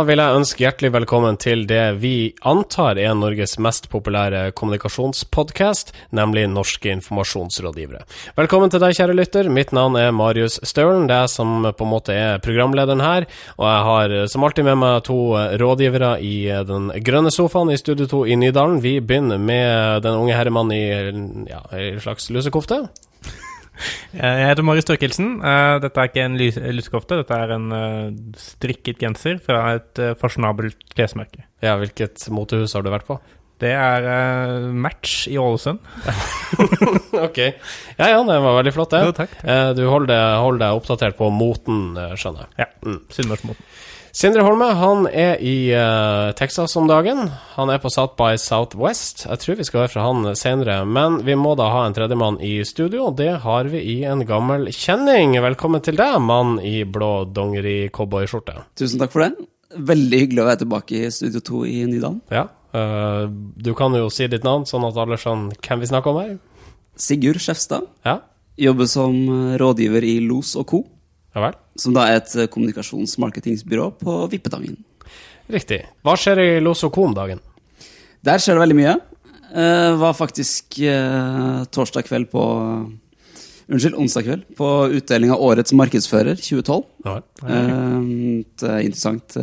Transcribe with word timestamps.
Da 0.00 0.06
vil 0.08 0.16
jeg 0.16 0.32
ønske 0.32 0.62
hjertelig 0.62 0.88
velkommen 0.94 1.36
til 1.36 1.66
det 1.68 1.98
vi 2.00 2.30
antar 2.48 2.96
er 2.96 3.12
Norges 3.12 3.58
mest 3.60 3.90
populære 3.92 4.46
kommunikasjonspodkast, 4.56 5.92
nemlig 6.16 6.46
Norske 6.48 6.88
informasjonsrådgivere. 6.94 8.00
Velkommen 8.38 8.72
til 8.72 8.80
deg, 8.80 8.94
kjære 8.96 9.16
lytter. 9.18 9.50
Mitt 9.52 9.74
navn 9.76 9.98
er 10.00 10.14
Marius 10.16 10.56
Stølen. 10.64 11.04
Det 11.10 11.18
er 11.18 11.28
som 11.28 11.68
på 11.68 11.84
en 11.84 11.92
måte 11.92 12.16
er 12.16 12.40
programlederen 12.40 13.04
her. 13.04 13.28
Og 13.58 13.68
jeg 13.68 13.84
har 13.90 14.16
som 14.32 14.48
alltid 14.48 14.70
med 14.70 14.80
meg 14.86 15.04
to 15.10 15.18
rådgivere 15.60 16.14
i 16.24 16.48
den 16.72 16.88
grønne 17.04 17.34
sofaen 17.36 17.74
i 17.74 17.76
Studio 17.76 18.08
2 18.08 18.22
i 18.32 18.40
Nydalen. 18.40 18.80
Vi 18.80 18.96
begynner 19.04 19.36
med 19.36 20.00
den 20.08 20.16
unge 20.16 20.32
herremannen 20.32 20.80
i 20.80 21.52
ja, 21.52 21.60
en 21.76 22.00
slags 22.00 22.32
lusekofte. 22.32 22.86
Jeg 24.14 24.46
heter 24.50 24.66
Marius 24.66 24.88
Torkelsen. 24.88 25.34
Eh, 25.40 25.74
dette 25.84 26.02
er 26.02 26.10
ikke 26.10 26.24
en 26.26 26.38
lusekofte, 26.76 27.20
dette 27.20 27.36
er 27.36 27.54
en 27.56 27.68
eh, 27.76 28.06
strikket 28.40 29.00
genser 29.02 29.40
fra 29.44 29.76
et 29.76 30.00
eh, 30.02 30.16
fasjonabelt 30.20 30.80
klesmerke. 30.94 31.44
Ja, 31.64 31.76
hvilket 31.80 32.26
motehus 32.34 32.76
har 32.76 32.84
du 32.86 32.90
vært 32.92 33.08
på? 33.08 33.18
Det 33.60 33.74
er 33.76 34.06
uh, 34.08 34.70
Match 34.72 35.26
i 35.28 35.34
Ålesund. 35.36 35.82
ok. 37.26 37.40
Ja, 37.98 38.06
ja, 38.08 38.22
det 38.24 38.38
var 38.40 38.56
veldig 38.56 38.72
flott, 38.72 38.94
det. 38.94 39.02
Ja, 39.04 39.12
takk, 39.12 39.34
takk. 39.36 39.44
Uh, 39.44 39.72
du 39.76 39.82
holder 39.84 40.14
deg, 40.14 40.36
hold 40.40 40.62
deg, 40.62 40.78
oppdatert 40.80 41.18
på 41.18 41.28
moten, 41.28 41.82
skjønner 42.16 42.46
jeg. 42.46 42.54
Ja. 42.62 42.70
Mm. 42.88 43.02
Sunnmørsmoten. 43.12 43.68
Sindre 44.10 44.42
Holme 44.42 44.66
han 44.74 45.04
er 45.06 45.38
i 45.38 45.70
uh, 45.70 46.32
Texas 46.34 46.72
om 46.78 46.88
dagen. 46.90 47.28
Han 47.54 47.70
er 47.70 47.78
på 47.78 47.92
South 47.94 48.16
by 48.18 48.34
Southwest. 48.42 49.22
Jeg 49.28 49.38
tror 49.42 49.58
vi 49.60 49.66
skal 49.68 49.84
høre 49.84 49.92
fra 49.92 50.06
han 50.08 50.26
senere, 50.38 50.80
men 50.82 51.20
vi 51.26 51.36
må 51.38 51.52
da 51.58 51.68
ha 51.70 51.84
en 51.86 51.94
tredjemann 51.94 52.40
i 52.42 52.56
studio. 52.66 53.12
Det 53.14 53.30
har 53.44 53.70
vi 53.70 53.84
i 53.92 53.96
en 54.10 54.24
gammel 54.26 54.66
kjenning. 54.74 55.36
Velkommen 55.44 55.84
til 55.86 56.00
deg, 56.00 56.18
mann 56.26 56.58
i 56.58 56.82
blå 56.82 57.12
dongeri-cowboyskjorte. 57.36 58.56
Tusen 58.82 59.02
takk 59.02 59.14
for 59.14 59.28
det. 59.28 59.46
Veldig 59.78 60.22
hyggelig 60.24 60.42
å 60.42 60.48
være 60.50 60.62
tilbake 60.64 60.98
i 60.98 61.14
Studio 61.14 61.44
2 61.46 61.62
i 61.70 61.78
Nydalen. 61.92 62.18
Ja, 62.34 62.48
uh, 62.74 63.30
Du 63.30 63.76
kan 63.78 63.94
jo 63.94 64.10
si 64.10 64.26
ditt 64.26 64.46
navn, 64.46 64.66
sånn 64.66 64.90
at 64.90 64.98
alle 64.98 65.20
skjønner 65.22 65.54
hvem 65.62 65.86
vi 65.86 65.92
snakker 65.94 66.10
om 66.10 66.22
her. 66.24 66.36
Sigurd 66.98 67.38
Skjefstad. 67.38 67.86
Ja. 68.02 68.18
Jobber 68.58 68.90
som 68.90 69.14
rådgiver 69.62 70.02
i 70.02 70.18
Los 70.26 70.56
og 70.58 70.66
Co. 70.74 70.82
Ja 71.30 71.46
vel. 71.46 71.59
Som 71.80 71.96
da 71.96 72.06
er 72.08 72.20
et 72.20 72.34
eh, 72.36 72.48
kommunikasjonsmarketingsbyrå 72.52 73.90
på 74.00 74.16
Vippetangen. 74.32 74.76
Riktig. 75.50 75.82
Hva 76.04 76.16
skjer 76.20 76.42
i 76.42 76.50
Losoco 76.62 77.06
om 77.08 77.14
dagen? 77.16 77.40
Der 78.26 78.42
skjer 78.42 78.58
det 78.58 78.64
veldig 78.66 78.78
mye. 78.78 78.98
Uh, 79.50 79.96
var 79.98 80.14
faktisk 80.14 80.76
uh, 80.86 81.64
torsdag 81.74 82.06
kveld 82.06 82.28
på 82.30 82.42
Unnskyld, 83.70 83.96
onsdag 83.98 84.26
kveld 84.26 84.44
på 84.58 84.68
utdeling 84.98 85.30
av 85.34 85.42
Årets 85.46 85.74
markedsfører 85.78 86.38
2012. 86.38 86.84
Ja, 87.06 87.16
uh, 87.46 87.98
et 88.42 88.64
interessant 88.86 89.38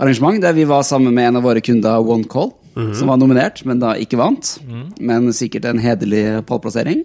arrangement 0.00 0.40
der 0.40 0.56
vi 0.56 0.64
var 0.68 0.84
sammen 0.88 1.12
med 1.16 1.28
en 1.28 1.40
av 1.40 1.44
våre 1.44 1.60
kunder, 1.64 2.00
OneCall, 2.00 2.50
mm 2.74 2.86
-hmm. 2.86 2.94
som 2.98 3.08
var 3.08 3.16
nominert, 3.20 3.64
men 3.64 3.78
da 3.78 3.94
ikke 3.94 4.16
vant. 4.16 4.58
Mm. 4.66 4.92
Men 5.00 5.32
sikkert 5.32 5.64
en 5.64 5.78
hederlig 5.78 6.46
pallplassering. 6.46 7.04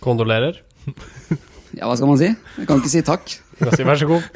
Kondolerer. 0.00 0.62
Ja, 1.76 1.86
hva 1.86 1.96
skal 1.98 2.10
man 2.10 2.20
si? 2.20 2.30
Jeg 2.58 2.68
kan 2.68 2.80
ikke 2.82 2.92
si 2.92 3.04
takk. 3.06 3.36
Si 3.60 3.86
vær 3.86 4.00
så 4.00 4.08
god. 4.10 4.26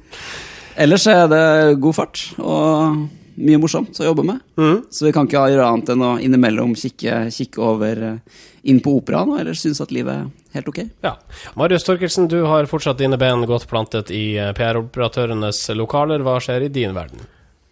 Ellers 0.82 1.06
er 1.10 1.26
det 1.30 1.44
god 1.82 1.96
fart 1.96 2.22
og 2.38 3.00
mye 3.40 3.60
morsomt 3.60 3.96
å 4.00 4.06
jobbe 4.06 4.24
med. 4.26 4.40
Mm. 4.60 4.78
Så 4.92 5.06
vi 5.06 5.12
kan 5.14 5.28
ikke 5.28 5.46
gjøre 5.52 5.66
annet 5.66 5.92
enn 5.94 6.04
å 6.04 6.12
innimellom 6.22 6.74
kikke, 6.78 7.22
kikke 7.34 7.62
over 7.64 8.02
eh, 8.06 8.38
inn 8.70 8.80
på 8.84 8.92
operaen, 8.98 9.32
og 9.32 9.40
ellers 9.40 9.62
synes 9.64 9.80
at 9.82 9.92
livet 9.94 10.26
er 10.26 10.58
helt 10.58 10.70
ok. 10.72 10.82
Ja. 11.06 11.14
Marius 11.58 11.86
Torkelsen, 11.86 12.28
du 12.30 12.42
har 12.48 12.68
fortsatt 12.70 13.00
dine 13.00 13.18
ben 13.20 13.46
godt 13.48 13.68
plantet 13.70 14.12
i 14.14 14.34
eh, 14.36 14.52
PR-operatørenes 14.56 15.62
lokaler. 15.78 16.24
Hva 16.26 16.38
skjer 16.42 16.66
i 16.66 16.72
din 16.72 16.96
verden? 16.96 17.24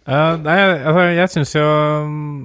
Uh, 0.09 0.33
nei, 0.41 0.57
altså, 0.57 1.05
jeg 1.13 1.31
syns 1.35 1.51
jo 1.53 1.65
mm, 2.09 2.37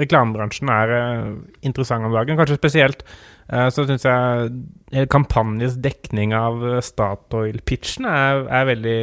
reklamebransjen 0.00 0.70
er 0.74 0.94
uh, 0.96 1.34
interessant 1.66 2.08
om 2.08 2.16
dagen. 2.16 2.38
Kanskje 2.40 2.58
spesielt 2.58 3.04
så 3.48 3.86
syns 3.88 4.04
jeg 4.04 5.08
kampanjes 5.12 5.76
dekning 5.80 6.34
av 6.36 6.62
eh, 6.66 6.80
Statoil-pitchen 6.84 8.08
er, 8.08 8.46
er, 8.46 8.70
veldig 8.72 9.00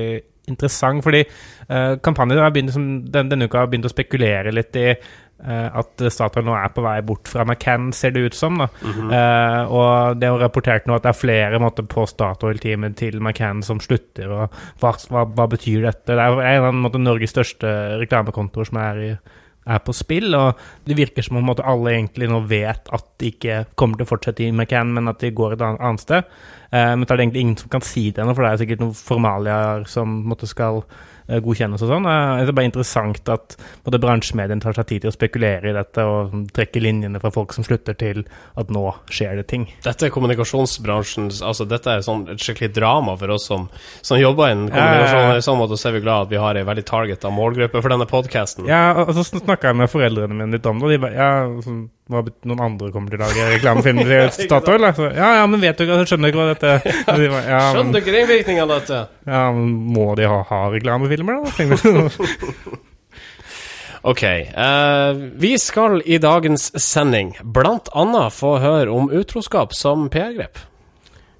interessant. 0.49 1.03
Fordi 1.05 1.23
uh, 1.25 1.95
kampanjen 2.05 2.41
har 2.41 2.53
begynt, 2.53 2.73
som, 2.73 2.89
den, 3.11 3.29
denne 3.31 3.47
uka 3.49 3.63
har 3.63 3.69
begynt 3.71 3.87
å 3.89 3.93
spekulere 3.93 4.53
litt 4.53 4.77
i 4.77 4.91
uh, 4.93 5.69
at 5.81 6.03
Statoil 6.13 6.45
nå 6.45 6.53
er 6.57 6.69
på 6.73 6.83
vei 6.85 6.99
bort 7.05 7.29
fra 7.31 7.45
McCann, 7.45 7.89
ser 7.97 8.13
det 8.13 8.27
ut 8.27 8.37
som. 8.37 8.59
Mm 8.61 8.67
-hmm. 8.91 9.09
uh, 9.13 9.71
og 9.71 10.19
det 10.21 10.27
er 10.27 10.43
rapportert 10.45 10.85
nå 10.85 10.95
at 10.95 11.03
det 11.03 11.09
er 11.09 11.21
flere 11.21 11.59
måte, 11.59 11.83
på 11.83 12.05
Statoil-teamet 12.05 12.97
til 12.97 13.21
McCann 13.21 13.63
som 13.63 13.79
slutter. 13.79 14.29
og 14.29 14.49
hva, 14.79 14.93
hva, 15.09 15.25
hva, 15.25 15.47
betyr 15.47 15.81
dette? 15.81 16.13
Det 16.13 16.21
er 16.21 16.41
en 16.41 16.63
av 16.63 16.73
måte, 16.73 16.99
Norges 16.99 17.29
største 17.29 17.97
reklamekontoer 17.99 18.65
som 18.65 18.77
er 18.77 18.97
i 18.97 19.17
er 19.65 19.81
på 19.85 19.95
spill. 19.95 20.35
Og 20.37 20.61
det 20.87 20.97
virker 20.97 21.25
som 21.25 21.39
om 21.41 21.53
alle 21.55 21.95
egentlig 21.95 22.29
nå 22.31 22.41
vet 22.49 22.91
at 22.93 23.07
de 23.21 23.31
ikke 23.33 23.63
kommer 23.79 23.99
til 23.99 24.07
å 24.07 24.11
fortsette 24.13 24.45
i 24.45 24.51
McCann, 24.53 24.93
men 24.95 25.11
at 25.11 25.21
de 25.23 25.33
går 25.35 25.55
et 25.55 25.65
annet 25.65 26.03
sted. 26.03 26.29
Eh, 26.71 26.93
men 26.93 27.05
det 27.05 27.11
er 27.11 27.25
egentlig 27.25 27.45
ingen 27.45 27.59
som 27.61 27.73
kan 27.73 27.85
si 27.85 28.09
det 28.11 28.23
ennå, 28.23 28.35
for 28.35 28.45
det 28.45 28.53
er 28.53 28.63
sikkert 28.63 28.85
noen 28.85 28.97
formalier 28.97 29.85
som 29.89 30.21
måtte 30.29 30.49
skal 30.49 30.83
godkjennes 31.27 31.81
og 31.81 31.91
sånn. 31.91 32.07
Eh, 32.09 32.43
det 32.43 32.51
er 32.53 32.57
bare 32.57 32.69
interessant 32.69 33.31
at 33.33 33.55
både 33.85 34.01
bransjemediene 34.03 34.63
tar 34.63 34.77
seg 34.77 34.89
tid 34.89 35.05
til 35.05 35.11
å 35.11 35.15
spekulere 35.15 35.71
i 35.71 35.75
dette 35.75 36.05
og 36.05 36.35
trekke 36.55 36.83
linjene 36.83 37.21
fra 37.23 37.31
folk 37.33 37.55
som 37.55 37.65
slutter, 37.65 37.97
til 37.97 38.23
at 38.59 38.71
nå 38.73 38.83
skjer 39.13 39.39
det 39.39 39.47
ting. 39.49 39.67
Dette 39.85 40.07
er 40.07 40.13
kommunikasjonsbransjen 40.13 41.29
altså 41.45 41.65
Dette 41.69 41.93
er 41.93 42.03
sånn 42.05 42.25
et 42.33 42.41
skikkelig 42.41 42.73
drama 42.75 43.15
for 43.19 43.33
oss 43.35 43.47
som, 43.49 43.67
som 44.05 44.19
jobber 44.19 44.51
innen 44.51 44.71
kommunikasjon. 44.73 45.39
I 45.39 45.45
sånn 45.45 45.59
måte 45.59 45.79
så 45.79 45.89
er 45.89 45.97
vi 45.97 46.03
glad 46.05 46.27
at 46.27 46.33
vi 46.33 46.41
har 46.41 46.59
ei 46.59 46.65
veldig 46.67 46.85
targeta 46.87 47.31
målgruppe 47.33 47.81
for 47.81 47.93
denne 47.93 48.07
podkasten. 48.09 48.69
Ja, 48.69 49.05
og 49.05 49.13
så 49.17 49.25
snakka 49.27 49.71
jeg 49.71 49.79
med 49.81 49.91
foreldrene 49.91 50.37
mine 50.37 50.57
litt 50.57 50.69
om 50.69 50.81
det, 50.81 50.87
og 50.87 50.93
de 50.93 51.01
bare 51.05 51.15
ja, 51.15 51.29
sånn, 51.65 51.85
hva 52.11 52.21
noen 52.45 52.59
andre 52.61 52.91
kommer 52.93 53.13
til 53.13 53.17
å 53.17 53.25
lage 53.25 53.45
reklamefilm 53.55 54.01
til 54.05 54.27
Statoil? 54.35 54.83
Altså, 54.85 55.07
ja, 55.15 55.31
ja, 55.39 55.45
men 55.49 55.63
vet 55.63 55.79
du 55.79 55.85
ikke, 55.87 56.03
skjønner 56.11 56.31
ikke 56.31 56.41
hva 56.41 56.49
dette 56.51 56.73
ja, 57.49 57.61
Skjønner 57.73 57.95
du 57.95 58.01
ikke 58.01 58.13
ringvirkningene 58.13 58.65
av 58.67 58.73
dette? 58.75 58.99
Ja, 59.25 59.45
men 59.55 59.71
Må 59.95 60.11
de 60.19 60.27
ha, 60.29 60.43
ha 60.51 60.61
reklamefilmer, 60.73 61.41
da? 61.41 62.77
ok. 64.11 64.23
Uh, 64.53 65.25
vi 65.41 65.55
skal 65.61 65.99
i 66.05 66.21
dagens 66.21 66.69
sending 66.77 67.33
blant 67.41 67.89
annet 67.97 68.37
få 68.37 68.57
høre 68.61 68.93
om 68.93 69.09
utroskap 69.09 69.73
som 69.73 70.05
PR-grep. 70.13 70.61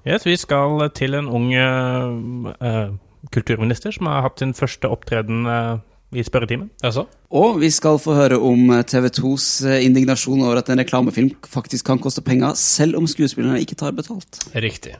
Yes, 0.06 0.26
vi 0.26 0.34
skal 0.38 0.88
til 0.94 1.14
en 1.18 1.30
ung 1.30 1.50
uh, 1.54 2.94
kulturminister 3.34 3.94
som 3.94 4.10
har 4.10 4.26
hatt 4.26 4.42
sin 4.42 4.54
første 4.54 4.90
opptreden 4.90 5.46
uh, 5.46 5.78
i 6.16 6.24
spørretimen. 6.26 6.70
Altså? 6.84 7.06
Og 7.30 7.60
vi 7.60 7.70
skal 7.74 8.00
få 8.02 8.16
høre 8.16 8.38
om 8.40 8.70
TV 8.88 9.08
2s 9.18 9.48
eh, 9.68 9.84
indignasjon 9.86 10.44
over 10.46 10.62
at 10.62 10.70
en 10.72 10.80
reklamefilm 10.80 11.34
faktisk 11.50 11.88
kan 11.90 12.00
koste 12.02 12.24
penger, 12.24 12.56
selv 12.58 12.98
om 13.00 13.08
skuespillerne 13.10 13.60
ikke 13.62 13.78
tar 13.78 13.94
betalt. 13.96 14.40
Riktig. 14.54 14.96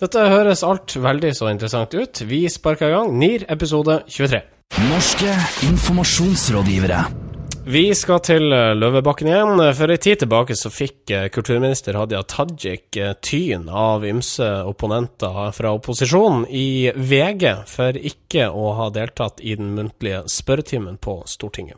Dette 0.00 0.28
høres 0.30 0.64
alt 0.66 0.96
veldig 1.00 1.34
så 1.36 1.50
interessant 1.52 1.96
ut. 1.96 2.24
Vi 2.30 2.44
sparker 2.52 2.90
i 2.90 2.94
gang 2.96 3.16
NIR 3.18 3.48
episode 3.52 4.02
23. 4.08 4.44
Norske 4.90 5.34
informasjonsrådgivere. 5.66 7.29
Vi 7.64 7.90
skal 7.94 8.22
til 8.24 8.52
eh, 8.56 8.72
Løvebakken 8.72 9.28
igjen. 9.28 9.60
For 9.76 9.92
en 9.92 10.00
tid 10.00 10.22
tilbake 10.22 10.56
så 10.56 10.70
fikk 10.72 11.12
eh, 11.12 11.26
kulturminister 11.32 11.98
Hadia 11.98 12.22
Tajik 12.24 12.96
eh, 12.96 13.12
tyn 13.20 13.68
av 13.68 14.06
ymse 14.08 14.48
opponenter 14.64 15.52
fra 15.52 15.74
opposisjonen 15.76 16.46
i 16.48 16.88
VG 16.96 17.44
for 17.68 18.00
ikke 18.00 18.48
å 18.48 18.72
ha 18.78 18.88
deltatt 18.94 19.44
i 19.44 19.58
den 19.60 19.74
muntlige 19.76 20.24
spørretimen 20.32 20.96
på 21.04 21.20
Stortinget. 21.28 21.76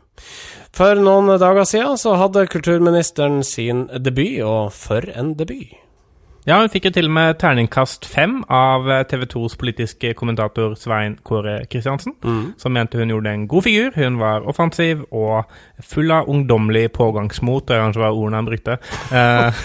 For 0.73 0.95
noen 0.95 1.35
dager 1.35 1.67
siden 1.67 1.99
så 1.99 2.15
hadde 2.21 2.47
kulturministeren 2.47 3.43
sin 3.43 3.89
debut, 3.99 4.39
og 4.47 4.71
for 4.77 5.03
en 5.11 5.35
debut. 5.35 5.82
Ja, 6.43 6.57
hun 6.59 6.67
fikk 6.71 6.89
jo 6.89 6.91
til 6.91 7.07
og 7.07 7.13
med 7.15 7.37
terningkast 7.39 8.03
fem 8.09 8.41
av 8.51 8.89
eh, 8.91 9.05
TV 9.07 9.23
2s 9.31 9.53
politiske 9.59 10.09
kommentator 10.19 10.73
Svein 10.75 11.15
Kåre 11.23 11.61
Kristiansen, 11.71 12.17
mm. 12.19 12.41
som 12.59 12.75
mente 12.75 12.99
hun 12.99 13.13
gjorde 13.13 13.31
en 13.31 13.45
god 13.47 13.63
figur. 13.63 13.93
Hun 13.95 14.17
var 14.19 14.43
offensiv 14.51 15.05
og 15.07 15.47
full 15.79 16.11
av 16.11 16.27
ungdommelig 16.27 16.89
pågangsmot, 16.97 17.69
det 17.69 17.79
kanskje 17.79 18.03
var 18.03 18.19
ordene 18.19 18.41
han 18.41 18.49
brukte. 18.49 18.75
uh, 19.15 19.63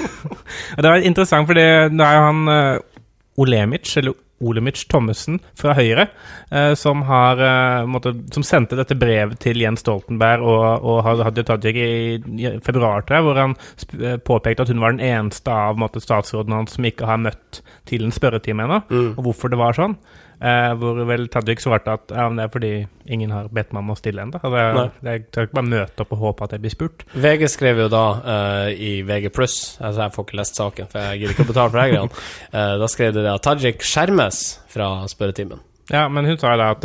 det 0.78 0.86
var 0.86 1.02
interessant, 1.02 1.50
fordi 1.50 1.66
det 1.96 2.06
er 2.06 2.20
jo 2.20 2.24
han 2.28 2.46
uh, 2.46 3.42
Olemic, 3.42 3.96
eller 3.98 4.14
Olemic 4.44 4.84
Thommessen 4.90 5.40
fra 5.58 5.74
Høyre, 5.78 6.08
eh, 6.50 6.72
som, 6.78 7.02
har, 7.08 7.40
eh, 7.42 7.88
måtte, 7.90 8.14
som, 8.34 8.44
sendte 8.46 8.78
dette 8.78 8.96
brevet 8.98 9.38
til 9.42 9.60
Jens 9.62 9.82
Stoltenberg 9.84 10.46
og, 10.46 10.86
og 10.86 11.02
Hadia 11.06 11.46
Tajik 11.46 11.80
i, 11.82 11.90
i 12.18 12.54
februar, 12.64 13.04
tror 13.06 13.18
jeg, 13.18 13.26
hvor 13.26 13.42
han 13.42 13.58
eh, 13.98 14.16
påpekte 14.22 14.66
at 14.66 14.72
hun 14.72 14.84
var 14.84 14.94
den 14.94 15.04
eneste 15.04 15.52
av 15.54 15.80
måtte, 15.80 16.02
statsrådene 16.04 16.62
hans 16.62 16.78
som 16.78 16.86
ikke 16.86 17.08
har 17.08 17.20
møtt 17.22 17.62
til 17.88 18.06
en 18.06 18.14
spørretime 18.14 18.66
ennå, 18.66 18.82
mm. 18.88 19.12
og 19.16 19.28
hvorfor 19.28 19.52
det 19.52 19.60
var 19.60 19.78
sånn. 19.78 19.98
Eh, 20.38 20.72
hvor 20.78 21.00
vel 21.02 21.24
Tajik 21.34 21.58
svarte 21.58 21.96
at 21.96 22.12
ja, 22.14 22.28
det 22.30 22.44
er 22.44 22.50
fordi 22.52 22.70
ingen 23.10 23.32
har 23.34 23.48
bedt 23.50 23.72
meg 23.74 23.82
om 23.82 23.90
å 23.90 23.96
stille 23.98 24.22
ennå. 24.22 24.38
Altså, 24.38 24.84
jeg 25.02 25.24
skal 25.24 25.48
ikke 25.48 25.56
bare 25.58 25.70
møte 25.72 26.04
opp 26.04 26.12
og 26.14 26.20
håpe 26.22 26.46
at 26.46 26.54
jeg 26.54 26.62
blir 26.62 26.74
spurt. 26.74 27.02
VG 27.18 27.48
skrev 27.50 27.80
jo 27.82 27.88
da 27.90 28.04
uh, 28.22 28.68
i 28.70 29.00
VG 29.08 29.32
pluss, 29.34 29.56
altså 29.80 30.04
jeg 30.04 30.14
får 30.14 30.26
ikke 30.28 30.38
lest 30.38 30.60
saken, 30.60 30.90
for 30.92 31.08
jeg 31.08 31.22
gidder 31.22 31.34
ikke 31.34 31.46
å 31.48 31.50
betale 31.50 31.72
for 31.72 31.80
de 31.80 31.96
greiene. 31.96 32.22
Uh, 32.52 32.74
da 32.84 32.90
skrev 32.92 33.16
de 33.16 33.24
det 33.24 33.32
at 33.32 33.46
Tajik 33.48 33.82
skjermes 34.28 34.58
fra 34.68 35.08
spørretimen. 35.08 35.60
Ja, 35.90 36.08
men 36.08 36.26
hun 36.26 36.36
sa 36.36 36.54
da 36.56 36.74
at 36.74 36.84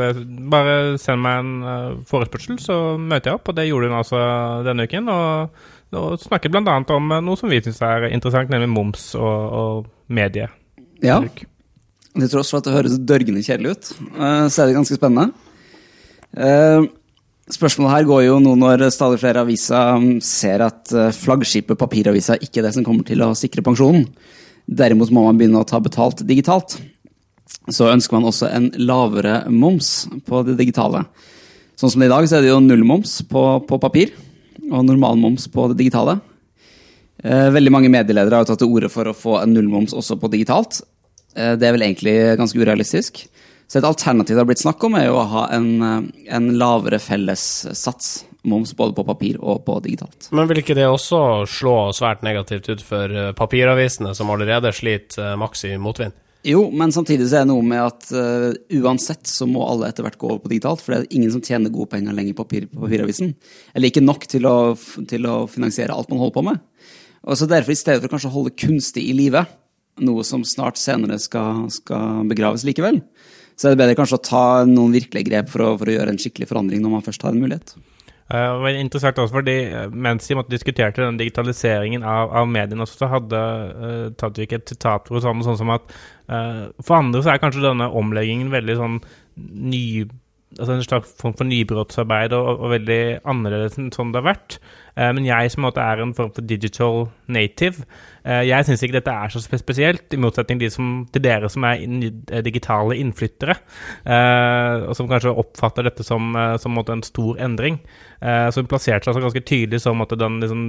bare 0.49 0.97
send 0.97 1.21
meg 1.21 1.41
en 1.41 2.03
forespørsel, 2.07 2.57
så 2.59 2.97
møter 2.97 3.31
jeg 3.31 3.35
opp. 3.35 3.49
Og 3.49 3.55
det 3.57 3.67
gjorde 3.67 3.89
hun 3.89 3.97
altså 3.97 4.19
denne 4.63 4.85
uken. 4.87 5.09
Og, 5.11 5.49
og 5.93 6.19
snakket 6.21 6.51
bl.a. 6.53 6.77
om 6.95 7.11
noe 7.19 7.35
som 7.39 7.51
vi 7.51 7.59
syns 7.61 7.81
er 7.83 8.07
interessant, 8.13 8.49
nemlig 8.49 8.69
moms 8.71 9.09
og, 9.15 9.57
og 9.59 9.89
medie. 10.07 10.47
Ja. 11.03 11.19
Til 12.13 12.29
tross 12.31 12.53
for 12.53 12.61
at 12.61 12.69
det 12.69 12.77
høres 12.77 12.95
dørgende 13.03 13.43
kjedelig 13.43 13.75
ut, 13.75 13.91
så 14.47 14.63
er 14.63 14.69
det 14.69 14.77
ganske 14.77 14.95
spennende. 14.95 15.33
Spørsmålet 17.51 17.91
her 17.97 18.07
går 18.07 18.23
jo 18.29 18.39
nå 18.39 18.55
når 18.55 18.85
stadig 18.95 19.19
flere 19.19 19.43
aviser 19.43 19.97
um, 19.99 20.21
ser 20.23 20.63
at 20.63 20.93
flaggskipet 21.17 21.75
papiravisa 21.75 22.37
ikke 22.39 22.61
er 22.61 22.69
det 22.69 22.75
som 22.77 22.85
kommer 22.87 23.03
til 23.03 23.19
å 23.25 23.33
sikre 23.35 23.65
pensjonen. 23.65 24.07
Derimot 24.63 25.11
må 25.11 25.25
man 25.25 25.35
begynne 25.35 25.59
å 25.59 25.67
ta 25.67 25.81
betalt 25.83 26.23
digitalt. 26.23 26.77
Så 27.71 27.87
ønsker 27.87 28.17
man 28.17 28.27
også 28.27 28.49
en 28.51 28.71
lavere 28.75 29.43
moms 29.51 30.09
på 30.27 30.43
det 30.47 30.57
digitale. 30.59 31.05
Sånn 31.79 31.93
som 31.93 32.03
det 32.03 32.09
er 32.09 32.11
i 32.11 32.15
dag, 32.17 32.27
så 32.29 32.37
er 32.37 32.45
det 32.45 32.51
jo 32.51 32.61
nullmoms 32.63 33.21
på, 33.29 33.43
på 33.67 33.79
papir 33.81 34.13
og 34.69 34.85
normalmoms 34.87 35.47
på 35.51 35.69
det 35.71 35.79
digitale. 35.81 36.19
Eh, 37.23 37.49
veldig 37.55 37.71
mange 37.71 37.91
medieledere 37.93 38.35
har 38.35 38.43
jo 38.43 38.51
tatt 38.51 38.63
til 38.63 38.73
orde 38.73 38.89
for 38.91 39.07
å 39.07 39.15
få 39.15 39.37
en 39.41 39.53
nullmoms 39.55 39.95
også 39.95 40.17
på 40.19 40.29
digitalt. 40.33 40.81
Eh, 41.35 41.55
det 41.59 41.67
er 41.67 41.75
vel 41.75 41.85
egentlig 41.87 42.17
ganske 42.39 42.59
urealistisk. 42.59 43.23
Så 43.67 43.79
et 43.79 43.87
alternativ 43.87 44.35
det 44.35 44.43
har 44.43 44.49
blitt 44.49 44.61
snakk 44.61 44.83
om, 44.83 44.97
er 44.99 45.07
jo 45.07 45.17
å 45.21 45.29
ha 45.31 45.47
en, 45.55 45.69
eh, 45.81 46.35
en 46.35 46.51
lavere 46.59 46.99
fellessats. 46.99 48.25
Moms 48.43 48.73
både 48.75 48.91
på 48.91 49.05
papir 49.07 49.37
og 49.39 49.61
på 49.63 49.77
digitalt. 49.79 50.27
Men 50.35 50.49
vil 50.49 50.59
ikke 50.59 50.75
det 50.75 50.83
også 50.83 51.47
slå 51.47 51.93
svært 51.95 52.25
negativt 52.27 52.67
ut 52.67 52.81
for 52.83 53.31
papiravisene, 53.39 54.11
som 54.13 54.27
allerede 54.27 54.73
sliter 54.75 55.37
maks 55.39 55.63
i 55.63 55.77
motvind? 55.79 56.11
Jo, 56.43 56.65
men 56.75 56.91
samtidig 56.91 57.29
så 57.31 57.39
er 57.39 57.45
det 57.45 57.53
noe 57.53 57.63
med 57.63 57.79
at 57.79 58.09
uh, 58.11 58.49
uansett 58.81 59.29
så 59.31 59.45
må 59.47 59.63
alle 59.63 59.87
etter 59.87 60.03
hvert 60.03 60.17
gå 60.19 60.27
over 60.27 60.41
på 60.43 60.51
digitalt. 60.51 60.81
For 60.83 60.91
det 60.91 60.97
er 60.99 61.15
ingen 61.15 61.31
som 61.31 61.43
tjener 61.43 61.71
gode 61.71 61.93
penger 61.93 62.15
lenger 62.15 62.35
på 62.35 62.43
papir, 62.43 62.65
på 62.67 62.83
papiravisen. 62.83 63.31
Eller 63.71 63.91
ikke 63.91 64.03
nok 64.03 64.27
til 64.27 64.47
å, 64.49 64.57
til 65.07 65.29
å, 65.29 65.37
finansiere 65.47 65.95
alt 65.95 66.11
man 66.11 66.19
holder 66.19 66.35
på 66.35 66.45
med. 66.49 66.59
Og 67.23 67.39
så 67.39 67.47
derfor, 67.47 67.71
i 67.71 67.79
stedet 67.79 68.03
for 68.03 68.11
kanskje 68.11 68.27
å 68.27 68.35
holde 68.35 68.57
kunstig 68.59 69.05
i 69.07 69.15
live, 69.15 69.45
noe 70.03 70.27
som 70.27 70.43
snart 70.43 70.81
senere 70.81 71.15
skal, 71.21 71.69
skal 71.71 72.27
begraves 72.27 72.67
likevel, 72.67 72.99
så 73.55 73.69
er 73.69 73.73
det 73.73 73.83
bedre 73.85 73.95
kanskje 73.95 74.19
å 74.19 74.25
ta 74.27 74.45
noen 74.67 74.95
virkelige 74.97 75.29
grep 75.29 75.51
for 75.53 75.63
å, 75.63 75.73
for 75.79 75.87
å 75.87 75.95
gjøre 75.95 76.11
en 76.11 76.19
skikkelig 76.19 76.49
forandring 76.49 76.83
når 76.83 76.97
man 76.97 77.05
først 77.05 77.23
har 77.23 77.31
en 77.31 77.39
mulighet. 77.39 77.75
Uh, 78.31 78.37
det 78.37 78.63
var 78.63 78.77
interessant 78.79 79.17
også 79.19 79.35
fordi 79.35 79.55
eh, 79.67 79.89
Mens 79.91 80.29
de 80.29 80.37
måtte 80.39 80.53
diskuterte 80.53 81.03
den 81.03 81.17
digitaliseringen 81.19 82.05
av, 82.07 82.31
av 82.31 82.47
mediene, 82.47 82.87
så 82.87 83.09
hadde 83.11 83.41
uh, 83.75 84.05
Tajik 84.19 84.55
et 84.55 84.71
sitat 84.71 85.11
hvor 85.11 85.19
sånn, 85.23 85.43
sånn 85.43 85.59
som 85.59 85.73
at 85.75 85.91
uh, 86.31 86.71
for 86.79 87.01
andre 87.01 87.19
så 87.19 87.33
er 87.33 87.41
kanskje 87.43 87.65
denne 87.65 87.89
omleggingen 87.91 88.53
veldig 88.53 88.77
sånn 88.79 88.97
ny 89.35 89.83
altså 90.59 90.75
en 90.75 90.85
slags 90.85 91.11
form 91.19 91.35
for 91.37 91.47
nybrottsarbeid 91.49 92.33
og, 92.37 92.47
og, 92.53 92.71
veldig 92.73 93.01
annerledes 93.29 93.77
enn 93.79 93.91
sånn 93.93 94.13
det 94.13 94.21
har 94.21 94.27
vært. 94.31 94.57
Eh, 94.95 95.11
men 95.15 95.27
jeg 95.27 95.51
som 95.53 95.65
måte 95.65 95.83
er 95.83 96.01
en 96.03 96.13
form 96.17 96.31
for 96.35 96.45
digital 96.47 97.07
native, 97.31 97.85
eh, 98.23 98.43
jeg 98.49 98.67
syns 98.67 98.83
ikke 98.85 98.97
dette 98.99 99.13
er 99.13 99.33
så 99.33 99.41
spesielt, 99.43 100.05
i 100.13 100.21
motsetning 100.21 100.61
til, 100.61 100.73
som, 100.73 100.89
til 101.13 101.25
dere 101.25 101.51
som 101.51 101.67
er 101.69 101.85
in, 101.85 101.99
eh, 102.03 102.43
digitale 102.45 102.97
innflyttere, 103.01 103.57
eh, 104.05 104.87
og 104.87 104.97
som 104.99 105.09
kanskje 105.11 105.35
oppfatter 105.43 105.89
dette 105.89 106.05
som, 106.07 106.33
eh, 106.35 106.57
måte, 106.73 106.97
en 106.97 107.05
stor 107.05 107.39
endring. 107.41 107.79
Eh, 108.21 108.49
hun 108.53 108.69
plasserte 108.69 109.07
seg 109.07 109.13
altså 109.13 109.27
ganske 109.27 109.47
tydelig 109.47 109.81
som 109.83 110.01
at 110.03 110.13
den 110.17 110.41
liksom, 110.43 110.67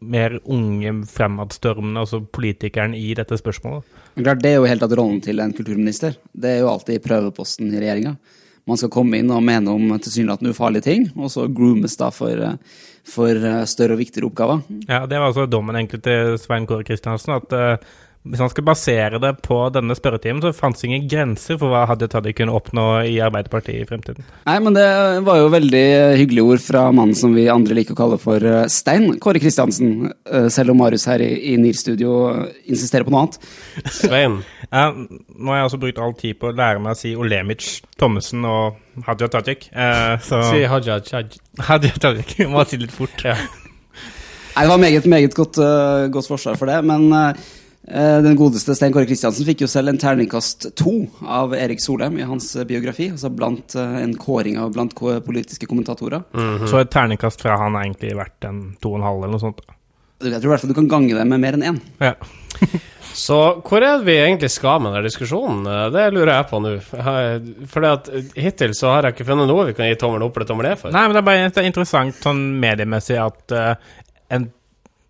mer 0.00 0.38
unge, 0.44 0.92
fremadstormende, 1.10 2.00
altså 2.00 2.20
politikeren, 2.22 2.94
i 2.94 3.14
dette 3.18 3.38
spørsmålet. 3.38 3.84
Klart, 4.18 4.42
Det 4.42 4.50
er 4.50 4.58
jo 4.58 4.66
helt 4.66 4.80
tatt 4.80 4.96
rollen 4.98 5.20
til 5.22 5.40
en 5.40 5.52
kulturminister. 5.52 6.16
Det 6.32 6.50
er 6.50 6.60
jo 6.60 6.70
alltid 6.70 7.02
prøveposten 7.02 7.72
i 7.72 7.80
regjeringa 7.80 8.16
man 8.68 8.78
skal 8.80 8.92
komme 8.92 9.20
inn 9.20 9.32
og 9.32 9.44
mene 9.44 9.72
om 9.72 9.94
tilsynelatende 9.96 10.52
ufarlige 10.52 10.86
ting, 10.88 11.08
og 11.16 11.32
så 11.32 11.46
groomes 11.48 11.96
da 12.00 12.10
for, 12.14 12.30
eh, 12.30 12.82
for, 13.08 13.32
eh, 13.32 13.64
større 13.64 13.96
og 13.96 14.02
viktigere 14.02 14.28
oppgaver. 14.28 14.62
Ja, 14.88 15.06
det 15.06 15.18
var 15.18 15.30
altså 15.32 15.48
dommen 15.48 15.76
egentlig 15.76 16.02
til 16.04 16.36
Svein 16.38 16.66
Kåre 16.68 16.84
Kristiansen, 16.84 17.34
at 17.36 17.52
uh, 17.52 17.76
hvis 18.28 18.42
han 18.42 18.52
skal 18.52 18.66
basere 18.66 19.20
det 19.22 19.32
på 19.44 19.60
denne 19.74 19.96
spørretimen, 19.98 20.42
så 20.44 20.54
fantes 20.56 20.84
ingen 20.86 21.06
grenser 21.10 21.58
for 21.60 21.72
hva 21.72 21.86
Hadia 21.90 22.10
Tajik 22.12 22.38
kunne 22.40 22.56
oppnå 22.56 22.86
i 23.08 23.16
Arbeiderpartiet 23.24 23.82
i 23.82 23.88
fremtiden. 23.88 24.26
Nei, 24.48 24.58
men 24.64 24.76
det 24.76 24.88
var 25.26 25.40
jo 25.40 25.52
veldig 25.54 25.84
hyggelige 26.20 26.54
ord 26.54 26.64
fra 26.64 26.86
mannen 26.94 27.16
som 27.18 27.34
vi 27.36 27.48
andre 27.52 27.78
liker 27.78 27.96
å 27.96 28.00
kalle 28.02 28.20
for 28.22 28.44
Stein 28.72 29.18
Kåre 29.22 29.42
Kristiansen, 29.42 30.10
selv 30.52 30.74
om 30.74 30.80
Marius 30.82 31.08
her 31.10 31.24
i, 31.24 31.30
i 31.52 31.56
NIR-studio 31.60 32.14
insisterer 32.68 33.06
på 33.06 33.14
noe 33.14 33.26
annet. 33.26 33.40
Svein. 33.92 34.40
ja, 34.72 34.88
nå 34.92 35.52
har 35.52 35.62
jeg 35.62 35.70
også 35.70 35.80
brukt 35.82 36.02
all 36.02 36.14
tid 36.18 36.38
på 36.40 36.50
å 36.50 36.56
lære 36.56 36.82
meg 36.82 36.96
å 36.96 36.98
si 36.98 37.14
Olemic 37.18 37.66
Thommessen 37.98 38.44
og 38.48 38.78
Hadia 39.06 39.30
Tajik. 39.32 39.68
Eh, 39.72 40.14
så 40.24 40.42
Si 40.50 40.64
Hadia 40.68 40.98
Tajik. 41.04 41.38
Hadia 41.68 42.02
Tajik. 42.02 42.36
Må 42.52 42.64
si 42.68 42.80
litt 42.80 42.94
fort. 42.94 43.16
Ja. 43.24 43.36
Nei, 43.38 44.64
det 44.64 44.72
var 44.72 44.82
meget, 44.82 45.06
meget 45.06 45.34
godt, 45.38 45.60
uh, 45.62 46.08
godt 46.10 46.26
forsvar 46.26 46.58
for 46.58 46.70
det, 46.70 46.80
men 46.86 47.06
uh, 47.14 47.48
den 47.88 48.36
godeste 48.36 48.74
Stein 48.76 48.92
Kåre 48.92 49.08
Kristiansen 49.08 49.46
fikk 49.48 49.62
jo 49.64 49.68
selv 49.70 49.88
en 49.88 50.00
terningkast 50.00 50.66
to 50.76 50.92
av 51.24 51.54
Erik 51.56 51.80
Solheim 51.80 52.18
i 52.20 52.26
hans 52.28 52.50
biografi. 52.68 53.06
Altså 53.14 53.30
blant 53.32 53.76
uh, 53.78 53.96
en 54.02 54.12
kåring 54.20 54.58
av 54.60 54.74
blant 54.74 54.92
politiske 55.24 55.66
kommentatorer. 55.66 56.22
Mm 56.34 56.58
-hmm. 56.58 56.66
Så 56.66 56.78
et 56.78 56.90
terningkast 56.90 57.40
fra 57.42 57.56
han 57.56 57.76
er 57.76 57.86
egentlig 57.86 58.16
verdt 58.16 58.44
en 58.44 58.76
to 58.82 58.92
og 58.92 58.98
en 58.98 59.08
halv 59.08 59.24
eller 59.24 59.32
noe 59.32 59.40
sånt? 59.40 59.60
Jeg 60.18 60.40
tror 60.40 60.44
i 60.44 60.52
hvert 60.52 60.60
fall 60.60 60.70
du 60.70 60.74
kan 60.74 60.88
gange 60.88 61.14
det 61.14 61.24
med 61.24 61.40
mer 61.40 61.52
enn 61.52 61.62
én. 61.62 61.80
Ja. 62.00 62.14
Så 63.18 63.38
hvor 63.66 63.82
er 63.82 63.98
det 63.98 64.06
vi 64.06 64.16
egentlig 64.20 64.50
skal 64.52 64.82
med 64.82 64.92
denne 64.92 65.08
diskusjonen? 65.08 65.64
Det 65.94 66.04
lurer 66.14 66.32
jeg 66.36 66.48
på 66.50 66.60
nå. 66.62 66.74
For 67.72 67.86
hittil 68.38 68.74
så 68.78 68.92
har 68.92 69.08
jeg 69.08 69.16
ikke 69.16 69.26
funnet 69.32 69.48
noe 69.50 69.66
vi 69.70 69.74
kan 69.78 69.88
gi 69.88 69.96
tommelen 69.98 70.26
opp 70.28 70.36
eller 70.36 70.46
tommelen 70.46 70.74
ned 70.74 70.78
for. 70.82 70.94
Nei, 70.94 71.02
men 71.06 71.16
det 71.16 71.22
er 71.22 71.26
bare 71.26 71.66
interessant 71.66 72.20
sånn 72.22 72.44
mediemessig 72.62 73.18
at 73.18 73.56
uh, 73.56 73.72
en 74.34 74.46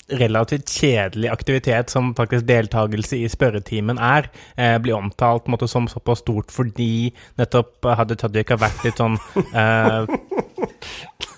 relativt 0.09 0.71
kjedelig 0.73 1.31
aktivitet 1.33 1.91
som 1.93 2.15
faktisk 2.17 2.47
deltakelse 2.49 3.19
i 3.19 3.29
spørretimen 3.29 3.99
er, 4.01 4.31
eh, 4.57 4.79
blir 4.79 4.97
omtalt 4.97 5.45
på 5.45 5.53
en 5.53 5.57
måte, 5.57 5.69
som 5.69 5.89
såpass 5.89 6.23
stort 6.25 6.53
fordi 6.53 7.13
nettopp 7.39 7.85
hadde 7.99 8.17
Tajik 8.17 8.55
har 8.55 8.63
vært 8.63 8.85
litt 8.87 9.03
sånn 9.03 9.19
eh, 9.53 10.07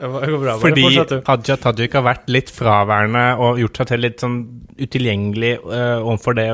Fordi 0.00 0.84
Hadia 1.26 1.56
Tajik 1.60 1.94
har 1.98 2.04
vært 2.06 2.28
litt 2.32 2.50
fraværende 2.54 3.24
og 3.36 3.58
gjort 3.60 3.80
seg 3.82 3.90
til 3.90 4.04
litt 4.06 4.22
sånn 4.22 4.38
utilgjengelig 4.80 5.54
eh, 5.58 5.98
overfor 6.00 6.38
det, 6.38 6.46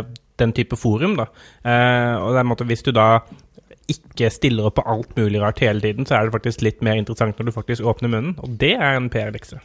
den 0.42 0.54
type 0.56 0.78
forum. 0.78 1.14
da. 1.20 1.28
Eh, 1.62 2.14
og 2.18 2.32
det 2.32 2.40
er 2.40 2.42
en 2.42 2.50
måte, 2.50 2.66
Hvis 2.66 2.82
du 2.82 2.90
da 2.96 3.20
ikke 3.87 4.32
stiller 4.35 4.66
opp 4.66 4.80
på 4.80 4.87
alt 4.90 5.14
mulig 5.14 5.38
rart 5.42 5.62
hele 5.62 5.80
tiden, 5.80 6.06
så 6.06 6.16
er 6.16 6.26
det 6.26 6.35
faktisk 6.35 6.64
litt 6.66 6.82
mer 6.82 6.99
interessant 6.99 7.38
når 7.38 7.46
du 7.46 7.54
faktisk 7.54 7.87
åpner 7.87 8.11
munnen, 8.11 8.35
og 8.42 8.56
det 8.58 8.75
er 8.75 8.96
en 8.96 9.06
PR-lekse. 9.12 9.61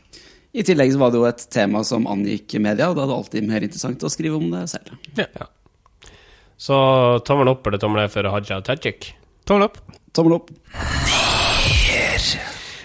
I 0.52 0.64
tillegg 0.68 0.92
var 1.00 1.14
det 1.14 1.22
jo 1.22 1.28
et 1.30 1.44
tema 1.54 1.84
som 1.88 2.08
angikk 2.12 2.58
media, 2.60 2.90
og 2.92 2.98
da 2.98 3.06
er 3.06 3.12
det 3.12 3.18
alltid 3.18 3.48
mer 3.48 3.64
interessant 3.64 4.04
å 4.04 4.12
skrive 4.12 4.36
om 4.36 4.50
det 4.52 4.66
selv. 4.74 4.92
Ja. 5.16 5.30
ja. 5.40 5.48
Så 6.60 6.78
tommel 7.26 7.54
opp 7.54 7.66
eller 7.68 7.82
tommel 7.82 8.04
ned 8.04 8.14
for 8.14 8.28
Haja 8.36 8.60
Tajik? 8.66 9.14
Tommel 9.48 9.70
opp. 9.70 9.80
Tommel 10.12 10.42
opp. 10.42 10.52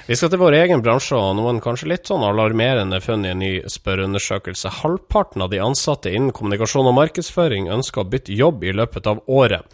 Vi 0.06 0.14
skal 0.14 0.30
til 0.30 0.38
vår 0.38 0.54
egen 0.54 0.84
bransje 0.86 1.18
og 1.18 1.32
noen 1.34 1.56
kanskje 1.58 1.88
litt 1.90 2.06
sånn 2.06 2.22
alarmerende 2.22 3.00
funn 3.02 3.25
i 3.26 3.32
en 3.32 3.40
ny 3.42 3.48
spørreundersøkelse. 3.66 4.70
Halvparten 4.84 5.42
av 5.42 5.48
de 5.50 5.58
ansatte 5.58 6.12
innen 6.14 6.30
kommunikasjon 6.30 6.86
og 6.86 6.94
markedsføring 6.94 7.66
ønsker 7.75 8.04
å 8.04 8.10
bytte 8.12 8.36
jobb 8.38 8.62
i 8.62 8.75
løpet 8.78 9.08
av 9.10 9.25
året. 9.26 9.66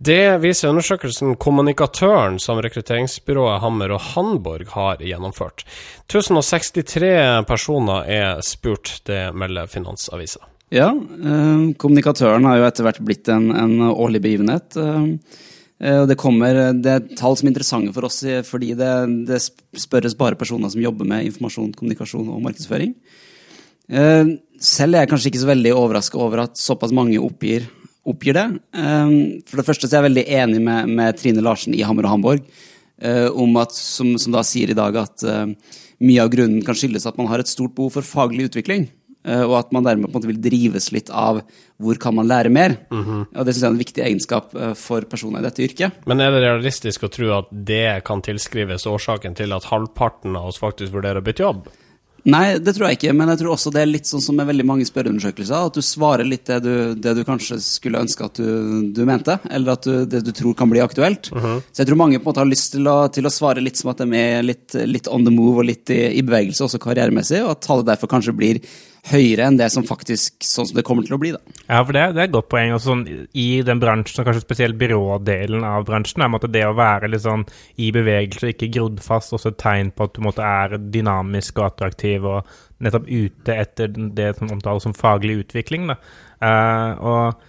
Det 0.00 0.38
viser 0.40 0.72
undersøkelsen 0.72 1.36
Kommunikatøren, 1.40 2.38
som 2.40 2.62
rekrutteringsbyrået 2.64 3.60
Hammer 3.60 3.92
og 3.98 4.00
Hamburg 4.14 4.72
har 4.72 5.04
gjennomført. 5.04 5.66
1063 6.08 7.44
personer 7.48 8.08
er 8.08 8.40
spurt, 8.48 9.02
det 9.04 9.26
melder 9.36 9.68
Finansavisa. 9.68 10.40
Ja, 10.72 10.88
eh, 10.88 11.68
kommunikatøren 11.76 12.48
har 12.48 12.62
jo 12.62 12.70
etter 12.70 12.88
hvert 12.88 13.04
blitt 13.04 13.28
en, 13.28 13.50
en 13.52 13.76
årlig 13.92 14.24
begivenhet. 14.24 14.80
Eh, 15.80 15.86
Eh, 15.86 15.98
og 16.02 16.08
det 16.08 16.18
kommer, 16.20 16.72
det 16.72 16.92
er 16.92 17.08
tall 17.18 17.36
som 17.36 17.48
er 17.48 17.52
interessante 17.52 17.92
for 17.92 18.08
oss, 18.08 18.22
eh, 18.24 18.42
fordi 18.46 18.72
det, 18.78 18.92
det 19.28 19.40
spørres 19.76 20.16
bare 20.16 20.38
personer 20.38 20.72
som 20.72 20.80
jobber 20.80 21.08
med 21.08 21.26
informasjon, 21.28 21.74
kommunikasjon 21.76 22.30
og 22.32 22.42
markedsføring. 22.44 22.94
Eh, 23.88 24.36
selv 24.60 24.96
er 24.96 25.04
jeg 25.04 25.12
kanskje 25.12 25.32
ikke 25.32 25.42
så 25.44 25.52
veldig 25.52 25.74
overraska 25.76 26.20
over 26.20 26.46
at 26.46 26.60
såpass 26.60 26.94
mange 26.96 27.20
oppgir, 27.20 27.68
oppgir, 28.06 28.38
det. 28.38 28.46
For 29.50 29.58
det 29.58 29.66
første 29.66 29.88
så 29.88 29.96
er 29.96 29.98
jeg 29.98 30.08
veldig 30.12 30.24
enig 30.38 30.60
med, 30.62 30.92
med 30.94 31.16
Trine 31.18 31.42
Larsen 31.42 31.74
i 31.74 31.82
Hammer 31.82 32.06
og 32.06 32.12
Hamburg, 32.12 32.44
om 33.34 33.58
at, 33.58 33.74
som, 33.74 34.12
som, 34.14 34.30
da 34.30 34.44
sier 34.46 34.70
i 34.70 34.76
dag 34.78 34.94
at 35.00 35.24
mye 35.26 36.22
av 36.22 36.30
grunnen 36.30 36.62
kan 36.64 36.78
skyldes 36.78 37.08
at 37.10 37.18
man 37.18 37.26
har 37.26 37.42
et 37.42 37.50
stort 37.50 37.74
behov 37.74 37.96
for 37.96 38.06
faglig 38.06 38.46
utvikling. 38.46 38.86
Eh, 39.26 39.42
og 39.42 39.56
at 39.58 39.72
man 39.74 39.86
dermed 39.86 40.06
på 40.06 40.14
en 40.14 40.20
måte 40.20 40.30
vil 40.30 40.42
drives 40.42 40.92
litt 40.94 41.10
av 41.10 41.42
hvor 41.82 41.98
kan 42.00 42.14
man 42.14 42.28
lære 42.28 42.50
mer. 42.50 42.76
Mm 42.90 43.04
-hmm. 43.04 43.26
Og 43.38 43.46
Det 43.46 43.54
syns 43.54 43.62
jeg 43.62 43.68
er 43.68 43.74
en 43.74 43.84
viktig 43.84 44.04
egenskap 44.04 44.54
eh, 44.54 44.74
for 44.74 45.00
personer 45.02 45.40
i 45.40 45.42
dette 45.42 45.62
yrket. 45.62 45.92
Men 46.06 46.20
er 46.20 46.30
det 46.30 46.42
realistisk 46.42 47.02
å 47.02 47.08
tro 47.08 47.38
at 47.38 47.48
det 47.50 48.04
kan 48.04 48.22
tilskrives 48.22 48.86
årsaken 48.86 49.34
til 49.34 49.52
at 49.52 49.64
halvparten 49.64 50.36
av 50.36 50.46
oss 50.46 50.58
faktisk 50.58 50.92
vurderer 50.92 51.18
å 51.18 51.24
bytte 51.24 51.42
jobb? 51.42 51.68
Nei, 52.26 52.58
det 52.58 52.72
tror 52.74 52.88
jeg 52.88 52.98
ikke. 52.98 53.12
Men 53.14 53.30
jeg 53.32 53.38
tror 53.38 53.54
også 53.54 53.70
det 53.70 53.82
er 53.84 53.86
litt 53.90 54.08
sånn 54.08 54.22
som 54.22 54.36
med 54.38 54.48
veldig 54.48 54.64
mange 54.66 54.86
spørreundersøkelser. 54.88 55.68
At 55.70 55.78
du 55.78 55.82
svarer 55.84 56.26
litt 56.26 56.48
det 56.50 56.58
du, 56.64 56.94
det 56.98 57.14
du 57.14 57.22
kanskje 57.26 57.60
skulle 57.62 58.02
ønske 58.02 58.26
at 58.26 58.40
du, 58.40 58.90
du 58.90 59.04
mente. 59.06 59.38
Eller 59.50 59.76
at 59.76 59.86
du, 59.86 60.02
det 60.10 60.24
du 60.26 60.32
tror 60.34 60.56
kan 60.58 60.70
bli 60.70 60.82
aktuelt. 60.82 61.30
Uh 61.32 61.38
-huh. 61.38 61.62
Så 61.72 61.82
jeg 61.82 61.86
tror 61.86 61.96
mange 62.02 62.18
på 62.18 62.22
en 62.22 62.32
måte 62.32 62.40
har 62.40 62.50
lyst 62.50 62.72
til 62.72 62.88
å, 62.88 63.08
til 63.08 63.26
å 63.26 63.30
svare 63.30 63.62
litt 63.62 63.76
som 63.76 63.90
at 63.90 63.98
de 63.98 64.14
er 64.14 64.42
litt, 64.42 64.74
litt 64.74 65.08
on 65.08 65.24
the 65.24 65.30
move 65.30 65.58
og 65.58 65.64
litt 65.64 65.90
i, 65.90 66.18
i 66.18 66.22
bevegelse, 66.22 66.64
også 66.64 66.78
karrieremessig. 66.78 67.44
Og 67.44 67.50
at 67.50 67.62
tallet 67.62 67.86
derfor 67.86 68.08
kanskje 68.08 68.32
blir 68.32 68.60
høyere 69.06 69.46
enn 69.46 69.58
det 69.58 69.68
som 69.72 69.86
faktisk 69.86 70.44
sånn 70.44 70.68
som 70.68 70.78
det 70.78 70.84
kommer 70.86 71.06
til 71.06 71.16
å 71.16 71.20
bli. 71.22 71.32
da. 71.36 71.40
Ja, 71.68 71.80
for 71.80 71.94
det, 71.94 72.04
det 72.16 72.22
er 72.22 72.28
et 72.28 72.34
godt 72.34 72.50
poeng. 72.52 72.74
Også 72.74 72.90
sånn, 72.90 73.04
I 73.38 73.46
den 73.66 73.82
bransjen, 73.82 74.26
kanskje 74.26 74.44
spesielt 74.44 74.78
byrådelen 74.80 75.66
av 75.66 75.86
bransjen, 75.88 76.24
er 76.26 76.48
det 76.52 76.64
å 76.66 76.76
være 76.76 77.10
litt 77.12 77.24
sånn 77.24 77.46
i 77.82 77.90
bevegelse, 77.94 78.52
ikke 78.54 78.70
grodd 78.74 79.02
fast, 79.04 79.34
også 79.36 79.52
et 79.52 79.60
tegn 79.62 79.92
på 79.94 80.08
at 80.08 80.16
du 80.16 80.22
måtte 80.26 80.46
er 80.46 80.78
dynamisk 80.94 81.60
og 81.60 81.70
attraktiv 81.70 82.26
og 82.26 82.56
nettopp 82.82 83.06
ute 83.08 83.56
etter 83.56 83.92
det 83.94 84.32
som 84.38 84.50
omtales 84.52 84.86
som 84.88 84.96
faglig 84.96 85.40
utvikling. 85.44 85.92
da. 85.92 86.00
Uh, 86.36 86.90
og 87.00 87.46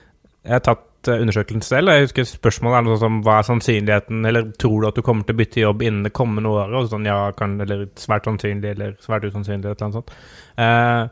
jeg 0.48 0.56
har 0.56 0.64
tatt 0.64 0.86
undersøkelsen 1.08 1.64
selv. 1.64 1.92
Jeg 1.94 2.08
husker 2.08 2.28
spørsmålet 2.28 2.80
er 2.80 2.86
noe 2.88 3.00
sånn 3.00 3.22
hva 3.26 3.38
er 3.40 3.48
sannsynligheten, 3.48 4.26
eller 4.28 4.52
tror 4.60 4.82
du 4.82 4.90
at 4.90 4.98
du 4.98 5.04
kommer 5.06 5.28
til 5.28 5.36
å 5.36 5.40
bytte 5.42 5.64
jobb 5.64 5.86
innen 5.86 6.08
det 6.08 6.14
kommende 6.16 6.52
året? 6.52 6.76
Og 6.76 6.92
sånn 6.92 7.08
ja, 7.08 7.20
kan, 7.38 7.56
eller 7.64 7.88
svært 8.00 8.28
sannsynlig, 8.28 8.76
eller 8.76 8.96
svært 9.04 9.28
usannsynlig, 9.28 9.72
et 9.72 9.74
eller 9.74 9.88
annet 9.88 10.00
sånt. 10.00 10.16
Er 10.58 11.10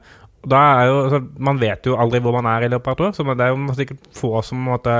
jo, 0.51 1.01
altså, 1.05 1.19
Man 1.39 1.59
vet 1.61 1.87
jo 1.87 1.97
aldri 1.99 2.21
hvor 2.23 2.35
man 2.37 2.47
er 2.51 2.67
i 2.67 2.71
løpet 2.71 2.91
av 2.91 2.95
et 2.95 3.03
år, 3.07 3.17
så 3.17 3.25
det 3.33 3.45
er 3.45 3.53
jo 3.53 3.75
sikkert 3.77 4.07
få 4.15 4.31
som 4.45 4.63
måte, 4.69 4.95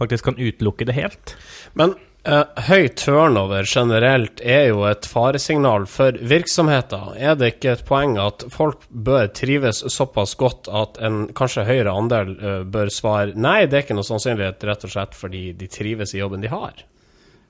faktisk 0.00 0.30
kan 0.30 0.38
utelukke 0.40 0.86
det 0.88 0.96
helt. 0.96 1.34
Men 1.78 1.94
eh, 2.24 2.44
høy 2.68 2.88
turnover 2.98 3.68
generelt 3.68 4.40
er 4.40 4.70
jo 4.70 4.84
et 4.88 5.08
faresignal 5.08 5.86
for 5.90 6.16
virksomheter. 6.32 7.14
Er 7.16 7.36
det 7.40 7.54
ikke 7.54 7.74
et 7.74 7.84
poeng 7.88 8.16
at 8.20 8.46
folk 8.52 8.84
bør 8.90 9.28
trives 9.36 9.82
såpass 9.92 10.36
godt 10.40 10.70
at 10.72 11.00
en 11.04 11.26
kanskje 11.36 11.66
høyere 11.68 11.96
andel 11.96 12.36
eh, 12.36 12.62
bør 12.64 12.92
svare 12.94 13.36
nei, 13.36 13.64
det 13.66 13.78
er 13.80 13.86
ikke 13.86 13.98
noe 13.98 14.08
sannsynlighet, 14.08 14.68
rett 14.68 14.88
og 14.88 14.94
slett 14.94 15.18
fordi 15.18 15.50
de 15.58 15.70
trives 15.70 16.16
i 16.16 16.22
jobben 16.22 16.44
de 16.44 16.52
har? 16.52 16.86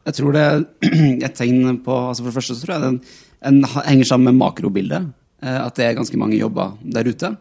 Jeg 0.09 0.17
tror 0.17 0.35
det 0.35 0.45
er 0.45 0.63
et 1.27 1.35
tegn 1.37 1.81
på 1.85 1.97
altså 2.09 2.25
For 2.25 2.31
det 2.31 2.39
første 2.39 2.57
så 2.57 2.65
tror 2.65 2.77
jeg 2.77 2.87
den, 2.87 3.01
den 3.45 3.65
henger 3.75 4.09
sammen 4.09 4.31
med 4.33 4.41
makrobildet. 4.41 5.11
Eh, 5.41 5.61
at 5.61 5.77
det 5.79 5.87
er 5.87 5.99
ganske 5.99 6.21
mange 6.21 6.39
jobber 6.39 6.75
der 6.85 7.09
ute. 7.09 7.33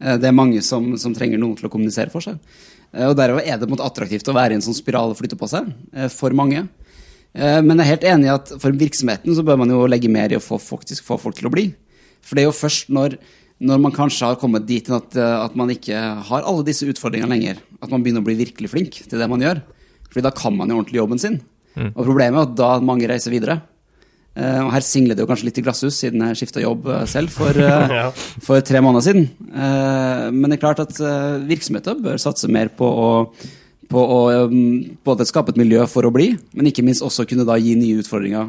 Eh, 0.00 0.16
det 0.20 0.28
er 0.28 0.36
mange 0.36 0.62
som, 0.64 0.92
som 1.00 1.14
trenger 1.16 1.40
noen 1.40 1.56
til 1.58 1.68
å 1.68 1.72
kommunisere 1.72 2.12
for 2.12 2.24
seg. 2.24 2.38
Eh, 2.92 3.08
og 3.08 3.16
Derfor 3.18 3.42
er 3.42 3.58
det 3.58 3.66
på 3.66 3.70
en 3.70 3.76
måte 3.76 3.88
attraktivt 3.88 4.30
å 4.32 4.36
være 4.36 4.56
i 4.56 4.60
en 4.60 4.64
sånn 4.64 4.78
spiral 4.78 5.12
og 5.12 5.20
flytte 5.20 5.38
på 5.40 5.50
seg 5.50 5.68
for 6.14 6.34
mange. 6.36 6.66
Men 7.32 7.78
jeg 7.80 7.80
er 7.80 7.88
helt 7.88 8.02
enig 8.10 8.26
i 8.26 8.32
at 8.34 8.50
for 8.60 8.76
virksomheten 8.76 9.32
så 9.32 9.40
bør 9.40 9.62
man 9.62 9.70
jo 9.72 9.86
legge 9.88 10.10
mer 10.12 10.34
i 10.34 10.36
å 10.36 10.42
få, 10.44 10.58
faktisk 10.60 11.06
få 11.06 11.16
folk 11.16 11.38
til 11.38 11.48
å 11.48 11.52
bli. 11.54 11.70
For 12.20 12.36
det 12.36 12.42
er 12.42 12.50
jo 12.50 12.58
først 12.58 12.90
når, 12.92 13.14
når 13.56 13.80
man 13.80 13.94
kanskje 13.96 14.28
har 14.28 14.36
kommet 14.36 14.66
dit 14.68 14.90
at, 14.92 15.16
at, 15.16 15.56
man 15.56 15.72
ikke 15.72 15.96
har 16.28 16.44
alle 16.44 16.66
disse 16.66 16.84
utfordringene 16.84 17.32
lenger, 17.32 17.62
at 17.80 17.88
man 17.88 18.04
begynner 18.04 18.20
å 18.20 18.28
bli 18.28 18.36
virkelig 18.36 18.68
flink 18.74 19.00
til 19.06 19.16
det 19.16 19.30
man 19.32 19.40
gjør. 19.40 19.62
Fordi 20.10 20.26
da 20.28 20.34
kan 20.42 20.52
man 20.58 20.68
jo 20.68 20.76
ordentlig 20.76 21.00
jobben 21.00 21.24
sin. 21.24 21.40
Mm. 21.72 21.94
Og 21.94 22.02
problemet 22.04 22.36
er 22.36 22.50
at 22.50 22.54
da 22.60 22.70
mange 22.84 23.08
reiser 23.08 23.32
videre. 23.32 23.62
Uh, 24.32 24.62
og 24.64 24.70
her 24.72 24.84
singler 24.84 25.16
det 25.16 25.20
jo 25.20 25.28
kanskje 25.28 25.50
litt 25.50 25.58
i 25.60 25.64
glasshus, 25.64 25.98
siden 26.00 26.22
jeg 26.24 26.38
skifta 26.40 26.62
jobb 26.62 26.86
uh, 26.88 27.02
selv 27.10 27.28
for, 27.34 27.52
uh, 27.52 27.90
ja. 28.00 28.06
for, 28.16 28.62
tre 28.64 28.80
måneder 28.80 29.04
siden. 29.04 29.26
men 30.32 30.46
det 30.48 30.56
er 30.56 30.62
klart 30.62 30.80
at 30.80 30.96
virksomheter 31.48 31.98
bør 32.00 32.16
satse 32.20 32.48
mer 32.48 32.70
på 32.72 32.88
å, 32.88 33.10
på 33.92 34.04
å 34.16 34.20
um, 34.48 34.56
både 35.04 35.28
skape 35.28 35.52
et 35.52 35.60
miljø 35.60 35.84
for 35.90 36.08
å 36.08 36.14
bli, 36.14 36.30
men 36.56 36.70
ikke 36.70 36.84
minst 36.86 37.04
også 37.04 37.26
kunne 37.28 37.44
da 37.48 37.58
gi 37.60 37.76
nye 37.76 38.00
utfordringer 38.00 38.48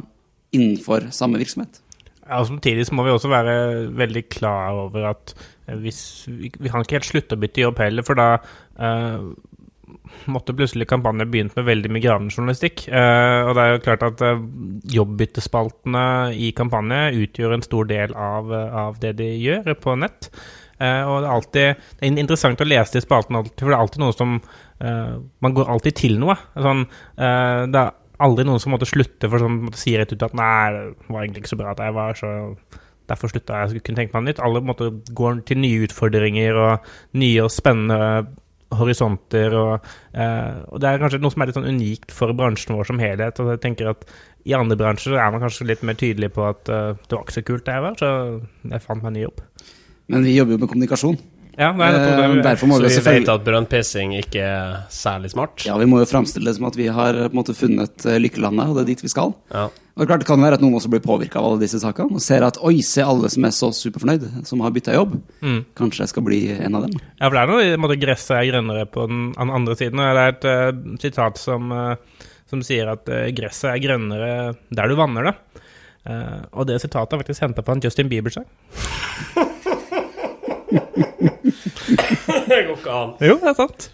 innenfor 0.55 1.09
samme 1.11 1.41
virksomhet. 1.41 1.81
Ja, 2.23 2.39
og 2.39 2.47
Samtidig 2.47 2.87
må 2.95 3.03
vi 3.03 3.11
også 3.11 3.33
være 3.33 3.57
veldig 3.91 4.27
klar 4.31 4.85
over 4.85 5.09
at 5.11 5.35
hvis, 5.83 6.29
vi, 6.31 6.47
vi 6.47 6.71
kan 6.71 6.85
ikke 6.85 7.01
helt 7.01 7.11
slutte 7.11 7.35
å 7.35 7.43
bytte 7.43 7.65
jobb 7.65 7.83
heller, 7.83 8.07
for 8.07 8.19
da 8.19 8.29
måtte 10.31 10.55
plutselig 10.55 10.87
kampanjen 10.89 11.31
begynt 11.31 11.55
med 11.57 11.67
veldig 11.67 11.91
mye 11.93 12.03
gravejournalistikk. 12.03 12.85
Uh, 12.89 13.49
og 13.49 13.53
det 13.55 13.63
er 13.63 13.71
jo 13.71 13.83
klart 13.85 14.05
at 14.07 14.23
uh, 14.25 14.43
jobbbyttespaltene 14.93 16.03
i 16.35 16.51
kampanje 16.57 17.01
utgjør 17.23 17.57
en 17.57 17.65
stor 17.65 17.89
del 17.89 18.15
av, 18.17 18.51
uh, 18.51 18.77
av 18.87 18.99
det 19.03 19.15
de 19.21 19.29
gjør 19.37 19.73
på 19.83 19.97
nett. 20.01 20.29
og 20.83 21.17
det 21.21 21.27
er 21.27 21.33
alltid 21.33 21.83
det 21.99 22.07
er 22.07 22.17
interessant 22.19 22.61
å 22.61 22.65
lese 22.67 22.97
de 22.97 23.01
spaltene, 23.03 23.43
for 23.55 23.69
det 23.69 23.75
er 23.75 23.83
alltid 23.83 24.01
noe 24.03 24.15
som 24.15 24.39
Man 25.39 25.53
går 25.55 25.69
alltid 25.71 25.95
til 25.95 26.17
noe. 26.19 26.33
Sånn, 26.59 26.81
det 27.15 27.79
er 27.79 27.93
aldri 28.25 28.43
noen 28.43 28.59
som 28.59 28.73
måtte 28.73 28.89
slutte 28.89 29.29
for 29.31 29.39
sånn, 29.39 29.61
måtte 29.69 29.79
si 29.79 29.93
rett 29.95 30.11
ut 30.11 30.25
at 30.25 30.33
'nei, 30.35 30.73
det 30.73 31.07
var 31.07 31.21
egentlig 31.21 31.43
ikke 31.43 31.53
så 31.53 31.59
bra 31.61 31.71
at 31.71 31.79
jeg 31.85 31.95
var 31.95 32.17
så 32.19 32.33
Derfor 33.09 33.27
slutta 33.27 33.57
jeg. 33.59 33.73
Jeg 33.75 33.83
kunne 33.83 33.99
tenke 33.99 34.15
meg 34.15 34.29
nytt. 34.29 34.39
Alle 34.39 34.61
måtte 34.63 34.85
gå 35.11 35.33
til 35.47 35.59
nye 35.59 35.83
utfordringer 35.83 36.55
og 36.55 36.85
nye 37.19 37.43
og 37.43 37.51
spennende 37.51 38.27
horisonter. 38.79 39.55
Og, 39.59 39.91
eh, 40.13 40.61
og, 40.69 40.79
det 40.81 40.89
er 40.89 41.01
kanskje 41.01 41.21
noe 41.23 41.33
som 41.33 41.43
er 41.43 41.49
litt 41.49 41.59
sånn 41.59 41.69
unikt 41.69 42.13
for 42.15 42.33
bransjen 42.37 42.77
vår 42.77 42.89
som 42.91 43.01
helhet. 43.01 43.39
og 43.39 43.53
jeg 43.53 43.63
tenker 43.65 43.93
at 43.93 44.07
I 44.45 44.57
andre 44.57 44.77
bransjer 44.79 45.15
er 45.17 45.31
man 45.31 45.43
kanskje 45.43 45.69
litt 45.69 45.85
mer 45.87 45.99
tydelig 45.99 46.33
på 46.35 46.43
at 46.49 46.67
uh, 46.67 46.97
det 46.99 47.15
var 47.15 47.23
ikke 47.23 47.37
så 47.37 47.45
kult 47.47 47.65
det 47.65 47.77
jeg 47.77 47.85
var, 47.85 47.93
så 47.95 48.09
jeg 48.67 48.83
fant 48.83 48.99
meg 48.99 49.13
en 49.13 49.15
ny 49.15 49.23
jobb. 49.23 49.43
Men 50.11 50.27
vi 50.27 50.35
jobber 50.35 50.57
jo 50.57 50.63
med 50.65 50.71
kommunikasjon. 50.73 51.21
Ja, 51.53 51.69
nei, 51.77 51.91
det, 51.93 52.41
derfor 52.41 52.69
må 52.69 52.79
så 52.79 52.87
vi, 52.87 52.95
vi 52.97 53.19
vet 53.19 53.29
at 53.29 53.43
brønnpissing 53.45 54.15
ikke 54.17 54.41
er 54.41 54.77
særlig 54.93 55.33
smart? 55.35 55.61
Ja, 55.67 55.75
vi 55.77 55.85
må 55.89 55.99
jo 56.01 56.09
framstille 56.09 56.49
det 56.49 56.57
som 56.57 56.65
at 56.69 56.77
vi 56.79 56.87
har 56.89 57.17
på 57.27 57.29
en 57.29 57.37
måte 57.37 57.53
funnet 57.57 58.05
uh, 58.09 58.17
lykkelandet, 58.21 58.71
og 58.71 58.79
det 58.79 58.83
er 58.83 58.89
dit 58.89 59.03
vi 59.05 59.11
skal. 59.11 59.35
Ja. 59.53 59.67
Og 59.93 60.01
det, 60.01 60.07
klart, 60.09 60.23
det 60.23 60.29
kan 60.31 60.41
være 60.41 60.57
at 60.57 60.63
noen 60.65 60.79
også 60.79 60.89
blir 60.89 61.03
påvirka 61.05 61.37
av 61.37 61.51
alle 61.51 61.61
disse 61.61 61.77
sakene 61.83 62.17
og 62.17 62.23
ser 62.25 62.41
at 62.47 62.57
oi, 62.65 62.79
se 62.85 63.05
alle 63.05 63.29
som 63.29 63.45
er 63.45 63.53
så 63.53 63.69
superfornøyd, 63.77 64.25
som 64.49 64.63
har 64.65 64.73
bytta 64.73 64.97
jobb. 64.97 65.19
Mm. 65.45 65.59
Kanskje 65.77 66.07
jeg 66.07 66.13
skal 66.15 66.25
bli 66.25 66.41
en 66.55 66.79
av 66.79 66.87
dem. 66.87 66.97
Ja, 67.19 67.27
for 67.27 67.37
det 67.37 67.43
er 67.43 67.53
noe 67.53 67.67
i 67.67 67.71
en 67.75 67.85
måte 67.85 67.99
gresset 68.01 68.33
er 68.39 68.49
grønnere 68.49 68.87
på 68.89 69.05
den 69.11 69.29
andre 69.37 69.77
siden. 69.77 70.01
Og 70.01 70.17
det 70.17 70.25
er 70.25 70.33
et 70.33 70.49
uh, 70.49 70.97
sitat 71.05 71.37
som, 71.37 71.69
uh, 71.69 72.27
som, 72.49 72.65
sier 72.65 72.89
at 72.95 73.05
uh, 73.13 73.29
gresset 73.37 73.75
er 73.75 73.83
grønnere 73.85 74.33
der 74.73 74.89
du 74.89 74.97
vanner 74.97 75.29
det. 75.29 75.37
og 76.51 76.65
det 76.67 76.81
sitatet 76.81 77.13
er 77.13 77.21
faktisk 77.21 77.45
henta 77.45 77.63
på 77.63 77.77
en 77.77 77.83
Justin 77.85 78.09
Bieber-sang. 78.11 78.49
det 82.49 82.63
går 82.67 82.77
ikke 82.77 82.95
an. 83.01 83.13
Jo, 83.21 83.37
det 83.41 83.51
er 83.53 83.59
sant. 83.59 83.91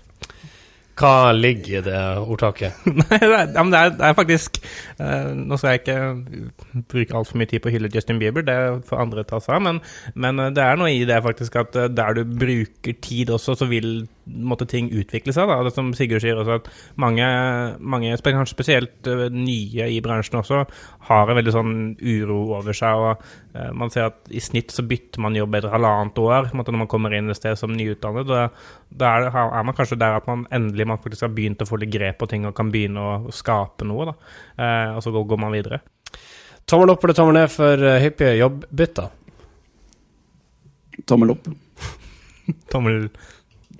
Hva 1.00 1.32
ligger 1.32 1.80
i 1.80 1.84
det 1.86 2.00
ordtaket? 2.20 2.80
Nei, 3.00 3.20
det 3.22 3.30
er, 3.38 3.52
det 3.56 3.80
er, 3.80 3.94
det 3.96 4.08
er 4.10 4.16
faktisk 4.18 4.60
uh, 5.00 5.32
Nå 5.32 5.56
skal 5.60 5.78
jeg 5.78 5.84
ikke 5.84 6.82
bruke 6.92 7.16
altfor 7.16 7.40
mye 7.40 7.50
tid 7.50 7.64
på 7.64 7.72
å 7.72 7.74
hylle 7.74 7.92
Justin 7.94 8.20
Bieber, 8.20 8.44
det 8.46 8.58
får 8.90 9.04
andre 9.06 9.24
ta 9.28 9.40
seg 9.44 9.56
av, 9.56 9.64
men, 9.64 9.80
men, 10.20 10.44
eh, 10.44 10.52
det 10.56 10.66
er 10.66 10.80
noe 10.80 10.92
i 10.92 11.06
det 11.08 11.22
faktisk 11.24 11.56
at 11.62 11.78
uh, 11.80 11.88
der 11.88 12.20
du 12.20 12.36
bruker 12.44 13.00
tid 13.00 13.32
også, 13.36 13.56
så 13.62 13.70
vil 13.72 14.04
måtte 14.30 14.68
ting 14.70 14.90
utvikle 14.94 15.34
seg. 15.36 15.50
Da. 15.50 15.60
Det 15.66 15.74
som 15.76 15.92
Sigurd 15.98 16.24
sier 16.24 16.40
også, 16.40 16.60
at 16.60 16.70
mange, 17.02 17.26
mange 17.80 18.16
kanskje 18.24 18.54
spesielt 18.54 19.10
uh, 19.10 19.28
nye 19.34 19.90
i 19.90 20.00
bransjen 20.04 20.40
også, 20.42 20.64
har 21.10 21.32
en 21.32 21.40
veldig 21.40 21.54
sånn 21.56 21.76
uro 22.00 22.40
over 22.60 22.78
seg. 22.78 23.04
og 23.04 23.24
uh, 23.58 23.70
Man 23.78 23.94
ser 23.94 24.10
at 24.10 24.32
i 24.32 24.42
snitt 24.44 24.74
så 24.76 24.86
bytter 24.88 25.24
man 25.24 25.38
jobb 25.38 25.60
etter 25.60 25.74
halvannet 25.74 26.22
år 26.24 26.52
måtte, 26.58 26.74
når 26.74 26.84
man 26.84 26.92
kommer 26.92 27.16
inn 27.16 27.32
et 27.32 27.40
sted 27.40 27.60
som 27.60 27.74
nyutdannet. 27.76 28.30
Da, 28.30 28.48
da 29.04 29.14
er, 29.18 29.30
er, 29.30 29.64
man 29.68 29.78
kanskje 29.78 30.00
der 30.00 30.20
at 30.20 30.28
man 30.30 30.46
endelig 30.56 30.90
man 30.90 31.02
faktisk 31.04 31.28
har 31.28 31.36
begynt 31.36 31.64
å 31.66 31.70
få 31.70 31.82
litt 31.82 31.94
grep 31.94 32.20
på 32.22 32.30
ting 32.32 32.48
og 32.50 32.56
kan 32.58 32.74
begynne 32.74 33.06
å 33.06 33.36
skape 33.36 33.88
noe. 33.88 34.12
Da. 34.12 34.18
Uh, 34.60 34.98
og 34.98 35.06
så 35.06 35.16
går, 35.16 35.28
går 35.34 35.42
man 35.46 35.56
videre. 35.56 35.82
Tommel 36.70 36.94
opp 36.94 37.04
eller 37.04 37.18
tommel 37.18 37.40
ned 37.40 37.50
for 37.50 37.90
hyppige 38.04 38.36
jobbbytter? 38.38 39.10
Tommel 41.10 41.34
opp. 41.34 41.48
tommel 42.72 43.10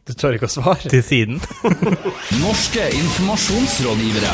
du 0.10 0.16
tør 0.18 0.40
ikke 0.40 0.50
å 0.50 0.56
svare? 0.60 0.90
Til 0.90 1.04
siden. 1.06 1.44
Norske 2.44 2.90
informasjonsrådgivere. 3.04 4.34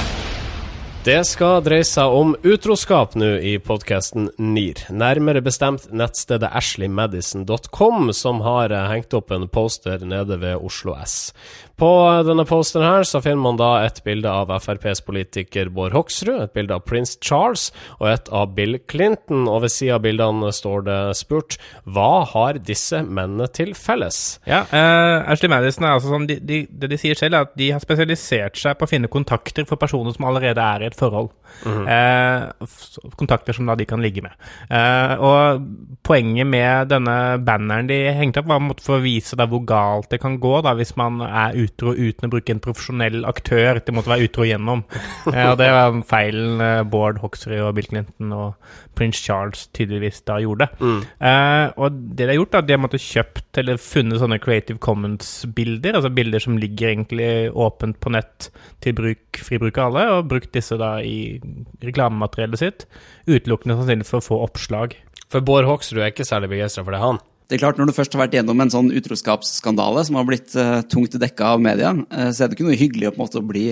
Det 1.05 1.20
skal 1.29 1.60
dreie 1.62 1.86
seg 1.86 2.10
om 2.17 2.32
utroskap 2.41 3.13
nå 3.13 3.27
i 3.38 3.51
podkasten 3.62 4.32
NIR. 4.41 4.79
Nærmere 4.89 5.44
bestemt 5.46 5.84
nettstedet 5.94 6.50
ashleymadison.com, 6.58 8.10
som 8.17 8.41
har 8.41 8.74
hengt 8.89 9.13
opp 9.13 9.29
en 9.36 9.46
poster 9.46 10.01
nede 10.01 10.39
ved 10.41 10.58
Oslo 10.58 10.96
S. 10.98 11.29
På 11.75 11.89
denne 12.24 12.46
posten 12.48 12.84
her 12.86 13.03
så 13.03 13.20
finner 13.24 13.44
man 13.44 13.58
da 13.60 13.70
et 13.84 13.98
bilde 14.05 14.32
av 14.32 14.51
FrPs 14.63 15.01
politiker 15.03 15.67
Bård 15.75 15.91
Hoksrud, 15.96 16.38
et 16.39 16.53
bilde 16.55 16.77
av 16.77 16.86
prins 16.88 17.17
Charles 17.20 17.67
og 17.98 18.08
et 18.13 18.32
av 18.32 18.53
Bill 18.55 18.77
Clinton, 18.88 19.44
og 19.51 19.65
ved 19.65 19.74
siden 19.74 19.98
av 19.98 20.05
bildene 20.05 20.51
står 20.55 20.86
det 20.88 21.00
spurt 21.20 21.58
hva 21.84 22.24
har 22.32 22.62
disse 22.63 23.01
mennene 23.03 23.50
til 23.51 23.74
felles? 23.75 24.39
Ja, 24.48 24.63
uh, 24.72 25.27
Ashley 25.32 25.51
Madison 25.51 25.84
er 25.84 25.98
altså 25.98 26.13
sånn, 26.13 26.29
de, 26.29 26.39
de, 26.39 26.62
det 26.72 26.91
de 26.94 27.00
sier 27.01 27.20
selv 27.20 27.41
er 27.41 27.50
at 27.50 27.58
de 27.60 27.70
har 27.75 27.84
spesialisert 27.84 28.60
seg 28.62 28.79
på 28.79 28.88
å 28.88 28.94
finne 28.94 29.12
kontakter 29.12 29.67
for 29.67 29.82
personer 29.82 30.15
som 30.15 30.29
allerede 30.29 30.63
er 30.63 30.86
i 30.86 30.89
et 30.89 30.96
forhold. 30.96 31.34
Mm 31.65 31.86
-hmm. 31.86 31.88
uh, 31.88 33.12
kontakter 33.15 33.53
som 33.53 33.65
da 33.65 33.75
de 33.75 33.86
kan 33.86 34.01
ligge 34.01 34.22
med. 34.22 34.32
Uh, 34.72 35.22
og 35.22 35.62
poenget 36.03 36.48
med 36.48 36.88
denne 36.89 37.38
banneren 37.38 37.88
de 37.88 38.12
hengte 38.12 38.39
opp, 38.39 38.48
var 38.48 38.96
å 38.96 39.01
vise 39.01 39.36
da 39.36 39.46
hvor 39.46 39.65
galt 39.65 40.10
det 40.10 40.22
kan 40.22 40.39
gå 40.39 40.62
da 40.62 40.74
hvis 40.74 40.98
man 40.98 41.22
er 41.22 41.53
ute 41.55 41.65
utro 41.66 41.94
uten 41.96 42.28
å 42.28 42.32
bruke 42.32 42.54
en 42.54 42.62
profesjonell 42.64 43.26
aktør 43.28 43.82
de 43.84 43.96
måtte 43.96 44.12
være 44.12 44.30
utro 44.30 44.48
gjennom. 44.48 44.86
Eh, 45.26 45.48
og 45.50 45.58
det 45.60 45.68
var 45.74 45.96
feilen 46.08 46.62
eh, 46.62 46.84
Bård 46.88 47.18
Hoksrud 47.24 47.58
og 47.58 47.74
Bill 47.78 47.88
Clinton 47.90 48.34
og 48.36 48.72
prins 48.96 49.20
Charles 49.20 49.66
tydeligvis 49.76 50.22
da 50.28 50.38
gjorde. 50.44 50.68
Mm. 50.80 51.02
Eh, 51.02 51.66
og 51.82 51.98
det 51.98 52.26
de 52.26 52.30
har 52.32 52.40
gjort, 52.40 52.54
er 52.54 52.64
at 52.64 52.70
de 52.70 52.76
har 52.76 52.84
måttet 52.84 53.04
kjøpt 53.04 53.60
eller 53.62 53.82
funnet 53.82 54.22
sånne 54.22 54.40
Creative 54.44 54.80
Commons-bilder, 54.84 55.98
altså 55.98 56.14
bilder 56.16 56.44
som 56.44 56.60
ligger 56.62 56.94
egentlig 56.94 57.30
åpent 57.52 58.00
på 58.04 58.14
nett 58.16 58.50
til 58.86 58.96
bruk, 58.98 59.42
fri 59.48 59.60
bruk 59.62 59.80
av 59.82 59.90
alle, 59.90 60.06
og 60.16 60.30
brukt 60.32 60.54
disse 60.56 60.78
da 60.80 60.98
i 61.04 61.42
reklamemateriellet 61.84 62.62
sitt, 62.62 62.88
utelukkende 63.28 63.80
sannsynlig 63.80 64.10
for 64.10 64.22
å 64.22 64.28
få 64.30 64.42
oppslag. 64.46 64.98
For 65.32 65.46
Bård 65.46 65.68
Hoksrud 65.68 66.04
er 66.04 66.14
ikke 66.14 66.28
særlig 66.28 66.54
begeistra 66.54 66.86
for 66.86 66.96
det, 66.96 67.02
han? 67.04 67.24
Det 67.46 67.58
er 67.58 67.62
klart, 67.62 67.78
Når 67.78 67.92
du 67.92 67.94
først 67.94 68.16
har 68.16 68.24
vært 68.24 68.40
gjennom 68.40 68.62
en 68.62 68.72
sånn 68.74 68.88
utroskapsskandale 68.98 70.02
som 70.08 70.18
har 70.18 70.25
blitt 70.25 70.56
uh, 70.58 70.82
tungt 70.90 71.14
dekka 71.22 71.52
av 71.54 71.62
media, 71.62 71.92
uh, 71.94 72.30
så 72.34 72.44
er 72.44 72.50
det 72.50 72.58
ikke 72.58 72.66
noe 72.66 72.80
hyggelig 72.80 73.12
å 73.12 73.14
på 73.14 73.20
en 73.20 73.25
måte 73.28 73.44
bli, 73.46 73.66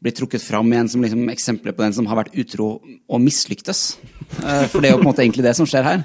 bli 0.00 0.12
trukket 0.16 0.44
fram 0.44 0.72
igjen 0.72 0.88
som 0.88 1.04
liksom, 1.04 1.26
eksempler 1.34 1.76
på 1.76 1.84
den 1.84 1.96
som 1.96 2.08
har 2.08 2.22
vært 2.22 2.38
utro 2.40 2.78
og 2.80 3.20
mislyktes. 3.20 3.98
Uh, 4.40 4.64
for 4.70 4.80
det 4.80 4.88
er 4.88 4.96
jo 4.96 5.02
på 5.02 5.04
en 5.04 5.10
måte 5.10 5.26
egentlig 5.26 5.44
det 5.44 5.54
som 5.58 5.68
skjer 5.68 5.84
her. 5.84 6.02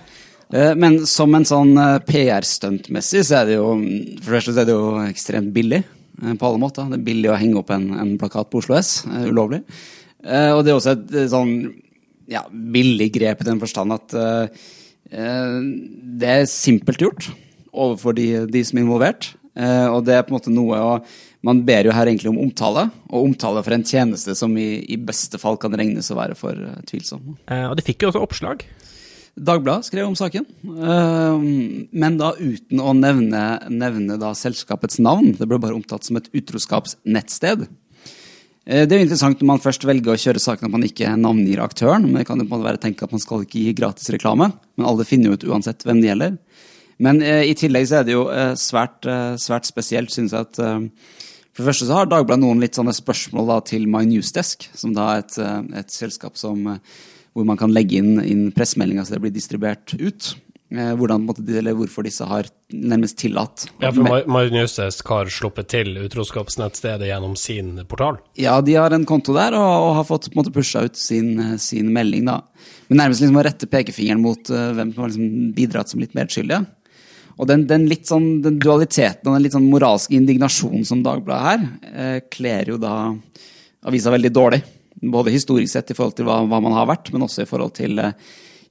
men 0.77 1.00
som 1.10 1.34
en 1.34 1.48
sånn 1.48 1.72
PR-stuntmessig 2.06 3.24
så 3.25 3.39
er 3.39 3.48
det 3.48 3.56
jo 3.56 3.70
for 4.22 4.27
det 4.27 4.36
første 4.36 4.60
er 4.62 4.68
det 4.68 4.75
jo 4.75 4.89
ekstremt 5.08 5.53
billig 5.56 5.80
på 6.20 6.46
alle 6.46 6.62
måter. 6.62 6.92
Det 6.92 7.00
er 7.00 7.08
billig 7.08 7.32
å 7.32 7.38
henge 7.39 7.58
opp 7.63 7.72
en, 7.74 7.88
en 8.03 8.12
plakat 8.22 8.51
på 8.51 8.60
Oslo 8.60 8.75
S. 8.77 8.92
ulovlig. 9.08 9.63
og 10.22 10.60
det 10.62 10.74
er 10.74 10.75
også 10.75 10.94
et 10.94 11.15
sånn 11.32 11.56
ja, 12.30 12.44
billig 12.51 13.10
grep 13.15 13.42
i 13.42 13.48
den 13.48 13.63
forstand 13.63 13.96
at 13.96 14.13
det 15.13 16.29
er 16.29 16.48
simpelt 16.50 17.01
gjort 17.03 17.27
overfor 17.74 18.15
de, 18.17 18.27
de 18.50 18.62
som 18.65 18.79
er 18.79 18.86
involvert. 18.86 19.34
Eh, 19.53 19.88
og 19.89 20.01
det 20.08 20.15
er 20.17 20.25
på 20.25 20.34
en 20.34 20.39
måte 20.39 20.53
noe 20.53 20.79
å 20.82 20.93
Man 21.43 21.60
ber 21.67 21.84
jo 21.84 21.91
her 21.91 22.08
egentlig 22.08 22.29
om 22.32 22.38
omtale, 22.39 22.86
og 23.12 23.25
omtale 23.27 23.60
for 23.65 23.75
en 23.75 23.84
tjeneste 23.84 24.32
som 24.39 24.53
i, 24.55 24.79
i 24.88 24.96
beste 24.96 25.36
fall 25.36 25.58
kan 25.60 25.74
regnes 25.75 26.08
å 26.08 26.15
være 26.15 26.38
for 26.39 26.55
uh, 26.55 26.77
tvilsom. 26.88 27.34
Eh, 27.51 27.65
og 27.67 27.75
det 27.75 27.84
fikk 27.84 28.05
jo 28.05 28.13
også 28.13 28.22
oppslag. 28.24 28.63
Dagbladet 29.36 29.89
skrev 29.89 30.08
om 30.08 30.15
saken, 30.15 30.46
men 30.63 32.15
da 32.20 32.29
uten 32.38 32.79
å 32.79 32.93
nevne, 32.96 33.41
nevne 33.74 34.15
da 34.22 34.32
selskapets 34.38 35.01
navn. 35.03 35.34
Det 35.36 35.50
ble 35.50 35.60
bare 35.60 35.75
omtalt 35.75 36.08
som 36.08 36.22
et 36.22 36.29
utroskapsnettsted. 36.32 37.65
Eh, 38.65 38.86
det 38.88 38.96
er 38.96 39.01
jo 39.01 39.08
interessant 39.10 39.41
når 39.41 39.50
man 39.50 39.63
først 39.63 39.84
velger 39.88 40.13
å 40.13 40.20
kjøre 40.20 40.41
saken 40.41 40.70
at 40.70 40.74
man 40.75 40.86
ikke 40.88 41.15
navngir 41.20 41.63
aktøren. 41.63 42.05
men 42.08 42.22
det 42.22 42.27
kan 42.27 42.39
jo 42.39 42.46
på 42.48 42.53
en 42.53 42.62
måte 42.62 42.70
være 42.70 42.84
tenke 42.86 43.03
at 43.03 43.12
Man 43.12 43.20
skal 43.20 43.43
ikke 43.43 43.60
gi 43.60 43.74
gratis 43.74 44.10
reklame, 44.10 44.53
men 44.77 44.88
alle 44.88 45.05
finner 45.05 45.32
jo 45.32 45.34
ut 45.34 45.50
uansett 45.51 45.84
hvem 45.84 46.00
det 46.01 46.10
gjelder. 46.12 46.38
Men 47.03 47.22
eh, 47.22 47.43
i 47.50 47.55
tillegg 47.58 47.89
så 47.89 48.00
er 48.00 48.08
det 48.08 48.15
jo 48.15 48.29
eh, 48.32 48.53
svært, 48.60 49.03
eh, 49.10 49.36
svært 49.41 49.67
spesielt, 49.67 50.13
synes 50.13 50.32
jeg, 50.32 50.48
at 50.48 50.60
eh, 50.60 50.88
For 51.53 51.62
det 51.62 51.70
første 51.70 51.86
så 51.86 51.98
har 51.98 52.08
Dagbladet 52.10 52.41
noen 52.41 52.62
litt 52.63 52.77
sånne 52.77 52.93
spørsmål 52.96 53.51
da, 53.51 53.60
til 53.67 53.86
My 53.86 54.05
Newsdesk, 54.10 54.70
som 54.74 54.93
da 54.96 55.10
er 55.12 55.25
et, 55.25 55.36
eh, 55.38 55.60
et 55.84 55.91
selskap 55.91 56.39
som, 56.39 56.63
hvor 57.34 57.46
man 57.46 57.60
kan 57.60 57.74
legge 57.74 58.00
inn, 58.00 58.15
inn 58.22 58.48
pressemeldinger 58.55 59.05
så 59.05 59.17
det 59.17 59.24
blir 59.25 59.36
distribuert 59.36 59.93
ut. 60.00 60.34
Eh, 60.74 60.94
hvordan, 60.98 61.27
eller 61.53 61.75
hvorfor 61.77 62.01
disse 62.01 62.25
har 62.25 62.48
nærmest 62.74 63.20
tillatt. 63.22 63.68
Ja, 63.84 63.92
for 63.94 64.25
Marius 64.25 64.80
har 65.06 65.30
sluppet 65.30 65.68
til 65.70 66.00
utroskapsnettstedet 66.01 67.12
gjennom 67.12 67.36
sin 67.38 67.75
portal? 67.86 68.18
Ja, 68.42 68.56
de 68.65 68.74
har 68.80 68.96
en 68.96 69.06
konto 69.06 69.36
der 69.38 69.53
og, 69.53 69.70
og 69.70 69.92
har 70.00 70.08
fått 70.08 70.32
måte, 70.34 70.53
pusha 70.56 70.82
ut 70.88 70.98
sin, 70.98 71.60
sin, 71.62 71.92
melding. 71.94 72.25
da. 72.25 72.39
Men 72.88 73.03
nærmest 73.03 73.22
liksom 73.22 73.38
å 73.38 73.44
rette 73.46 73.70
pekefingeren 73.70 74.24
mot 74.24 74.50
uh, 74.50 74.72
hvem 74.74 74.96
som 74.96 75.03
har 75.03 75.12
liksom 75.12 75.51
bidratt 75.60 75.94
som 75.94 76.01
litt 76.01 76.18
medskyldige. 76.18 76.63
Og 77.38 77.50
den, 77.50 77.68
den, 77.70 77.86
litt 77.89 78.10
sånn, 78.10 78.39
den 78.42 78.58
dualiteten 78.62 79.30
og 79.30 79.36
den 79.36 79.46
litt 79.46 79.53
sånn 79.53 79.70
moralske 79.70 80.15
indignasjonen 80.18 80.88
som 80.89 81.03
Dagbladet 81.06 81.46
her, 81.51 81.68
eh, 81.94 82.18
kler 82.34 82.74
jo 82.74 82.80
da 82.82 82.96
avisa 83.89 84.13
veldig 84.13 84.34
dårlig. 84.34 84.62
Både 85.13 85.34
historisk 85.34 85.74
sett 85.74 85.94
i 85.94 85.98
forhold 85.98 86.18
til 86.18 86.30
hva, 86.30 86.39
hva 86.50 86.62
man 86.63 86.77
har 86.77 86.90
vært, 86.90 87.09
men 87.14 87.25
også 87.25 87.46
i 87.46 87.50
forhold 87.50 87.74
til 87.77 88.01
eh, 88.01 88.14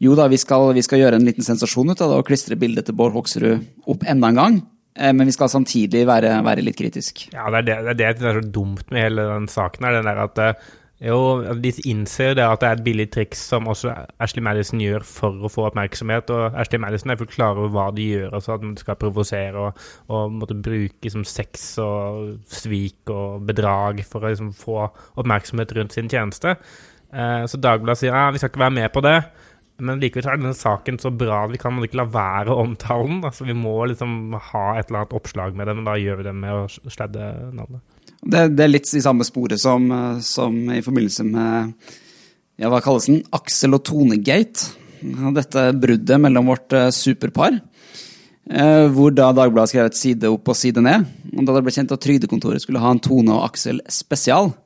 jo 0.02 0.18
da, 0.18 0.26
vi 0.30 0.40
skal, 0.40 0.72
vi 0.74 0.82
skal, 0.82 1.02
gjøre 1.04 1.20
en 1.20 1.26
liten 1.28 1.46
sensasjon 1.46 1.92
ut 1.92 2.00
av 2.02 2.10
det 2.10 2.20
og 2.20 2.28
klistre 2.28 2.58
bildet 2.58 2.88
til 2.88 2.98
Bård 2.98 3.14
Hoksrud 3.14 3.88
opp 3.92 4.06
enda 4.10 4.32
en 4.32 4.40
gang. 4.40 4.60
Eh, 4.98 5.14
men 5.14 5.28
vi 5.28 5.34
skal 5.34 5.50
samtidig 5.52 6.04
være, 6.08 6.34
være 6.44 6.64
litt 6.66 6.78
kritisk. 6.78 7.28
Ja, 7.32 7.48
det 7.54 7.62
er 7.62 7.68
det, 7.68 7.80
det 7.86 7.92
er 7.94 7.98
det, 8.00 8.20
som 8.20 8.30
er 8.30 8.40
så 8.40 8.54
dumt 8.58 8.86
med 8.90 9.06
hele 9.06 9.26
den 9.30 9.50
saken. 9.50 9.86
her, 9.86 10.00
den 10.00 10.10
der 10.10 10.22
at 10.26 10.40
eh, 10.42 10.70
jo, 11.02 11.42
De 11.58 11.72
innser 11.90 12.36
det 12.38 12.44
at 12.46 12.60
det 12.62 12.68
er 12.68 12.76
et 12.76 12.84
billig 12.86 13.08
triks 13.10 13.40
som 13.50 13.66
også 13.70 13.94
Ashley 14.22 14.44
Madison 14.44 14.82
gjør 14.82 15.02
for 15.06 15.42
å 15.42 15.50
få 15.50 15.64
oppmerksomhet. 15.70 16.30
Og 16.30 16.58
Ashley 16.60 16.82
Madison 16.82 17.10
er 17.10 17.18
fullt 17.18 17.34
klar 17.34 17.58
over 17.58 17.72
hva 17.74 17.88
de 17.94 18.06
gjør, 18.12 18.36
altså 18.38 18.54
at 18.54 18.66
man 18.66 18.76
skal 18.78 18.98
provosere 19.00 19.66
og, 19.66 19.82
og 20.12 20.36
måtte 20.38 20.58
bruke 20.58 21.10
som 21.10 21.26
sex 21.26 21.72
og 21.82 22.36
svik 22.50 23.10
og 23.10 23.42
bedrag 23.48 24.04
for 24.06 24.22
å 24.22 24.30
liksom, 24.30 24.52
få 24.54 24.84
oppmerksomhet 25.18 25.74
rundt 25.78 25.96
sin 25.96 26.10
tjeneste. 26.10 26.54
Eh, 27.12 27.42
så 27.50 27.58
Dagbladet 27.58 28.04
sier 28.04 28.14
ja, 28.14 28.28
vi 28.30 28.42
skal 28.42 28.52
ikke 28.52 28.66
være 28.66 28.78
med 28.78 28.92
på 28.94 29.02
det. 29.04 29.16
Men 29.80 30.02
likevel 30.02 30.28
er 30.28 30.38
denne 30.38 30.56
saken 30.56 30.98
så 31.00 31.10
bra 31.14 31.44
at 31.46 31.52
vi 31.54 31.60
kan 31.60 31.78
ikke 31.82 31.98
la 32.02 32.06
være 32.12 32.52
å 32.52 32.60
omtale 32.66 33.08
den. 33.08 33.22
Altså, 33.24 33.46
vi 33.48 33.56
må 33.56 33.74
liksom 33.90 34.36
ha 34.50 34.66
et 34.76 34.90
eller 34.90 35.02
annet 35.02 35.16
oppslag 35.16 35.56
med 35.58 35.68
det, 35.68 35.76
men 35.78 35.88
da 35.88 35.96
gjør 35.98 36.20
vi 36.20 36.28
det 36.28 36.36
med 36.36 36.54
å 36.54 36.92
sledde 36.92 37.32
navnet. 37.56 37.82
Det, 38.22 38.44
det, 38.54 38.62
er 38.62 38.70
litt 38.70 38.92
i 38.94 39.02
samme 39.02 39.26
sporet 39.26 39.58
som, 39.58 39.88
som 40.22 40.54
i 40.70 40.82
forbindelse 40.84 41.26
med 41.26 41.72
ja, 42.60 42.68
hva 42.70 42.78
kalles 42.84 43.08
den? 43.08 43.22
Aksel 43.34 43.74
og 43.74 43.82
Tone-gate. 43.88 44.68
Dette 45.34 45.66
bruddet 45.74 46.20
mellom 46.22 46.52
vårt 46.52 46.76
uh, 46.76 46.86
superpar. 46.94 47.58
Uh, 48.46 48.86
hvor 48.94 49.14
da 49.14 49.32
Dagbladet 49.34 49.72
skrev 49.72 49.88
et 49.88 49.98
side 49.98 50.30
opp 50.30 50.52
og 50.52 50.58
side 50.58 50.84
ned. 50.84 51.08
Og 51.32 51.48
da 51.48 51.56
det 51.56 51.64
ble 51.66 51.74
kjent 51.74 51.94
at 51.96 52.04
Trygdekontoret 52.04 52.62
skulle 52.62 52.82
ha 52.82 52.92
en 52.92 53.02
Tone 53.02 53.34
og 53.34 53.48
Aksel 53.48 53.82
spesial, 53.90 54.52
Eh, 54.52 54.61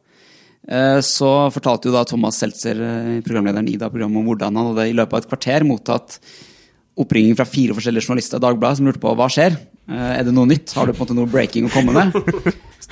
så 1.05 1.31
fortalte 1.55 1.87
jo 1.89 1.95
da 1.95 2.03
Thomas 2.09 2.41
Seltzer, 2.43 2.81
eh, 2.83 3.23
programlederen 3.27 3.69
i 3.71 3.77
da 3.79 3.91
programmet, 3.93 4.19
om 4.19 4.27
hvordan 4.27 4.59
han 4.59 4.73
hadde 4.73 4.89
i 4.91 4.97
løpet 4.99 5.15
av 5.15 5.23
et 5.23 5.31
kvarter 5.31 5.67
mottatt 5.67 6.19
oppringning 6.99 7.37
fra 7.39 7.47
fire 7.47 7.77
forskjellige 7.77 8.09
journalister 8.09 8.41
i 8.41 8.45
Dagbladet 8.45 8.81
som 8.81 8.89
lurte 8.89 9.03
på 9.03 9.13
hva 9.15 9.29
skjer. 9.31 9.59
Eh, 9.87 10.13
er 10.19 10.25
det 10.27 10.35
noe 10.35 10.49
nytt? 10.51 10.73
Har 10.75 10.89
du 10.89 10.95
på 10.95 11.05
en 11.05 11.07
måte 11.07 11.19
noe 11.19 11.31
breaking 11.31 11.69
å 11.69 11.75
komme 11.75 11.95
med? 11.95 12.17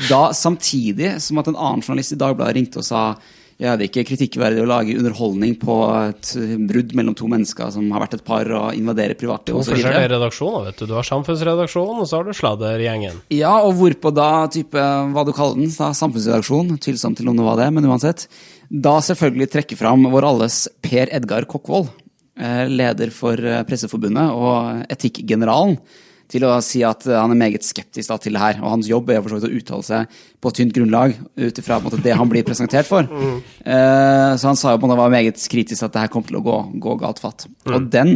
Da, 0.09 0.33
Samtidig 0.35 1.21
som 1.23 1.39
at 1.39 1.47
en 1.47 1.55
annen 1.55 1.83
journalist 1.85 2.17
i 2.17 2.19
Dagbladet 2.19 2.57
ringte 2.57 2.81
og 2.81 2.87
sa 2.87 3.03
ja, 3.65 3.75
det 3.79 3.87
er 3.87 3.91
ikke 3.91 4.05
kritikkverdig 4.11 4.63
å 4.63 4.69
lage 4.69 4.97
underholdning 4.99 5.57
på 5.61 5.77
et 5.97 6.33
brudd 6.69 6.95
mellom 6.99 7.17
to 7.19 7.29
mennesker 7.31 7.73
som 7.75 7.89
har 7.95 8.05
vært 8.05 8.19
et 8.19 8.25
par 8.27 8.51
og 8.53 8.77
invaderer 8.77 9.17
privatliv 9.19 9.59
osv. 9.59 9.73
Det 9.73 9.79
forskjellige 9.79 10.13
redaksjoner, 10.15 10.69
vet 10.69 10.83
du. 10.83 10.87
Du 10.91 10.95
har 10.99 11.09
Samfunnsredaksjonen, 11.09 12.03
og 12.03 12.11
så 12.11 12.21
har 12.21 12.29
du 12.29 12.37
Sladdergjengen. 12.37 13.21
Ja, 13.35 13.57
og 13.65 13.77
hvorpå 13.81 14.13
da 14.15 14.29
type, 14.53 14.87
hva 15.15 15.27
du 15.27 15.33
kaller 15.37 15.59
den, 15.61 15.73
da, 15.73 15.91
samfunnsredaksjon, 15.97 16.77
tvilsomt 16.85 17.21
til 17.21 17.33
om 17.33 17.41
det 17.41 17.49
var 17.49 17.61
det, 17.63 17.71
men 17.75 17.89
uansett. 17.89 18.29
Da 18.69 18.97
selvfølgelig 19.05 19.51
trekke 19.53 19.79
fram 19.81 20.09
vår 20.13 20.29
alles 20.31 20.65
Per 20.85 21.13
Edgar 21.15 21.49
Kokkvold, 21.51 21.91
eh, 22.41 22.65
leder 22.71 23.13
for 23.15 23.39
eh, 23.41 23.63
Presseforbundet 23.69 24.33
og 24.35 24.85
etikkgeneralen 24.93 25.79
til 26.31 26.45
å 26.49 26.55
si 26.65 26.81
at 26.87 27.05
han 27.09 27.33
er 27.35 27.39
meget 27.39 27.67
skeptisk 27.67 28.11
da, 28.11 28.17
til 28.21 28.37
det 28.37 28.43
her. 28.43 28.61
Og 28.63 28.73
hans 28.77 28.89
jobb 28.89 29.11
er 29.13 29.21
for 29.23 29.35
så 29.35 29.39
vidt 29.39 29.49
å 29.49 29.61
uttale 29.61 29.87
seg 29.87 30.17
på 30.43 30.53
tynt 30.57 30.75
grunnlag 30.77 31.15
ut 31.41 31.61
ifra 31.61 31.81
det 32.05 32.17
han 32.17 32.31
blir 32.31 32.47
presentert 32.47 32.91
for. 32.91 33.09
Mm. 33.15 33.37
Uh, 33.65 34.35
så 34.37 34.51
han 34.51 34.59
sa 34.59 34.73
jo 34.75 34.81
på 34.81 34.85
en 34.85 34.91
måte 34.91 35.01
var 35.01 35.13
meget 35.13 35.39
kritisk 35.49 35.87
at 35.87 35.95
det 35.95 36.03
her 36.03 36.11
kom 36.13 36.25
til 36.27 36.37
å 36.37 36.43
gå, 36.45 36.57
gå 36.83 36.95
galt 37.01 37.21
fatt. 37.23 37.47
Mm. 37.65 37.71
Og 37.71 37.87
den, 37.93 38.11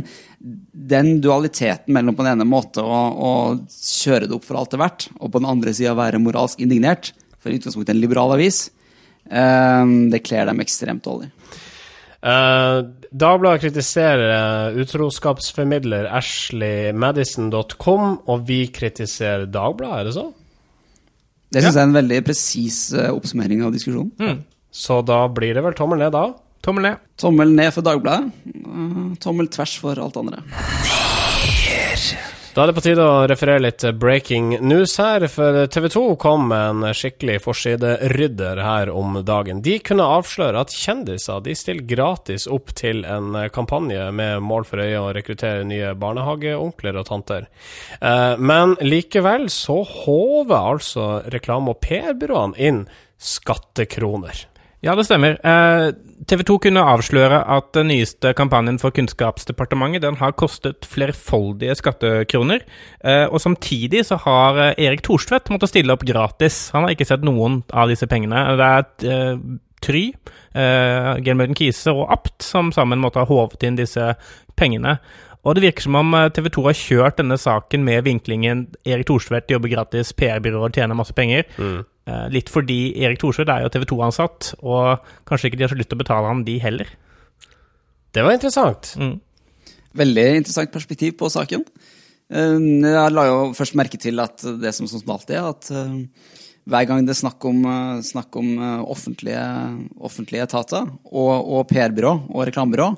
den, 0.92 1.08
dualiteten 1.24 1.94
mellom 1.94 2.16
på 2.18 2.26
den 2.26 2.34
ene 2.34 2.46
måte 2.48 2.82
å, 2.82 2.98
å, 3.14 3.30
kjøre 3.72 4.28
det 4.28 4.36
opp 4.36 4.44
for 4.44 4.58
alt 4.60 4.74
det 4.74 4.76
er 4.76 4.82
verdt, 4.82 5.06
og 5.16 5.32
på 5.32 5.40
den 5.40 5.48
andre 5.48 5.72
sida 5.76 5.94
være 5.96 6.20
moralsk 6.20 6.60
indignert, 6.64 7.12
for 7.40 7.52
i 7.52 7.56
utgangspunktet 7.60 7.94
en 7.94 8.02
liberal 8.02 8.34
avis, 8.36 8.66
uh, 9.30 9.86
det 10.12 10.20
kler 10.26 10.50
dem 10.50 10.60
ekstremt 10.66 11.06
dårlig. 11.06 11.30
Uh, 12.18 12.82
Dagbladet 13.14 13.62
kritiserer 13.62 14.74
utroskapsformidler 14.82 16.08
ashleymadison.com, 16.18 18.04
og 18.26 18.42
vi 18.48 18.66
kritiserer 18.74 19.46
Dagbladet, 19.46 20.00
er 20.00 20.04
det 20.08 20.14
så? 20.16 20.26
Det 21.48 21.62
syns 21.62 21.70
ja. 21.72 21.78
jeg 21.78 21.84
er 21.84 21.88
en 21.88 22.00
veldig 22.00 22.20
presis 22.26 22.78
uh, 22.96 23.10
oppsummering 23.14 23.62
av 23.64 23.72
diskusjonen. 23.76 24.12
Mm. 24.18 24.42
Så 24.74 25.00
da 25.06 25.22
blir 25.32 25.54
det 25.56 25.64
vel 25.64 25.78
tommel 25.78 26.02
ned, 26.02 26.12
da? 26.16 26.24
Tommel 26.64 26.82
ned. 26.90 26.96
Tommel 27.20 27.54
ned 27.54 27.70
for 27.76 27.86
Dagbladet. 27.86 28.34
Uh, 28.66 29.14
tommel 29.22 29.46
tvers 29.54 29.78
for 29.80 29.94
alt 30.02 30.18
andre. 30.20 30.42
Da 32.58 32.64
er 32.64 32.72
det 32.72 32.74
på 32.74 32.82
tide 32.82 33.04
å 33.06 33.26
referere 33.30 33.62
litt 33.62 33.84
breaking 34.02 34.56
news 34.66 34.96
her, 34.98 35.22
for 35.30 35.68
TV 35.70 35.84
2 35.94 36.00
kom 36.18 36.48
med 36.50 36.64
en 36.82 36.96
skikkelig 36.98 37.36
forsiderydder 37.44 38.58
her 38.66 38.90
om 38.90 39.20
dagen. 39.22 39.60
De 39.62 39.76
kunne 39.78 40.02
avsløre 40.02 40.64
at 40.66 40.74
kjendiser 40.74 41.44
de 41.44 41.54
stiller 41.54 41.86
gratis 41.86 42.48
opp 42.50 42.72
til 42.74 43.04
en 43.06 43.38
kampanje 43.54 44.08
med 44.10 44.42
mål 44.42 44.66
for 44.66 44.82
øye 44.82 44.98
å 44.98 45.14
rekruttere 45.14 45.62
nye 45.70 45.92
barnehageonkler 46.02 46.98
og 46.98 47.06
tanter. 47.12 47.46
Eh, 48.02 48.34
men 48.42 48.74
likevel 48.82 49.46
så 49.54 49.78
håver 49.86 50.58
altså 50.74 51.08
reklame- 51.30 51.76
og 51.76 51.78
PR-byråene 51.86 52.58
inn 52.58 52.88
skattekroner. 53.22 54.48
Ja, 54.82 54.98
det 54.98 55.06
stemmer. 55.06 55.38
TV 56.26 56.42
2 56.48 56.56
kunne 56.64 56.82
avsløre 56.82 57.38
at 57.54 57.68
den 57.76 57.90
nyeste 57.92 58.32
kampanjen 58.36 58.80
for 58.82 58.94
Kunnskapsdepartementet 58.94 60.02
den 60.02 60.18
har 60.18 60.34
kostet 60.38 60.86
flerfoldige 60.88 61.76
skattekroner. 61.78 62.64
Eh, 63.04 63.26
og 63.30 63.40
samtidig 63.40 64.04
så 64.08 64.18
har 64.24 64.58
eh, 64.58 64.74
Erik 64.88 65.04
Thorstvedt 65.06 65.52
måttet 65.54 65.70
stille 65.70 65.94
opp 65.94 66.02
gratis. 66.08 66.70
Han 66.74 66.86
har 66.86 66.96
ikke 66.96 67.06
sett 67.06 67.26
noen 67.26 67.62
av 67.70 67.92
disse 67.92 68.08
pengene. 68.10 68.42
Det 68.58 68.68
er 68.68 69.14
eh, 69.14 69.40
Try, 69.78 70.08
Gelmøyden 70.58 71.54
Kise 71.54 71.92
og 71.94 72.08
Apt 72.10 72.42
som 72.42 72.72
sammen 72.74 72.98
måtte 72.98 73.20
ha 73.22 73.28
håvet 73.28 73.62
inn 73.62 73.76
disse 73.78 74.08
pengene. 74.58 74.96
Og 75.46 75.54
det 75.54 75.62
virker 75.62 75.86
som 75.86 75.98
om 76.00 76.16
eh, 76.18 76.30
TV 76.34 76.48
2 76.54 76.64
har 76.66 76.78
kjørt 76.78 77.20
denne 77.20 77.38
saken 77.40 77.84
med 77.86 78.06
vinklingen 78.08 78.64
Erik 78.88 79.06
Thorstvedt 79.08 79.52
jobber 79.52 79.70
gratis, 79.72 80.10
PR-byrået 80.18 80.78
tjener 80.78 80.98
masse 80.98 81.14
penger. 81.16 81.46
Mm. 81.58 81.84
Eh, 82.08 82.24
litt 82.34 82.50
fordi 82.52 82.78
Erik 83.04 83.20
Thorstvedt 83.22 83.52
er 83.54 83.64
jo 83.64 83.70
TV 83.72 83.86
2-ansatt, 83.92 84.52
og 84.64 85.06
kanskje 85.28 85.50
ikke 85.50 85.60
de 85.60 85.66
har 85.66 85.72
så 85.72 85.78
lyst 85.78 85.92
til 85.92 86.00
å 86.00 86.02
betale 86.02 86.32
han 86.32 86.42
de 86.46 86.58
heller. 86.62 86.90
Det 88.16 88.24
var 88.24 88.34
interessant. 88.34 88.92
Mm. 88.98 89.14
Veldig 89.98 90.26
interessant 90.40 90.74
perspektiv 90.74 91.14
på 91.20 91.30
saken. 91.32 91.64
Eh, 92.28 92.58
jeg 92.88 93.14
la 93.14 93.28
jo 93.30 93.38
først 93.56 93.78
merke 93.78 94.00
til 94.00 94.18
at 94.24 94.42
det 94.58 94.74
som, 94.76 94.90
som 94.90 95.14
alltid 95.14 95.38
er 95.38 95.48
at 95.54 95.72
hver 96.68 96.84
gang 96.84 97.06
det 97.06 97.14
er 97.14 97.22
snakk 97.22 97.40
om, 97.48 97.62
snakk 98.04 98.34
om 98.36 98.58
offentlige, 98.92 99.40
offentlige, 100.04 100.44
etater 100.44 100.84
og, 101.08 101.30
og 101.40 101.62
PR-byrå 101.70 102.10
og 102.28 102.42
reklamebyrå, 102.44 102.90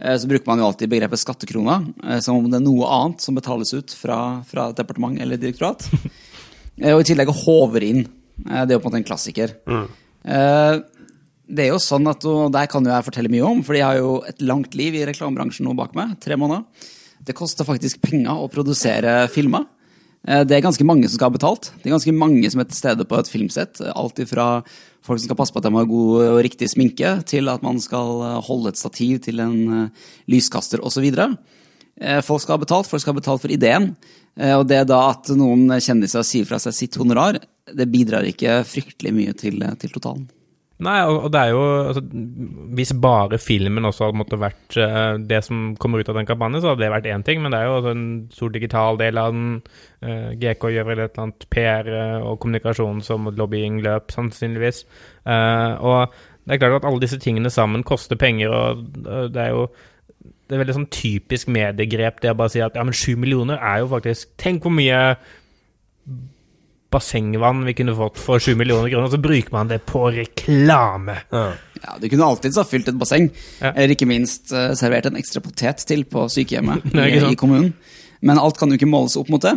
så 0.00 0.28
bruker 0.28 0.48
man 0.48 0.62
jo 0.62 0.68
alltid 0.70 0.88
begrepet 0.88 1.20
skattekrona, 1.20 1.80
eh, 2.08 2.20
som 2.24 2.38
om 2.38 2.46
det 2.48 2.60
er 2.60 2.64
noe 2.64 2.88
annet 2.88 3.24
som 3.24 3.36
betales 3.36 3.74
ut 3.76 3.92
fra, 3.92 4.40
fra 4.48 4.70
departement 4.76 5.20
eller 5.20 5.40
direktorat. 5.40 5.86
Eh, 6.80 6.94
og 6.94 7.02
i 7.02 7.04
tillegg 7.10 7.28
håver 7.42 7.84
inn. 7.84 7.98
Det 8.40 8.54
er 8.62 8.70
jo 8.70 8.78
på 8.80 8.88
en 8.88 8.92
måte 8.94 8.98
en 9.02 9.04
klassiker. 9.04 9.50
Mm. 9.68 9.82
Det 11.44 11.64
er 11.66 11.74
jo 11.74 11.80
sånn 11.82 12.08
at, 12.08 12.24
og 12.24 12.54
Der 12.54 12.70
kan 12.72 12.86
jo 12.86 12.92
jeg 12.94 13.04
fortelle 13.04 13.28
mye 13.28 13.44
om, 13.44 13.60
for 13.66 13.76
jeg 13.76 13.84
har 13.84 13.98
jo 13.98 14.14
et 14.24 14.40
langt 14.40 14.78
liv 14.78 14.96
i 14.96 15.02
reklamebransjen 15.10 15.68
nå 15.68 15.74
bak 15.76 15.92
meg. 15.98 16.14
Tre 16.24 16.38
måneder. 16.40 16.64
Det 17.26 17.36
koster 17.36 17.68
faktisk 17.68 18.00
penger 18.06 18.32
å 18.32 18.48
produsere 18.48 19.26
filmer. 19.34 19.66
Det 20.24 20.56
er 20.56 20.64
ganske 20.64 20.86
mange 20.88 21.10
som 21.10 21.18
skal 21.18 21.28
ha 21.28 21.36
betalt. 21.36 21.68
Det 21.82 21.90
er 21.90 21.98
ganske 21.98 22.16
mange 22.16 22.48
som 22.54 22.64
er 22.64 22.70
til 22.70 22.80
stede 22.80 23.08
på 23.10 23.20
et 23.20 23.34
filmsett. 23.34 23.84
Alt 23.92 24.24
ifra 24.24 24.48
folk 25.10 25.20
som 25.20 25.28
skal 25.28 25.38
passe 25.40 25.54
på 25.54 25.60
at 25.60 25.66
de 25.66 25.74
har 25.74 25.90
god 25.90 26.24
og 26.28 26.40
riktig 26.46 26.70
sminke, 26.70 27.12
til 27.28 27.50
at 27.52 27.64
man 27.66 27.82
skal 27.82 28.24
eh, 28.28 28.38
holde 28.46 28.72
et 28.72 28.80
stativ 28.80 29.20
til 29.26 29.42
en 29.42 29.58
uh, 29.68 30.08
lyskaster 30.30 30.82
osv. 30.86 31.10
Folk 32.24 32.40
skal 32.40 32.54
ha 32.54 32.62
betalt, 32.62 32.88
folk 32.88 33.02
skal 33.02 33.12
ha 33.12 33.18
betalt 33.18 33.42
for 33.42 33.52
ideen. 33.52 33.90
Og 34.56 34.62
det 34.70 34.78
da 34.88 35.02
at 35.10 35.28
noen 35.36 35.66
kjendiser 35.84 36.24
sier 36.24 36.46
fra 36.48 36.56
seg 36.62 36.72
sitt 36.72 36.96
honorar, 36.96 37.36
det 37.68 37.90
bidrar 37.92 38.24
ikke 38.24 38.62
fryktelig 38.64 39.12
mye 39.12 39.34
til, 39.36 39.60
til 39.82 39.92
totalen. 39.92 40.24
Nei, 40.80 40.96
og, 41.04 41.26
det 41.32 41.40
er 41.40 41.50
jo 41.52 41.60
altså, 41.90 42.02
Hvis 42.76 42.92
bare 43.02 43.38
filmen 43.40 43.84
også 43.84 44.06
hadde 44.06 44.20
måttet 44.20 44.40
vært 44.40 44.78
uh, 44.80 45.18
det 45.20 45.42
som 45.44 45.74
kommer 45.80 46.00
ut 46.00 46.08
av 46.08 46.16
den 46.16 46.28
kampanjen, 46.28 46.62
så 46.62 46.72
hadde 46.72 46.84
det 46.86 46.92
vært 46.94 47.10
én 47.12 47.24
ting, 47.26 47.42
men 47.42 47.52
det 47.52 47.60
er 47.60 47.68
jo 47.68 47.76
også 47.76 47.92
en 47.92 48.06
stor 48.32 48.54
digital 48.54 49.00
del 49.00 49.20
av 49.20 49.36
den. 49.36 49.60
Uh, 50.00 50.32
GK 50.40 50.70
gjør 50.72 50.88
vel 50.88 51.04
et 51.04 51.12
eller 51.12 51.26
annet 51.26 51.46
PR 51.52 51.92
uh, 51.92 52.30
og 52.30 52.40
kommunikasjon 52.40 53.04
som 53.04 53.28
lobbying 53.36 53.82
løp, 53.84 54.08
sannsynligvis. 54.14 54.84
og 55.26 56.16
det 56.48 56.56
er 56.56 56.60
klart 56.62 56.80
at 56.80 56.88
alle 56.88 57.02
disse 57.02 57.18
tingene 57.20 57.50
sammen 57.52 57.84
koster 57.86 58.16
penger, 58.16 58.48
og 58.48 58.80
det 59.04 59.42
er 59.42 59.52
jo 59.52 59.68
det 60.50 60.56
er 60.56 60.62
veldig 60.64 60.74
sånn 60.74 60.90
typisk 60.90 61.50
mediegrep 61.52 62.18
det 62.24 62.32
å 62.32 62.38
bare 62.38 62.50
si 62.50 62.62
at 62.64 62.74
ja, 62.74 62.82
men 62.82 62.96
sju 62.96 63.12
millioner 63.20 63.60
er 63.62 63.84
jo 63.84 63.90
faktisk 63.92 64.32
Tenk 64.40 64.64
hvor 64.66 64.74
mye 64.74 64.98
bassengvann 66.90 67.64
vi 67.64 67.74
kunne 67.78 67.94
fått 67.96 68.18
for 68.18 68.42
7 68.42 68.54
millioner 68.58 68.90
kroner, 68.90 69.10
så 69.12 69.20
bruker 69.22 69.54
man 69.54 69.70
det 69.70 69.80
på 69.86 70.02
reklame. 70.14 71.16
Ja, 71.30 71.44
ja 71.82 71.96
Du 72.00 72.08
kunne 72.08 72.26
alltids 72.26 72.58
ha 72.58 72.66
fylt 72.66 72.90
et 72.90 72.98
basseng, 72.98 73.30
ja. 73.60 73.72
eller 73.72 73.94
ikke 73.94 74.08
minst 74.10 74.52
uh, 74.54 74.72
servert 74.78 75.10
en 75.10 75.18
ekstra 75.20 75.42
potet 75.44 75.84
til 75.86 76.04
på 76.10 76.26
sykehjemmet 76.32 76.90
i, 77.06 77.22
i, 77.30 77.38
kommunen. 77.38 77.72
Men 78.26 78.40
alt 78.40 78.58
kan 78.60 78.70
jo 78.70 78.76
ikke 78.76 78.90
måles 78.90 79.16
opp 79.16 79.30
mot 79.32 79.42
det. 79.42 79.54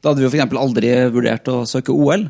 Da 0.00 0.12
hadde 0.12 0.22
vi 0.22 0.28
jo 0.28 0.32
f.eks. 0.32 0.56
aldri 0.62 0.94
vurdert 1.12 1.50
å 1.52 1.60
søke 1.68 1.92
OL. 1.92 2.28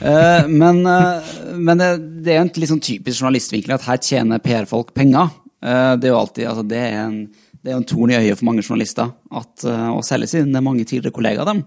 Uh, 0.00 0.10
eh, 0.10 0.50
men, 0.62 0.84
uh, 0.88 1.32
men 1.54 1.80
det, 1.80 1.94
det, 2.24 2.34
er 2.34 2.44
en 2.44 2.52
litt 2.56 2.72
sånn 2.72 2.84
typisk 2.84 3.20
journalistvinkel 3.20 3.76
at 3.76 3.88
her 3.88 4.00
tjener 4.02 4.42
PR-folk 4.44 4.94
penger. 4.96 5.40
det 5.64 6.08
er 6.08 6.12
jo 6.12 6.20
alltid, 6.20 6.46
altså 6.48 6.64
det 6.68 6.80
er 6.80 6.96
en, 7.06 7.20
det 7.64 7.72
er 7.72 7.78
en 7.78 7.86
torn 7.88 8.10
i 8.12 8.16
øyet 8.18 8.36
for 8.36 8.48
mange 8.50 8.64
journalister 8.64 9.12
at, 9.32 9.64
å 9.64 10.02
selge 10.04 10.28
siden 10.28 10.50
det 10.52 10.58
er 10.60 10.66
mange 10.66 10.84
tidligere 10.84 11.14
kollegaer 11.16 11.40
av 11.46 11.54
dem 11.54 11.62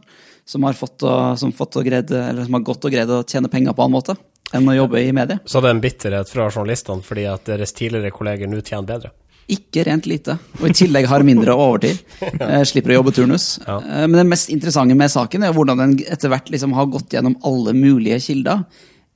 som 0.48 0.64
har, 0.64 0.78
fått 0.80 1.04
og, 1.04 1.38
som 1.40 1.52
fått 1.56 1.78
og 1.80 1.86
gredd, 1.88 2.14
som 2.44 2.58
har 2.58 2.66
gått 2.66 2.88
og 2.88 2.94
greid 2.94 3.12
å 3.12 3.24
tjene 3.28 3.52
penger 3.52 3.76
på 3.76 3.86
annen 3.86 3.98
måte 4.00 4.18
enn 4.56 4.68
å 4.70 4.76
jobbe 4.78 5.02
i 5.04 5.14
media. 5.16 5.40
Så 5.46 5.62
det 5.62 5.70
er 5.70 5.76
en 5.76 5.84
bitterhet 5.84 6.30
fra 6.32 6.50
journalistene 6.50 7.04
fordi 7.04 7.28
at 7.30 7.48
deres 7.50 7.76
tidligere 7.76 8.14
kolleger 8.16 8.50
nå 8.52 8.62
tjener 8.64 8.88
bedre? 8.88 9.14
Ikke 9.48 9.86
rent 9.88 10.08
lite, 10.10 10.36
og 10.60 10.66
i 10.68 10.76
tillegg 10.76 11.08
har 11.08 11.24
mindre 11.28 11.56
overtid. 11.56 12.02
Eh, 12.48 12.62
slipper 12.68 12.94
å 12.94 13.00
jobbe 13.00 13.14
turnus. 13.16 13.46
Ja. 13.64 13.78
Eh, 13.80 14.06
men 14.08 14.20
det 14.20 14.28
mest 14.28 14.52
interessante 14.52 14.96
med 14.98 15.12
saken 15.12 15.44
er 15.44 15.56
hvordan 15.56 15.80
den 15.80 15.96
etter 16.04 16.32
hvert 16.32 16.52
liksom 16.52 16.76
har 16.76 16.90
gått 16.92 17.16
gjennom 17.16 17.38
alle 17.48 17.74
mulige 17.76 18.20
kilder. 18.24 18.66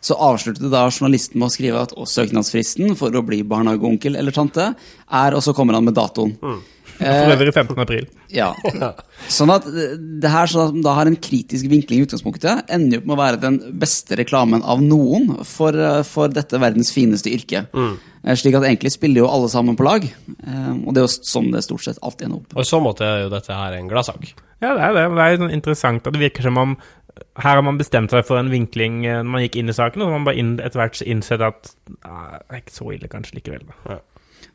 Så 0.02 0.16
avsluttet 0.18 0.72
da 0.72 0.88
journalisten 0.90 1.38
med 1.40 1.52
å 1.52 1.54
skrive 1.54 1.84
at 1.86 1.94
søknadsfristen 1.94 2.96
for 3.00 3.14
å 3.14 3.22
bli 3.26 3.44
barnehageonkel 3.46 4.18
eller 4.18 4.34
tante 4.34 4.72
er 4.74 5.36
Og 5.38 5.44
så 5.46 5.54
kommer 5.54 5.78
han 5.78 5.86
med 5.86 5.94
datoen. 5.94 6.34
Mm. 6.42 6.62
For 7.02 7.34
øvrig 7.36 7.54
15. 7.54 7.80
april. 7.82 8.08
Ja. 8.34 8.52
Sånn 9.32 9.52
at 9.54 9.66
det 9.66 10.32
her 10.32 10.52
som 10.52 10.82
da 10.86 10.94
har 10.98 11.10
en 11.10 11.18
kritisk 11.18 11.68
vinkling 11.72 12.02
i 12.02 12.06
utgangspunktet, 12.06 12.70
ender 12.72 12.98
jo 12.98 13.02
opp 13.02 13.10
med 13.10 13.16
å 13.18 13.22
være 13.22 13.42
den 13.42 13.60
beste 13.82 14.18
reklamen 14.20 14.62
av 14.62 14.84
noen 14.86 15.42
for, 15.48 15.76
for 16.08 16.32
dette 16.34 16.62
verdens 16.62 16.94
fineste 16.94 17.34
yrke. 17.34 17.66
Mm. 17.74 17.98
Eh, 18.24 18.38
slik 18.38 18.56
at 18.58 18.68
egentlig 18.68 18.94
spiller 18.94 19.24
jo 19.24 19.32
alle 19.32 19.50
sammen 19.50 19.78
på 19.78 19.86
lag. 19.88 20.06
Eh, 20.06 20.72
og 20.86 20.94
det 20.94 21.02
er 21.02 21.08
jo 21.08 21.14
sånn 21.18 21.52
det 21.54 21.66
stort 21.66 21.86
sett 21.88 22.02
alltid 22.06 22.30
ender 22.30 22.42
opp. 22.42 22.56
Og 22.56 22.64
i 22.64 22.70
så 22.70 22.82
måte 22.84 23.08
er 23.08 23.26
jo 23.26 23.34
dette 23.34 23.58
her 23.58 23.78
en 23.78 23.92
gladsak. 23.92 24.34
Ja, 24.62 24.76
det 24.78 24.82
er 24.86 24.98
det. 24.98 25.06
Det 25.18 25.26
er 25.26 25.40
sånn 25.42 25.56
interessant 25.58 26.06
at 26.06 26.14
det 26.14 26.22
virker 26.22 26.46
som 26.46 26.60
om 26.62 26.76
her 27.42 27.58
har 27.58 27.64
man 27.66 27.80
bestemt 27.80 28.14
seg 28.14 28.24
for 28.28 28.40
en 28.40 28.52
vinkling 28.52 29.04
eh, 29.06 29.20
når 29.22 29.34
man 29.34 29.44
gikk 29.46 29.60
inn 29.62 29.72
i 29.72 29.78
saken, 29.78 30.02
og 30.02 30.08
så 30.08 30.12
har 30.12 30.22
man 30.22 30.30
bare 30.30 30.46
etter 30.68 30.82
hvert 30.82 31.04
innsett 31.06 31.44
at 31.46 31.74
ah, 32.08 32.38
det 32.38 32.56
er 32.56 32.64
ikke 32.64 32.78
så 32.78 32.90
ille 32.96 33.12
kanskje 33.12 33.38
likevel. 33.40 33.68
Da. 33.68 33.96
Ja. 33.96 34.00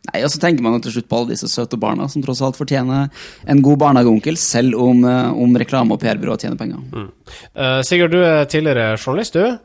Nei, 0.06 0.22
og 0.22 0.30
så 0.30 0.40
tenker 0.42 0.62
man 0.64 0.76
jo 0.76 0.84
til 0.84 0.96
slutt 0.96 1.08
på 1.10 1.18
alle 1.18 1.34
disse 1.34 1.48
søte 1.50 1.78
barna 1.80 2.06
som 2.10 2.22
tross 2.24 2.42
alt 2.44 2.58
fortjener 2.58 3.08
en 3.50 3.62
god 3.64 3.80
barnehageonkel, 3.82 4.38
selv 4.38 4.78
om, 4.78 5.04
eh, 5.08 5.30
om 5.32 5.56
reklame 5.58 5.96
og 5.96 6.02
PR-byrå 6.02 6.36
tjener 6.38 6.58
penger. 6.60 6.82
Mm. 6.92 7.08
Uh, 7.56 7.80
Sigurd, 7.86 8.14
du 8.14 8.22
er 8.22 8.46
tidligere 8.50 8.94
journalist, 9.00 9.34
du. 9.34 9.58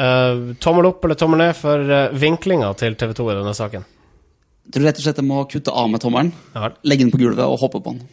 Uh, 0.00 0.54
tommel 0.62 0.86
opp 0.88 1.04
eller 1.04 1.18
tommel 1.18 1.42
ned 1.42 1.56
for 1.58 1.90
uh, 1.90 2.12
vinklinga 2.16 2.70
til 2.78 2.94
TV 3.00 3.16
2 3.18 3.26
i 3.32 3.38
denne 3.40 3.56
saken? 3.56 3.88
Jeg 4.68 4.76
tror 4.76 4.86
rett 4.86 5.00
og 5.00 5.06
slett 5.08 5.18
jeg 5.18 5.26
må 5.26 5.42
kutte 5.50 5.74
av 5.74 5.90
med 5.90 6.02
tommelen, 6.04 6.30
ja. 6.54 6.70
legge 6.86 7.06
den 7.06 7.12
på 7.12 7.18
gulvet 7.18 7.42
og 7.42 7.58
hoppe 7.64 7.82
på 7.82 7.96
den. 7.96 8.04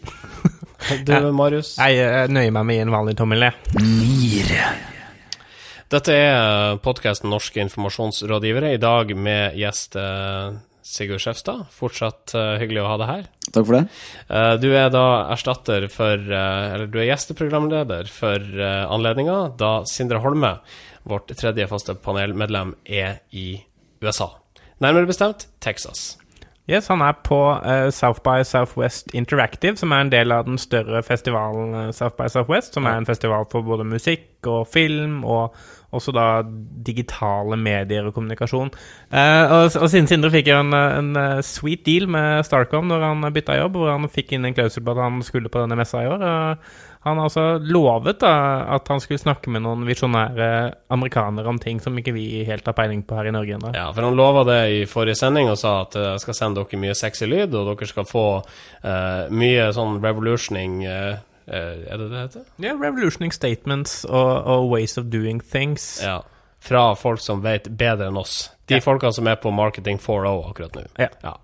du, 1.06 1.14
Marius? 1.38 1.76
Jeg 1.78 2.32
nøyer 2.34 2.54
meg 2.56 2.66
med 2.72 2.88
en 2.88 2.96
vanlig 2.96 3.18
tommel 3.20 3.46
ned. 3.46 3.74
Nier. 3.78 4.56
Dette 5.88 6.12
er 6.12 6.80
podkasten 6.84 7.30
Norske 7.32 7.62
informasjonsrådgivere, 7.64 8.74
i 8.76 8.82
dag 8.82 9.14
med 9.16 9.54
gjest 9.56 9.96
Sigurd 10.88 11.20
Skjefstad. 11.20 11.66
Fortsatt 11.76 12.32
uh, 12.38 12.56
hyggelig 12.62 12.84
å 12.84 12.90
ha 12.92 12.98
deg 13.02 13.10
her. 13.12 13.26
Takk 13.50 13.68
for 13.68 13.76
det. 13.76 13.84
Uh, 14.32 14.54
du 14.62 14.70
er 14.72 14.92
da 14.94 15.06
erstatter 15.34 15.88
for 15.92 16.16
uh, 16.16 16.74
Eller 16.74 16.88
du 16.92 17.00
er 17.02 17.10
gjesteprogramleder 17.10 18.12
for 18.12 18.40
uh, 18.40 18.86
anledninga 18.96 19.40
da 19.60 19.72
Sindre 19.90 20.22
Holme, 20.24 20.56
vårt 21.08 21.34
tredje 21.40 21.68
faste 21.72 21.98
panelmedlem, 22.04 22.78
er 22.88 23.20
i 23.36 23.50
USA. 24.04 24.32
Nærmere 24.84 25.10
bestemt 25.10 25.50
Texas. 25.64 26.14
Yes, 26.68 26.90
han 26.92 27.00
er 27.00 27.16
på 27.24 27.38
uh, 27.64 27.88
South 27.96 28.20
by 28.26 28.44
Southwest 28.44 29.14
Interactive, 29.16 29.78
som 29.80 29.94
er 29.96 30.04
en 30.04 30.12
del 30.12 30.34
av 30.36 30.44
den 30.50 30.58
større 30.60 31.00
festivalen 31.04 31.72
uh, 31.72 31.92
South 31.96 32.18
by 32.20 32.28
Southwest, 32.28 32.76
som 32.76 32.86
er 32.90 33.00
en 33.00 33.08
festival 33.08 33.48
for 33.52 33.64
både 33.64 33.86
musikk 33.88 34.48
og 34.52 34.68
film 34.68 35.22
og 35.24 35.56
også 35.96 36.12
da 36.12 36.26
digitale 36.86 37.56
medier 37.56 38.10
og 38.10 38.18
kommunikasjon. 38.18 38.74
Uh, 39.14 39.46
og, 39.48 39.78
og 39.80 39.88
siden 39.88 40.12
Sindre 40.12 40.34
fikk 40.34 40.52
jo 40.52 40.60
en, 40.60 40.76
en, 40.76 41.16
sweet 41.40 41.86
deal 41.88 42.10
med 42.12 42.44
Starcom 42.44 42.92
når 42.92 43.06
han 43.06 43.32
bytta 43.32 43.56
jobb, 43.62 43.80
hvor 43.80 43.94
han 43.96 44.12
fikk 44.12 44.36
inn 44.36 44.50
en 44.50 44.58
klausul 44.58 44.84
på 44.84 44.98
at 44.98 45.06
han 45.06 45.24
skulle 45.24 45.54
på 45.54 45.64
denne 45.64 45.80
messa 45.80 46.04
i 46.04 46.12
år. 46.12 46.28
Han 47.08 47.22
har 47.22 47.30
altså 47.30 47.46
lovet 47.64 48.20
da, 48.22 48.34
at 48.76 48.90
han 48.92 49.02
skulle 49.04 49.22
snakke 49.22 49.52
med 49.54 49.64
noen 49.66 49.86
visjonære 49.88 50.50
amerikanere 50.94 51.50
om 51.50 51.60
ting 51.62 51.80
som 51.84 51.98
ikke 51.98 52.14
vi 52.16 52.44
helt 52.48 52.68
har 52.68 52.76
peiling 52.78 53.04
på 53.08 53.18
her 53.18 53.30
i 53.30 53.34
Norge 53.36 53.58
ennå. 53.58 53.74
Ja, 53.76 53.88
for 53.96 54.08
han 54.08 54.18
lova 54.18 54.44
det 54.48 54.60
i 54.76 54.84
forrige 54.90 55.18
sending 55.20 55.52
og 55.52 55.60
sa 55.62 55.80
at 55.86 55.98
eh, 55.98 56.12
jeg 56.14 56.26
skal 56.26 56.40
sende 56.42 56.64
dere 56.64 56.82
mye 56.82 56.98
sexy 56.98 57.30
lyd, 57.30 57.56
og 57.56 57.72
dere 57.72 57.90
skal 57.90 58.08
få 58.08 58.28
uh, 58.42 59.24
mye 59.34 59.72
sånn 59.76 60.00
revolutioning 60.04 60.82
uh, 60.88 61.18
er 61.48 61.96
det 61.96 62.10
det 62.12 62.24
heter? 62.26 62.48
Ja, 62.60 62.74
revolutioning 62.76 63.32
statements 63.32 64.02
og, 64.04 64.32
og, 64.44 64.68
ways 64.72 64.98
of 64.98 65.08
doing 65.14 65.40
things. 65.40 66.02
Ja. 66.04 66.20
Fra 66.64 66.96
folk 66.96 67.22
som 67.22 67.42
vet 67.44 67.70
bedre 67.70 68.10
enn 68.10 68.18
oss. 68.18 68.48
De 68.68 68.76
ja. 68.76 68.84
folkene 68.84 69.14
som 69.16 69.28
er 69.30 69.38
på 69.40 69.52
Marketing 69.56 70.00
4.0 70.02 70.50
akkurat 70.50 70.76
nå. 70.76 70.84
Ja. 71.00 71.08
ja. 71.24 71.36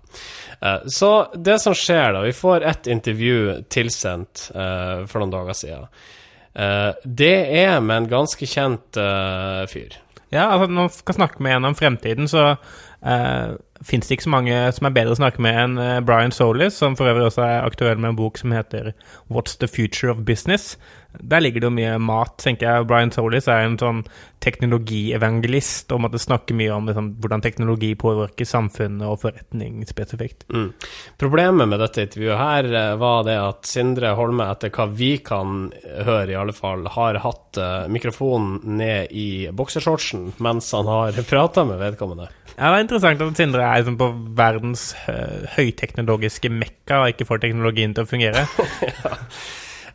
Uh, 0.60 0.88
så 0.92 1.10
det 1.34 1.58
som 1.62 1.76
skjer, 1.76 2.12
da 2.12 2.24
Vi 2.26 2.34
får 2.36 2.66
et 2.68 2.90
intervju 2.92 3.62
tilsendt 3.72 4.50
uh, 4.54 5.06
for 5.08 5.22
noen 5.22 5.32
dager 5.32 5.56
siden. 5.56 5.86
Uh, 6.54 6.92
det 7.04 7.36
er 7.62 7.78
med 7.80 8.02
en 8.02 8.10
ganske 8.10 8.48
kjent 8.48 9.00
fyr. 9.72 10.00
Ja, 10.34 10.50
altså 10.50 10.66
når 10.66 10.88
man 10.88 10.92
skal 10.92 11.16
snakke 11.16 11.42
med 11.46 11.56
en 11.56 11.70
om 11.70 11.78
fremtiden, 11.78 12.28
så 12.28 12.56
uh, 12.58 13.54
fins 13.80 14.08
det 14.08 14.18
ikke 14.18 14.26
så 14.26 14.34
mange 14.34 14.58
som 14.76 14.88
er 14.88 14.96
bedre 14.96 15.14
å 15.14 15.20
snakke 15.20 15.44
med 15.44 15.60
enn 15.62 16.04
Brian 16.04 16.34
Solis, 16.34 16.76
som 16.76 16.98
for 16.98 17.08
øvrig 17.08 17.30
også 17.30 17.46
er 17.46 17.64
aktuell 17.64 18.00
med 18.02 18.12
en 18.12 18.20
bok 18.20 18.40
som 18.40 18.52
heter 18.52 18.92
What's 19.32 19.56
the 19.60 19.70
Future 19.70 20.12
of 20.12 20.26
Business? 20.26 20.74
Der 21.20 21.42
ligger 21.42 21.62
det 21.62 21.68
jo 21.68 21.76
mye 21.76 21.98
mat, 22.02 22.36
tenker 22.42 22.66
jeg. 22.68 22.86
Brian 22.90 23.12
Solis 23.14 23.46
er 23.50 23.64
en 23.64 23.78
sånn 23.80 24.02
teknologievangelist 24.44 25.92
og 25.94 26.02
måtte 26.04 26.20
snakke 26.20 26.56
mye 26.56 26.72
om 26.74 26.88
liksom, 26.88 27.10
hvordan 27.22 27.44
teknologi 27.44 27.92
påvirker 27.98 28.48
samfunnet 28.48 29.06
og 29.08 29.22
forretning 29.22 29.80
spesifikt. 29.88 30.44
Mm. 30.52 30.68
Problemet 31.20 31.70
med 31.70 31.80
dette 31.80 32.04
intervjuet 32.04 32.40
her 32.40 32.68
eh, 32.68 32.90
var 33.00 33.24
det 33.28 33.38
at 33.40 33.68
Sindre 33.68 34.12
Holme, 34.18 34.50
etter 34.52 34.72
hva 34.74 34.88
vi 34.92 35.14
kan 35.24 35.70
høre 36.04 36.34
i 36.34 36.38
alle 36.38 36.56
fall, 36.56 36.84
har 36.94 37.20
hatt 37.24 37.60
uh, 37.60 37.86
mikrofonen 37.92 38.76
ned 38.78 39.12
i 39.14 39.48
boksershortsen 39.54 40.32
mens 40.44 40.70
han 40.76 40.90
har 40.90 41.20
prata 41.32 41.64
med 41.68 41.80
vedkommende. 41.80 42.28
Ja, 42.54 42.68
Det 42.70 42.74
er 42.76 42.80
interessant 42.84 43.24
at 43.24 43.40
Sindre 43.40 43.64
er 43.66 43.80
liksom 43.80 43.98
på 43.98 44.10
verdens 44.38 44.90
høyteknologiske 45.56 46.52
mekka 46.52 47.02
og 47.02 47.14
ikke 47.14 47.26
får 47.28 47.46
teknologien 47.46 47.96
til 47.96 48.04
å 48.04 48.10
fungere. 48.10 48.44
ja. 49.04 49.14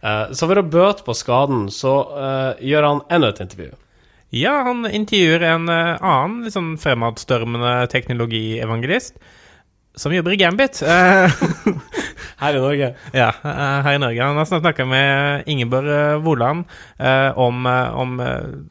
Uh, 0.04 0.32
så 0.36 0.50
for 0.50 0.62
å 0.62 0.66
bøte 0.66 1.06
på 1.06 1.16
skaden, 1.18 1.68
så 1.74 1.94
uh, 2.14 2.52
gjør 2.64 2.88
han 2.88 3.04
enda 3.14 3.32
et 3.34 3.44
intervju. 3.46 3.74
Ja, 4.36 4.60
han 4.68 4.86
intervjuer 4.86 5.46
en 5.56 5.70
uh, 5.72 5.98
annen 5.98 6.44
liksom 6.46 6.74
fremadstormende 6.82 7.74
teknologievangelist 7.92 9.18
som 10.00 10.14
jobber 10.14 10.32
i 10.32 10.38
Gambit. 10.40 10.80
her 12.40 12.56
i 12.56 12.62
Norge? 12.62 12.94
Ja, 13.12 13.34
her 13.44 13.98
i 13.98 14.00
Norge. 14.00 14.22
Han 14.22 14.38
har 14.40 14.48
snakka 14.48 14.86
med 14.88 15.50
Ingeborg 15.50 16.22
Woland 16.24 16.70
om, 17.36 17.66
om, 17.66 18.14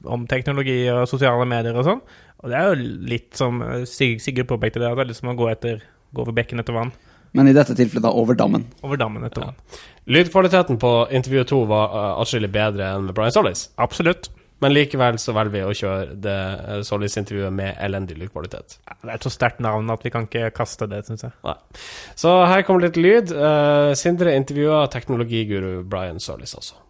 om, 0.08 0.24
teknologi 0.30 0.78
og 0.94 1.04
sosiale 1.10 1.44
medier 1.50 1.76
og 1.76 1.84
sånn. 1.84 2.00
Og 2.38 2.52
det 2.52 2.58
er 2.58 2.68
jo 2.68 2.88
litt 3.10 3.38
som 3.38 3.62
eh, 3.64 3.84
Sigurd 3.88 4.48
påpekte, 4.50 4.80
det, 4.82 4.90
at 4.90 4.98
det 4.98 5.06
er 5.06 5.10
litt 5.10 5.20
som 5.20 5.32
å 5.32 5.38
gå, 5.38 5.48
etter, 5.50 5.82
gå 6.14 6.22
over 6.22 6.36
bekken 6.36 6.62
etter 6.62 6.76
vann. 6.76 6.92
Men 7.36 7.48
i 7.48 7.54
dette 7.56 7.76
tilfellet 7.76 8.04
da 8.06 8.12
over 8.14 8.38
dammen. 8.38 8.66
Over 8.82 9.00
dammen 9.00 9.26
etter. 9.28 9.50
Ja. 9.50 9.80
Lydkvaliteten 10.08 10.80
på 10.80 10.92
intervjuet 11.12 11.50
to 11.50 11.62
var 11.68 11.92
uh, 11.92 12.10
atskillig 12.22 12.50
bedre 12.54 12.94
enn 12.94 13.08
med 13.08 13.16
Brian 13.16 13.34
Solis. 13.34 13.68
Absolutt. 13.76 14.30
Men 14.58 14.72
likevel 14.74 15.20
så 15.22 15.32
velger 15.36 15.54
vi 15.54 15.60
å 15.62 15.74
kjøre 15.76 16.16
det 16.24 16.38
uh, 16.64 16.80
Solis-intervjuet 16.86 17.54
med 17.54 17.76
elendig 17.84 18.16
lydkvalitet. 18.18 18.80
Det 18.88 19.06
er 19.06 19.14
et 19.14 19.26
så 19.26 19.30
sterkt 19.30 19.62
navn 19.62 19.92
at 19.94 20.02
vi 20.02 20.10
kan 20.14 20.26
ikke 20.26 20.50
kaste 20.56 20.88
det, 20.90 21.04
syns 21.06 21.28
jeg. 21.28 21.36
Nei. 21.46 21.54
Så 22.18 22.34
her 22.48 22.64
kommer 22.66 22.88
litt 22.88 22.98
lyd. 22.98 23.34
Uh, 23.36 23.94
Sindre 23.98 24.34
intervjua 24.38 24.86
teknologiguru 24.90 25.84
Brian 25.86 26.18
Solis 26.22 26.56
også. 26.58 26.80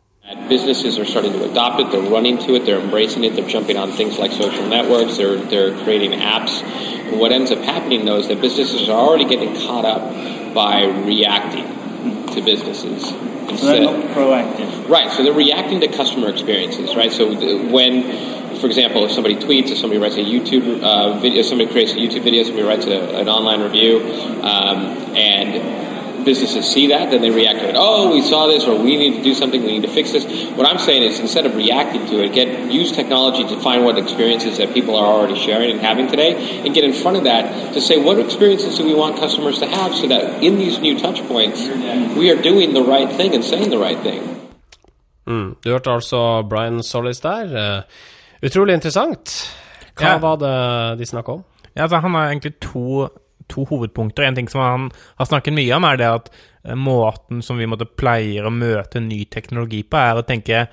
Businesses 0.49 0.99
are 0.99 1.07
starting 1.07 1.33
to 1.33 1.51
adopt 1.51 1.81
it. 1.81 1.91
They're 1.91 2.11
running 2.11 2.37
to 2.39 2.55
it. 2.55 2.67
They're 2.67 2.81
embracing 2.81 3.25
it. 3.25 3.35
They're 3.35 3.49
jumping 3.49 3.79
on 3.79 3.93
things 3.93 4.19
like 4.19 4.31
social 4.31 4.67
networks. 4.67 5.17
They're 5.17 5.37
they're 5.37 5.73
creating 5.85 6.13
apps. 6.13 6.63
And 6.63 7.19
what 7.19 7.33
ends 7.33 7.51
up 7.51 7.61
happening 7.61 8.05
though 8.05 8.19
is 8.19 8.29
that 8.29 8.43
businesses 8.43 8.91
are 8.91 8.99
already 8.99 9.25
getting 9.25 9.55
caught 9.55 9.87
up 9.87 10.55
by 10.55 10.85
reacting 10.85 11.65
to 12.35 12.43
businesses. 12.43 13.11
Instead. 13.11 13.59
So 13.59 13.67
they're 13.67 13.81
not 13.81 14.05
proactive. 14.15 14.89
Right. 14.89 15.11
So 15.13 15.23
they're 15.23 15.33
reacting 15.33 15.81
to 15.81 15.89
customer 15.89 16.29
experiences. 16.29 16.95
Right. 16.95 17.11
So 17.11 17.33
when 17.71 18.59
for 18.61 18.67
example, 18.67 19.07
if 19.07 19.13
somebody 19.13 19.37
tweets, 19.37 19.71
if 19.71 19.79
somebody 19.79 19.99
writes 19.99 20.17
a 20.17 20.25
YouTube 20.25 20.83
uh, 20.83 21.19
video, 21.21 21.41
somebody 21.41 21.71
creates 21.71 21.93
a 21.93 21.97
YouTube 21.97 22.25
video, 22.25 22.43
somebody 22.43 22.67
writes 22.67 22.87
a, 22.87 23.17
an 23.17 23.29
online 23.29 23.63
review, 23.63 24.01
um, 24.43 25.17
and 25.17 25.88
businesses 26.31 26.65
see 26.75 26.87
that, 26.95 27.05
then 27.13 27.21
they 27.25 27.33
react 27.43 27.59
to 27.63 27.67
it. 27.71 27.77
Oh, 27.87 28.03
we 28.17 28.21
saw 28.33 28.41
this, 28.53 28.63
or 28.69 28.75
we 28.89 28.93
need 29.03 29.15
to 29.19 29.23
do 29.31 29.35
something. 29.41 29.61
We 29.69 29.73
need 29.77 29.87
to 29.91 29.95
fix 29.99 30.07
this. 30.17 30.25
What 30.59 30.67
I'm 30.71 30.81
saying 30.89 31.03
is, 31.09 31.15
instead 31.27 31.45
of 31.49 31.53
reacting 31.65 32.03
to 32.13 32.17
it, 32.25 32.31
get 32.41 32.49
use 32.81 32.91
technology 33.01 33.45
to 33.53 33.57
find 33.67 33.79
what 33.87 33.97
experiences 34.05 34.53
that 34.61 34.69
people 34.79 34.95
are 35.01 35.09
already 35.15 35.39
sharing 35.47 35.71
and 35.75 35.81
having 35.91 36.07
today, 36.15 36.33
and 36.63 36.69
get 36.79 36.85
in 36.91 36.95
front 37.03 37.17
of 37.21 37.25
that 37.31 37.45
to 37.75 37.81
say 37.89 37.97
what 38.09 38.17
experiences 38.27 38.73
do 38.79 38.83
we 38.91 38.97
want 39.03 39.13
customers 39.25 39.57
to 39.63 39.67
have, 39.79 39.91
so 40.01 40.05
that 40.13 40.23
in 40.49 40.53
these 40.63 40.77
new 40.87 40.95
touch 41.05 41.21
points, 41.33 41.59
we 42.21 42.27
are 42.33 42.41
doing 42.51 42.69
the 42.79 42.85
right 42.95 43.11
thing 43.19 43.31
and 43.37 43.45
saying 43.53 43.69
the 43.77 43.83
right 43.89 44.01
thing. 44.09 44.23
Mm. 45.27 45.55
Du 45.65 45.71
hørte 45.71 45.91
altså 45.91 46.43
Brian 46.51 46.83
Solis 46.83 47.21
der. 47.21 47.45
Uh, 47.45 47.83
utrolig 48.47 48.75
interessant. 48.75 49.55
Hva 49.99 50.09
ja. 50.09 50.19
var 50.19 50.37
det 50.37 50.99
de 50.99 51.07
snakka 51.07 51.33
om? 51.33 51.43
Ja, 51.77 51.83
altså, 51.83 51.97
han 51.97 52.15
har 52.15 52.29
egentlig 52.29 52.55
to 52.61 53.09
to 53.49 53.65
hovedpunkter. 53.69 54.27
En 54.27 54.39
ting 54.39 54.51
som 54.51 54.63
han 54.65 54.87
har 55.19 55.31
snakket 55.31 55.57
mye 55.57 55.75
om, 55.77 55.87
er 55.89 55.99
det 56.01 56.13
at 56.13 56.31
eh, 56.35 56.77
måten 56.79 57.43
som 57.45 57.61
vi 57.61 57.69
måtte 57.71 57.89
pleier 57.89 58.47
å 58.47 58.55
møte 58.55 59.03
ny 59.05 59.25
teknologi 59.33 59.83
på, 59.85 60.01
er 60.01 60.21
å 60.21 60.27
tenke 60.27 60.67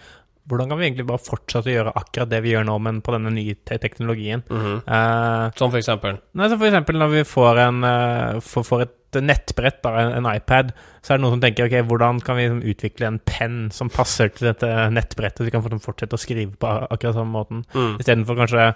hvordan 0.45 0.69
kan 0.69 0.77
vi 0.77 0.85
egentlig 0.85 1.07
bare 1.09 1.25
fortsette 1.25 1.71
å 1.71 1.73
gjøre 1.73 1.93
akkurat 1.97 2.29
det 2.29 2.39
vi 2.45 2.51
gjør 2.53 2.67
nå, 2.67 2.75
men 2.85 2.99
på 3.01 3.15
denne 3.15 3.31
nye 3.33 3.55
te 3.65 3.79
teknologien? 3.81 4.43
Mm 4.49 4.61
-hmm. 4.61 4.77
uh, 4.85 5.51
som 5.57 5.71
for 5.71 5.79
eksempel? 5.79 6.19
Nei, 6.33 6.49
som 6.49 6.59
for 6.59 6.67
eksempel 6.67 6.99
når 7.01 7.07
vi 7.07 7.23
får, 7.23 7.57
en, 7.57 7.83
uh, 7.83 8.39
får, 8.39 8.63
får 8.63 8.81
et 8.81 8.93
nettbrett, 9.23 9.81
da, 9.85 9.93
en, 10.17 10.27
iPad, 10.29 10.73
så 11.05 11.13
er 11.13 11.19
det 11.19 11.23
noen 11.23 11.35
som 11.35 11.43
tenker 11.43 11.67
ok, 11.67 11.75
hvordan 11.87 12.19
kan 12.25 12.39
vi 12.39 12.47
liksom 12.47 12.61
utvikle 12.73 13.09
en 13.09 13.19
penn 13.27 13.57
som 13.75 13.91
passer 13.93 14.33
til 14.35 14.49
dette 14.49 14.69
nettbrettet, 14.95 15.39
så 15.39 15.47
vi 15.47 15.53
kan 15.53 15.63
fortsette 15.63 16.17
å 16.17 16.21
skrive 16.21 16.57
på 16.59 16.73
akkurat 16.89 17.17
samme 17.17 17.35
måten, 17.35 17.63
mm. 17.75 17.97
istedenfor 18.01 18.39
kanskje 18.41 18.69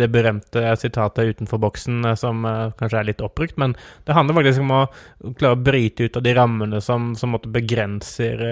det 0.00 0.08
berømte 0.10 0.74
sitatet 0.80 1.36
utenfor 1.36 1.60
boksen 1.62 2.08
som 2.18 2.46
uh, 2.48 2.72
kanskje 2.78 2.98
er 2.98 3.10
litt 3.12 3.22
oppbrukt, 3.22 3.58
men 3.60 3.76
det 4.08 4.16
handler 4.16 4.40
faktisk 4.40 4.64
om 4.64 4.72
å 4.74 4.84
klare 5.38 5.54
å 5.54 5.62
bryte 5.62 6.08
ut 6.08 6.18
av 6.18 6.24
de 6.26 6.34
rammene 6.34 6.80
som, 6.82 7.12
som 7.18 7.34
måtte 7.36 7.52
begrenser 7.54 8.42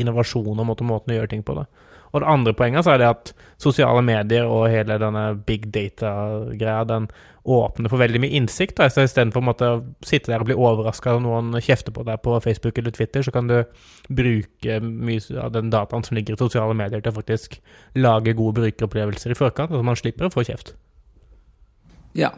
innovasjon 0.00 0.58
og 0.58 0.66
måten, 0.66 0.90
å 0.90 1.18
gjøre 1.18 1.30
ting 1.30 1.44
på. 1.46 1.54
det. 1.58 1.66
Og 2.14 2.22
det 2.22 2.30
andre 2.30 2.54
poenget 2.54 2.86
så 2.86 2.94
er 2.94 3.00
det 3.02 3.10
at 3.10 3.30
sosiale 3.58 4.02
medier 4.06 4.46
og 4.46 4.68
hele 4.70 5.00
denne 5.02 5.24
big 5.46 5.66
data-greia, 5.74 6.84
den 6.86 7.08
åpner 7.44 7.90
for 7.92 8.00
veldig 8.00 8.20
mye 8.22 8.38
innsikt. 8.38 8.76
Da. 8.78 8.86
Så 8.88 9.04
istedenfor 9.04 9.50
å 9.50 9.72
sitte 10.06 10.30
der 10.30 10.44
og 10.44 10.48
bli 10.48 10.56
overraska 10.56 11.16
når 11.16 11.24
noen 11.26 11.64
kjefter 11.64 11.92
på 11.94 12.06
deg 12.06 12.22
på 12.24 12.38
Facebook 12.44 12.78
eller 12.78 12.94
Twitter, 12.94 13.26
så 13.26 13.34
kan 13.34 13.50
du 13.50 13.58
bruke 14.08 14.78
mye 14.80 15.42
av 15.42 15.52
den 15.56 15.74
dataen 15.74 16.06
som 16.06 16.16
ligger 16.16 16.38
i 16.38 16.42
sosiale 16.44 16.76
medier, 16.78 17.02
til 17.02 17.12
å 17.12 17.18
faktisk 17.18 17.58
lage 17.98 18.36
gode 18.38 18.62
brukeropplevelser 18.62 19.34
i 19.34 19.38
forkant, 19.38 19.74
så 19.74 19.82
man 19.84 19.98
slipper 19.98 20.30
å 20.30 20.34
få 20.34 20.46
kjeft. 20.46 20.76
Ja. 22.14 22.30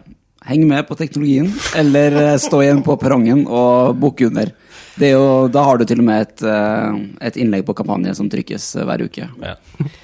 Heng 0.45 0.67
med 0.69 0.85
på 0.87 0.95
teknologien, 0.95 1.49
eller 1.77 2.15
eh, 2.21 2.37
stå 2.39 2.61
igjen 2.63 2.83
på 2.87 2.95
perrongen 3.01 3.47
og 3.49 3.97
bukke 3.99 4.29
under. 4.29 4.53
Jo, 5.01 5.49
da 5.53 5.65
har 5.67 5.81
du 5.81 5.85
til 5.89 6.01
og 6.01 6.07
med 6.07 6.23
et, 6.23 6.45
eh, 6.47 7.01
et, 7.29 7.39
innlegg 7.41 7.65
på 7.67 7.75
kampanje 7.77 8.15
som 8.19 8.29
trykkes 8.33 8.69
eh, 8.77 8.87
hver 8.87 9.03
uke. 9.09 9.27
Ja. 9.43 9.57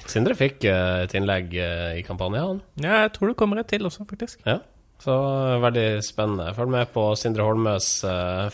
Sindre 0.09 0.35
fikk 0.37 0.67
et 0.69 1.15
innlegg 1.15 1.53
i 1.53 2.03
kampanjen. 2.05 2.59
Ja, 2.81 3.05
jeg 3.05 3.13
tror 3.15 3.31
det 3.31 3.37
kommer 3.39 3.61
et 3.61 3.71
til 3.71 3.85
også, 3.87 4.07
faktisk. 4.09 4.41
Ja, 4.49 4.59
så 5.03 5.15
veldig 5.63 5.87
spennende. 6.05 6.51
Følg 6.57 6.75
med 6.75 6.91
på 6.93 7.07
Sindre 7.19 7.47
Holmøs 7.47 7.89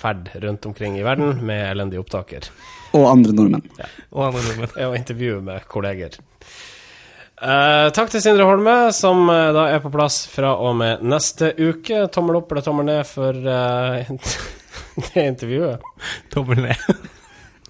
ferd 0.01 0.29
rundt 0.43 0.69
omkring 0.69 0.99
i 0.99 1.05
verden 1.05 1.41
med 1.47 1.63
elendige 1.71 2.03
opptaker. 2.03 2.51
Og 2.97 3.07
andre 3.09 3.33
nordmenn. 3.33 3.65
Ja. 3.79 3.89
Og 4.13 4.29
andre 4.29 4.45
nordmenn. 4.45 4.75
Og 4.89 4.99
intervju 4.99 5.41
med 5.45 5.65
kolleger. 5.71 6.19
Uh, 7.39 7.87
takk 7.95 8.09
til 8.11 8.19
Sindre 8.19 8.43
Holme, 8.43 8.73
som 8.91 9.21
uh, 9.31 9.51
da 9.55 9.69
er 9.71 9.79
på 9.79 9.91
plass 9.93 10.25
fra 10.27 10.57
og 10.59 10.75
med 10.81 11.05
neste 11.07 11.53
uke. 11.55 12.03
Tommel 12.11 12.41
opp 12.41 12.51
eller 12.51 12.65
tommel 12.65 12.89
ned 12.89 13.07
for 13.07 13.31
uh, 13.31 14.03
det 15.05 15.23
intervjuet. 15.23 15.87
Tommel 16.33 16.65
ned. 16.67 17.07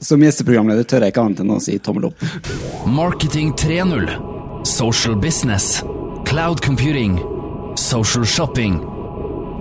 Som 0.02 0.24
gjesteprogramleder 0.26 0.88
tør 0.90 1.06
jeg 1.06 1.14
ikke 1.14 1.26
annet 1.28 1.44
enn 1.44 1.54
å 1.54 1.62
si 1.62 1.78
tommel 1.86 2.10
opp. 2.10 2.24
Marketing 2.90 3.54
3.0. 3.54 4.10
Social 4.66 5.20
business. 5.20 5.84
Cloud 6.26 6.64
computing. 6.66 7.20
Social 7.78 8.26
shopping. 8.26 8.82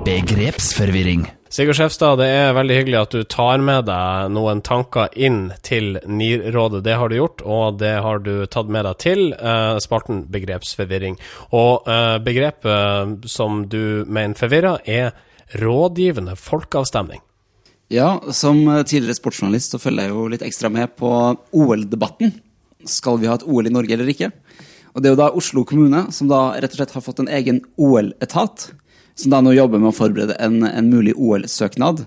Begrepsforvirring. 0.04 1.26
Sigurd 1.48 1.78
Skjefstad, 1.78 2.18
det 2.20 2.26
er 2.28 2.54
veldig 2.56 2.76
hyggelig 2.76 2.98
at 3.00 3.14
du 3.16 3.22
tar 3.24 3.62
med 3.64 3.86
deg 3.88 4.32
noen 4.34 4.60
tanker 4.64 5.08
inn 5.16 5.48
til 5.64 5.96
NIR-rådet. 6.04 6.82
Det 6.84 6.96
har 7.00 7.08
du 7.08 7.16
gjort, 7.16 7.42
og 7.42 7.78
det 7.80 7.94
har 8.04 8.20
du 8.24 8.44
tatt 8.46 8.68
med 8.72 8.84
deg 8.84 8.98
til 9.02 9.22
eh, 9.32 9.78
spalten 9.82 10.24
begrepsforvirring. 10.32 11.16
Og 11.56 11.88
eh, 11.88 12.16
begrepet 12.24 13.28
som 13.32 13.64
du 13.72 14.04
mener 14.04 14.36
forvirrer, 14.38 14.84
er 14.84 15.16
rådgivende 15.58 16.36
folkeavstemning. 16.36 17.24
Ja, 17.88 18.18
som 18.36 18.60
tidligere 18.84 19.16
sportsjournalist 19.16 19.72
så 19.72 19.80
følger 19.80 20.06
jeg 20.06 20.12
jo 20.12 20.26
litt 20.28 20.44
ekstra 20.44 20.68
med 20.72 20.92
på 21.00 21.10
OL-debatten. 21.56 22.34
Skal 22.84 23.22
vi 23.22 23.30
ha 23.30 23.38
et 23.38 23.46
OL 23.48 23.66
i 23.66 23.72
Norge 23.72 23.96
eller 23.96 24.12
ikke? 24.12 24.30
Og 24.92 25.02
det 25.02 25.08
er 25.08 25.14
jo 25.14 25.20
da 25.20 25.30
Oslo 25.36 25.62
kommune 25.68 26.08
som 26.14 26.28
da 26.30 26.58
rett 26.58 26.74
og 26.74 26.80
slett 26.80 26.94
har 26.96 27.04
fått 27.04 27.22
en 27.22 27.30
egen 27.32 27.60
OL-etat, 27.80 28.68
som 29.18 29.34
da 29.34 29.42
nå 29.42 29.54
jobber 29.56 29.82
med 29.82 29.90
å 29.90 29.96
forberede 29.96 30.38
en, 30.42 30.62
en 30.66 30.90
mulig 30.92 31.16
OL-søknad. 31.16 32.04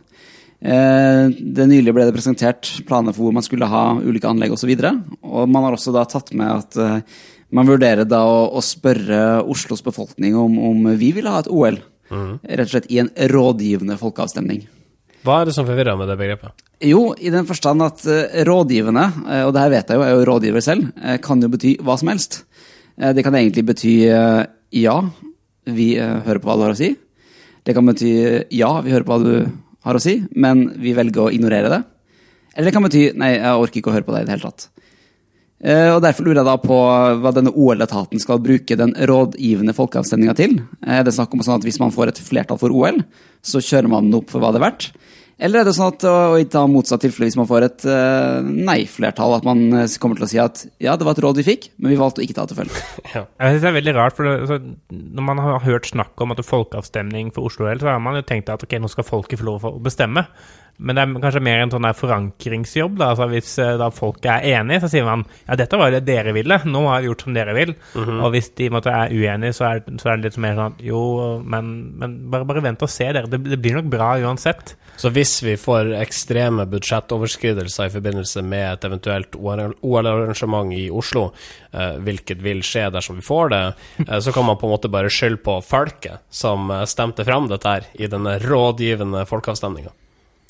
Eh, 0.62 1.26
det 1.34 1.67
Nylig 1.67 1.93
ble 1.95 2.06
det 2.06 2.15
presentert 2.15 2.69
planer 2.88 3.15
for 3.15 3.28
hvor 3.28 3.36
man 3.36 3.45
skulle 3.45 3.69
ha 3.69 3.86
ulike 3.97 4.30
anlegg 4.30 4.54
osv. 4.54 4.69
Og, 4.69 4.84
så 4.84 5.32
og 5.32 5.50
man 5.50 5.65
har 5.65 5.78
også 5.78 5.93
da 5.95 6.06
tatt 6.10 6.34
med 6.38 6.52
at 6.54 6.78
eh, 6.80 7.24
man 7.52 7.67
vurderer 7.67 8.08
da 8.08 8.21
å, 8.24 8.43
å 8.56 8.62
spørre 8.63 9.41
Oslos 9.41 9.84
befolkning 9.84 10.38
om, 10.39 10.60
om 10.71 10.91
vi 11.00 11.12
vil 11.17 11.28
ha 11.28 11.41
et 11.41 11.50
OL. 11.52 11.82
Mm. 12.12 12.38
Rett 12.43 12.67
og 12.67 12.76
slett 12.76 12.91
i 12.91 13.02
en 13.02 13.10
rådgivende 13.32 13.97
folkeavstemning. 14.00 14.67
Hva 15.26 15.41
er 15.41 15.50
det 15.50 15.56
som 15.56 15.67
forvirrer 15.67 15.97
med 16.00 16.10
det 16.10 16.17
begrepet? 16.17 16.63
Jo, 16.82 17.12
i 17.13 17.30
den 17.34 17.45
forstand 17.45 17.84
at 17.86 18.04
uh, 18.10 18.39
rådgivende, 18.47 19.04
uh, 19.28 19.43
og 19.45 19.52
det 19.54 19.62
her 19.62 19.74
vet 19.74 19.91
jeg 19.91 20.00
jo, 20.00 20.06
jeg 20.06 20.13
er 20.13 20.17
jo 20.17 20.30
rådgiver 20.32 20.65
selv, 20.65 20.88
uh, 20.97 21.17
kan 21.21 21.43
jo 21.43 21.50
bety 21.54 21.76
hva 21.86 21.97
som 22.02 22.10
helst. 22.12 22.41
Det 23.02 23.24
kan 23.24 23.34
egentlig 23.34 23.63
bety 23.65 23.91
ja, 24.78 24.95
vi 25.69 25.93
hører 26.00 26.41
på 26.41 26.50
hva 26.50 26.58
du 26.58 26.65
har 26.65 26.76
å 26.76 26.80
si. 26.80 26.93
Det 27.62 27.76
kan 27.78 27.86
bety 27.86 28.12
ja, 28.58 28.71
vi 28.82 28.93
hører 28.93 29.06
på 29.06 29.17
hva 29.17 29.24
du 29.26 29.52
har 29.86 29.97
å 29.97 30.02
si, 30.02 30.19
men 30.34 30.69
vi 30.82 30.95
velger 30.97 31.28
å 31.28 31.32
ignorere 31.34 31.71
det. 31.74 31.82
Eller 32.56 32.69
det 32.69 32.76
kan 32.76 32.86
bety 32.86 33.08
nei, 33.17 33.36
jeg 33.38 33.60
orker 33.63 33.82
ikke 33.82 33.91
å 33.91 33.95
høre 33.95 34.08
på 34.08 34.15
deg 34.15 34.24
i 34.24 34.30
det 34.30 34.36
hele 34.36 34.50
tatt. 34.50 34.67
Og 35.62 36.00
Derfor 36.02 36.26
lurer 36.26 36.39
jeg 36.39 36.47
da 36.47 36.56
på 36.58 36.78
hva 37.21 37.32
denne 37.36 37.54
OL-etaten 37.54 38.21
skal 38.21 38.41
bruke 38.41 38.78
den 38.80 38.95
rådgivende 38.97 39.76
folkeavstemninga 39.78 40.34
til. 40.39 40.56
Er 40.82 41.06
det 41.06 41.13
snakk 41.13 41.36
om 41.38 41.43
sånn 41.45 41.60
at 41.60 41.67
hvis 41.67 41.78
man 41.82 41.93
får 41.93 42.12
et 42.12 42.21
flertall 42.26 42.58
for 42.62 42.74
OL, 42.74 43.04
så 43.45 43.62
kjører 43.62 43.91
man 43.91 44.10
den 44.10 44.17
opp 44.17 44.34
for 44.34 44.41
hva 44.41 44.50
det 44.54 44.62
er 44.62 44.65
verdt? 44.65 44.89
Eller 45.41 45.62
er 45.62 45.67
det 45.67 45.73
sånn 45.73 45.89
at 45.89 46.04
og 46.06 46.36
i 46.38 46.45
ta 46.51 46.62
motsatt 46.69 47.01
tilfelle, 47.01 47.32
hvis 47.32 47.38
man 47.39 47.49
får 47.49 47.65
et 47.65 47.86
uh, 47.89 48.45
nei-flertall, 48.45 49.34
at 49.39 49.47
man 49.47 49.63
eh, 49.73 49.95
kommer 50.01 50.19
til 50.19 50.27
å 50.27 50.30
si 50.30 50.39
at 50.41 50.62
ja, 50.84 50.93
det 50.93 51.08
var 51.08 51.17
et 51.17 51.23
råd 51.25 51.39
vi 51.41 51.47
fikk, 51.47 51.71
men 51.82 51.93
vi 51.95 51.97
valgte 51.97 52.21
å 52.21 52.25
ikke 52.25 52.38
ta 52.38 52.45
til 52.49 52.62
følge? 52.62 52.84
Ja. 53.15 53.25
Jeg 53.41 53.56
synes 53.56 53.63
det 53.63 53.69
er 53.71 53.77
veldig 53.80 53.95
rart, 53.97 54.15
for 54.15 54.27
det, 54.27 54.36
altså, 54.45 54.60
når 55.17 55.25
man 55.27 55.41
har 55.41 55.65
hørt 55.65 55.89
snakk 55.89 56.21
om 56.21 56.32
at 56.32 56.39
det 56.39 56.45
er 56.45 56.51
folkeavstemning 56.51 57.34
for 57.36 57.49
Oslo 57.49 57.67
L, 57.71 57.82
så 57.82 57.89
har 57.89 58.04
man 58.04 58.19
jo 58.19 58.25
tenkt 58.27 58.51
at 58.54 58.62
ok, 58.63 58.77
nå 58.80 58.91
skal 58.91 59.08
folket 59.08 59.41
få 59.41 59.49
lov 59.49 59.65
å 59.67 59.73
bestemme. 59.84 60.27
Men 60.82 60.98
det 60.98 61.04
er 61.04 61.22
kanskje 61.24 61.44
mer 61.46 61.62
en 61.62 61.72
sånn 61.74 61.86
der 61.86 61.98
forankringsjobb. 61.98 62.98
da, 62.98 63.12
altså 63.12 63.28
Hvis 63.30 63.52
eh, 63.62 63.76
da 63.78 63.92
folk 63.94 64.26
er 64.26 64.46
enige, 64.56 64.82
så 64.84 64.90
sier 64.90 65.06
man 65.06 65.26
ja, 65.46 65.58
dette 65.60 65.78
var 65.78 65.94
det 65.94 66.04
dere 66.08 66.34
ville, 66.34 66.58
nå 66.66 66.82
har 66.88 67.04
vi 67.04 67.12
gjort 67.12 67.26
som 67.28 67.36
dere 67.38 67.54
vil. 67.58 67.76
Mm 67.94 68.06
-hmm. 68.06 68.22
Og 68.26 68.32
hvis 68.34 68.50
de 68.58 68.70
måtte, 68.70 68.90
er 68.90 69.14
uenige, 69.14 69.54
så 69.54 69.66
er, 69.66 69.84
så 69.98 70.10
er, 70.10 70.18
det 70.18 70.24
litt 70.24 70.38
mer 70.38 70.56
sånn 70.56 70.76
jo, 70.80 71.42
men, 71.46 71.94
men 71.98 72.32
bare, 72.32 72.46
bare, 72.46 72.64
vent 72.64 72.82
og 72.82 72.90
se, 72.90 73.12
dere. 73.14 73.28
Det, 73.28 73.38
det, 73.38 73.62
blir 73.62 73.76
nok 73.76 73.86
bra 73.86 74.18
uansett. 74.18 74.76
Så 74.98 75.10
hvis 75.10 75.44
vi 75.44 75.56
får 75.58 75.94
ekstreme 76.02 76.66
budsjettoverskridelser 76.66 77.86
i 77.86 77.90
forbindelse 77.90 78.42
med 78.42 78.74
et 78.74 78.84
eventuelt 78.84 79.36
OL-arrangement 79.36 80.74
i 80.74 80.90
Oslo, 80.90 81.32
eh, 81.74 81.98
hvilket 81.98 82.42
vil 82.42 82.62
skje 82.62 82.90
dersom 82.92 83.16
vi 83.16 83.22
får 83.22 83.50
det, 83.50 83.74
eh, 84.08 84.20
så 84.20 84.32
kan 84.32 84.46
man 84.46 84.58
på 84.58 84.66
en 84.66 84.74
måte 84.74 84.90
bare 84.90 85.10
skylde 85.10 85.44
på 85.44 85.62
folket 85.62 86.20
som 86.30 86.72
stemte 86.86 87.26
fram 87.26 87.48
dette 87.48 87.68
her 87.68 87.84
i 87.94 88.08
denne 88.08 88.40
rådgivende 88.40 89.26
folkeavstemninga. 89.26 89.92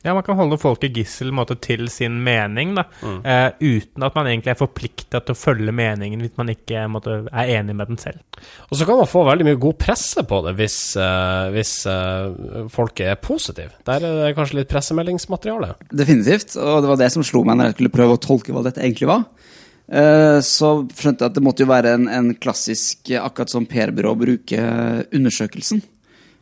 Ja, 0.01 0.15
man 0.17 0.23
kan 0.25 0.37
holde 0.37 0.57
folk 0.57 0.81
i 0.85 0.89
gissel 0.89 1.29
måte, 1.35 1.55
til 1.61 1.85
sin 1.93 2.15
mening, 2.25 2.73
da, 2.77 2.87
mm. 3.03 3.19
uh, 3.21 3.49
uten 3.61 4.05
at 4.07 4.15
man 4.17 4.29
egentlig 4.31 4.55
er 4.55 4.57
forplikta 4.57 5.21
til 5.21 5.35
å 5.35 5.37
følge 5.37 5.73
meningen 5.75 6.23
hvis 6.23 6.33
man 6.39 6.49
ikke 6.53 6.87
måte, 6.89 7.19
er 7.29 7.51
enig 7.59 7.75
med 7.77 7.91
den 7.91 8.01
selv. 8.01 8.41
Og 8.71 8.79
så 8.79 8.87
kan 8.89 8.97
man 8.97 9.09
få 9.09 9.21
veldig 9.27 9.45
mye 9.51 9.59
god 9.61 9.77
presse 9.81 10.25
på 10.25 10.41
det 10.47 10.55
hvis, 10.57 10.79
uh, 10.97 11.51
hvis 11.53 11.75
uh, 11.85 12.65
folk 12.73 13.03
er 13.05 13.19
positive. 13.21 13.75
Der 13.85 14.01
er 14.01 14.19
det 14.23 14.33
kanskje 14.39 14.61
litt 14.61 14.73
pressemeldingsmateriale? 14.73 15.75
Definitivt, 15.93 16.57
og 16.57 16.81
det 16.81 16.93
var 16.95 17.01
det 17.03 17.13
som 17.13 17.25
slo 17.25 17.45
meg 17.45 17.59
når 17.59 17.69
jeg 17.69 17.77
skulle 17.77 17.95
prøve 17.99 18.17
å 18.17 18.23
tolke 18.25 18.55
hva 18.55 18.65
dette 18.65 18.81
egentlig 18.81 19.11
var. 19.11 19.27
Så 19.91 20.67
skjønte 20.95 21.25
jeg 21.25 21.31
at 21.33 21.35
det 21.35 21.41
måtte 21.43 21.65
jo 21.65 21.67
være 21.67 21.89
en, 21.97 22.05
en 22.07 22.29
klassisk, 22.39 23.09
akkurat 23.19 23.51
som 23.51 23.65
PR-byrå 23.67 24.13
bruker 24.21 25.01
undersøkelsen 25.11 25.81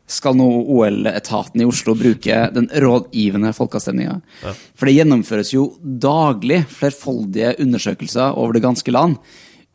skal 0.09 0.37
nå 0.37 0.47
OL-etaten 0.73 1.61
i 1.61 1.67
Oslo 1.69 1.93
bruke 1.97 2.41
den 2.55 2.65
rådgivende 2.81 3.51
folkeavstemninga. 3.53 4.15
Ja. 4.43 4.55
For 4.73 4.89
det 4.89 4.95
gjennomføres 4.97 5.53
jo 5.53 5.67
daglig 5.81 6.63
flerfoldige 6.73 7.53
undersøkelser 7.61 8.37
over 8.39 8.57
det 8.57 8.65
ganske 8.65 8.93
land, 8.93 9.19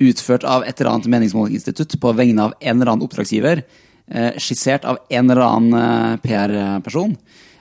utført 0.03 0.47
av 0.49 0.67
et 0.67 0.81
eller 0.81 0.97
annet 0.97 1.11
meningsmålingsinstitutt 1.13 1.97
på 2.03 2.13
vegne 2.19 2.49
av 2.49 2.57
en 2.59 2.75
eller 2.75 2.93
annen 2.93 3.07
oppdragsgiver, 3.07 3.63
eh, 4.11 4.33
skissert 4.43 4.85
av 4.85 4.99
en 5.09 5.31
eller 5.31 5.47
annen 5.47 5.79
eh, 5.79 6.17
PR-person. 6.25 7.15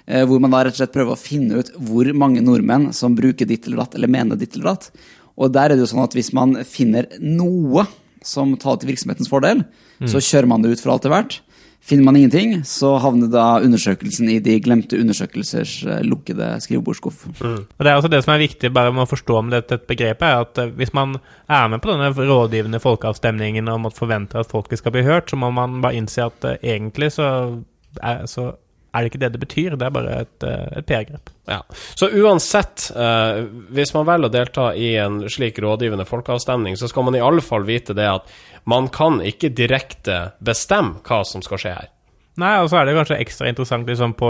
Eh, 0.05 0.25
hvor 0.27 0.41
man 0.41 0.51
da 0.51 0.65
rett 0.65 0.75
og 0.75 0.81
slett 0.81 0.95
prøver 0.95 1.15
å 1.15 1.19
finne 1.19 1.61
ut 1.61 1.69
hvor 1.77 2.09
mange 2.17 2.41
nordmenn 2.43 2.89
som 2.95 3.15
bruker 3.15 3.47
ditt 3.47 3.67
eller 3.67 3.85
datt, 3.85 3.95
eller 3.95 4.11
mener 4.11 4.39
ditt 4.39 4.57
eller 4.57 4.73
datt. 4.73 4.89
Og 5.37 5.53
der 5.53 5.71
er 5.71 5.77
det 5.77 5.85
jo 5.85 5.93
sånn 5.93 6.03
at 6.03 6.17
hvis 6.17 6.33
man 6.35 6.57
finner 6.67 7.07
noe 7.21 7.85
som 8.25 8.57
taler 8.59 8.81
til 8.81 8.93
virksomhetens 8.93 9.31
fordel, 9.31 9.63
mm. 9.99 10.09
så 10.11 10.21
kjører 10.23 10.49
man 10.49 10.63
det 10.63 10.73
ut 10.73 10.83
for 10.83 10.93
alt 10.93 11.05
det 11.05 11.11
er 11.11 11.17
verdt. 11.21 11.39
Finner 11.83 12.03
man 12.03 12.15
ingenting, 12.15 12.61
så 12.63 12.93
havner 13.03 13.27
da 13.27 13.59
undersøkelsen 13.59 14.29
i 14.31 14.37
de 14.39 14.53
glemte 14.63 14.95
undersøkelsers 15.03 15.73
eh, 15.83 15.99
lukkede 16.07 16.45
skrivebordsskuff. 16.63 17.25
Mm. 17.41 17.57
Og 17.67 17.83
Det 17.83 17.91
er 17.91 17.97
også 17.97 18.11
det 18.13 18.21
som 18.23 18.31
er 18.31 18.43
viktig 18.45 18.71
bare 18.71 18.93
med 18.95 19.03
å 19.03 19.09
forstå 19.11 19.35
om 19.35 19.49
dette 19.51 19.81
begrepet, 19.89 20.23
er 20.23 20.45
at 20.45 20.61
eh, 20.63 20.71
hvis 20.79 20.93
man 20.95 21.17
er 21.51 21.67
med 21.73 21.83
på 21.83 21.91
denne 21.91 22.13
rådgivende 22.15 22.79
folkeavstemningen 22.79 23.67
og 23.67 23.81
måtte 23.83 23.99
forvente 23.99 24.39
at 24.39 24.53
folket 24.53 24.79
skal 24.79 24.95
bli 24.95 25.03
hørt, 25.03 25.27
så 25.27 25.35
må 25.41 25.51
man 25.51 25.81
bare 25.83 25.99
innse 25.99 26.23
at 26.23 26.47
uh, 26.47 26.55
egentlig 26.63 27.11
så 27.17 27.27
er, 27.99 28.23
så 28.31 28.53
er 28.93 29.01
det 29.01 29.09
ikke 29.09 29.21
det 29.23 29.31
det 29.33 29.41
betyr, 29.41 29.75
det 29.79 29.87
er 29.87 29.93
bare 29.93 30.17
et, 30.23 30.45
et 30.77 30.85
PR-grep. 30.85 31.31
Ja. 31.49 31.59
Så 31.97 32.11
uansett, 32.13 32.91
eh, 32.95 33.39
hvis 33.73 33.93
man 33.95 34.05
velger 34.07 34.29
å 34.29 34.33
delta 34.33 34.67
i 34.77 34.93
en 35.01 35.23
slik 35.33 35.57
rådgivende 35.63 36.05
folkeavstemning, 36.05 36.77
så 36.77 36.89
skal 36.91 37.07
man 37.07 37.17
i 37.17 37.23
alle 37.23 37.41
fall 37.43 37.65
vite 37.67 37.95
det 37.97 38.05
at 38.09 38.29
man 38.69 38.87
kan 38.93 39.17
ikke 39.25 39.51
direkte 39.57 40.19
bestemme 40.45 41.01
hva 41.07 41.23
som 41.27 41.41
skal 41.43 41.61
skje 41.61 41.73
her. 41.73 41.89
Nei, 42.41 42.53
og 42.61 42.69
så 42.69 42.79
er 42.79 42.87
det 42.87 42.95
kanskje 42.97 43.19
ekstra 43.21 43.49
interessant 43.49 43.89
liksom 43.89 44.13
på, 44.17 44.29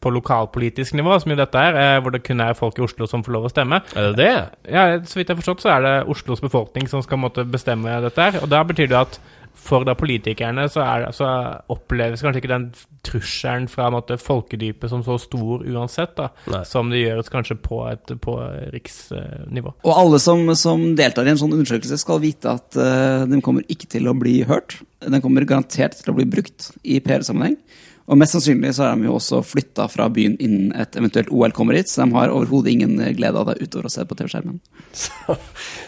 på 0.00 0.12
lokalpolitisk 0.12 0.96
nivå, 0.96 1.16
som 1.20 1.32
jo 1.32 1.38
dette 1.40 1.60
er, 1.60 1.78
eh, 1.80 2.00
hvor 2.04 2.12
det 2.14 2.22
kun 2.24 2.44
er 2.44 2.56
folk 2.56 2.78
i 2.78 2.84
Oslo 2.84 3.08
som 3.08 3.24
får 3.24 3.36
lov 3.38 3.48
å 3.48 3.52
stemme. 3.52 3.80
Er 3.96 4.10
det 4.12 4.20
det? 4.20 4.34
Ja, 4.72 4.84
Så 5.00 5.18
vidt 5.20 5.28
jeg 5.28 5.36
har 5.36 5.40
forstått, 5.42 5.64
så 5.64 5.72
er 5.74 5.84
det 5.84 5.94
Oslos 6.12 6.44
befolkning 6.44 6.88
som 6.92 7.04
skal 7.04 7.20
måtte 7.24 7.44
bestemme 7.48 7.96
dette 8.04 8.28
her. 8.28 8.42
Og 8.44 8.52
da 8.52 8.62
betyr 8.68 8.92
det 8.92 9.00
at 9.00 9.18
for 9.54 9.86
da 9.86 9.94
politikerne 9.96 10.66
så, 10.72 10.82
er, 10.84 11.06
så 11.14 11.28
oppleves 11.72 12.22
kanskje 12.24 12.42
ikke 12.42 12.50
den 12.50 12.66
trusselen 13.06 13.68
fra 13.70 13.88
måte, 13.92 14.18
folkedypet 14.20 14.90
som 14.90 15.04
så 15.06 15.16
stor 15.22 15.64
uansett, 15.64 16.16
da, 16.18 16.62
som 16.68 16.90
det 16.92 17.04
gjøres 17.04 17.30
kanskje 17.32 17.56
på, 17.62 17.80
et, 17.90 18.14
på 18.24 18.36
riksnivå. 18.74 19.74
Og 19.84 19.94
alle 19.94 20.20
som, 20.22 20.44
som, 20.58 20.90
deltar 20.98 21.28
i 21.28 21.34
en 21.34 21.40
sånn 21.40 21.54
undersøkelse, 21.56 22.00
skal 22.00 22.22
vite 22.22 22.52
at 22.58 22.78
uh, 22.78 23.24
den 23.30 23.42
kommer 23.44 23.66
ikke 23.72 23.88
til 23.94 24.10
å 24.10 24.16
bli 24.18 24.40
hørt. 24.48 24.80
Den 25.04 25.22
kommer 25.24 25.46
garantert 25.48 25.96
til 26.00 26.12
å 26.12 26.16
bli 26.18 26.28
brukt 26.28 26.72
i 26.82 27.00
PR-sammenheng. 27.04 27.58
Og 28.04 28.18
mest 28.20 28.36
sannsynlig 28.36 28.74
så 28.76 28.90
er 28.90 28.98
de 29.00 29.08
jo 29.08 29.14
også 29.16 29.40
flytta 29.46 29.86
fra 29.88 30.10
byen 30.12 30.34
innen 30.42 30.74
et 30.76 30.96
eventuelt 31.00 31.30
OL 31.32 31.54
kommer 31.56 31.78
hit, 31.78 31.88
så 31.88 32.04
de 32.04 32.12
har 32.18 32.32
overhodet 32.34 32.74
ingen 32.74 32.98
glede 33.16 33.40
av 33.40 33.48
det 33.48 33.62
utover 33.62 33.88
å 33.88 33.94
se 33.94 34.04
på 34.04 34.18
TV-skjermen. 34.18 34.60
Så, 35.04 35.34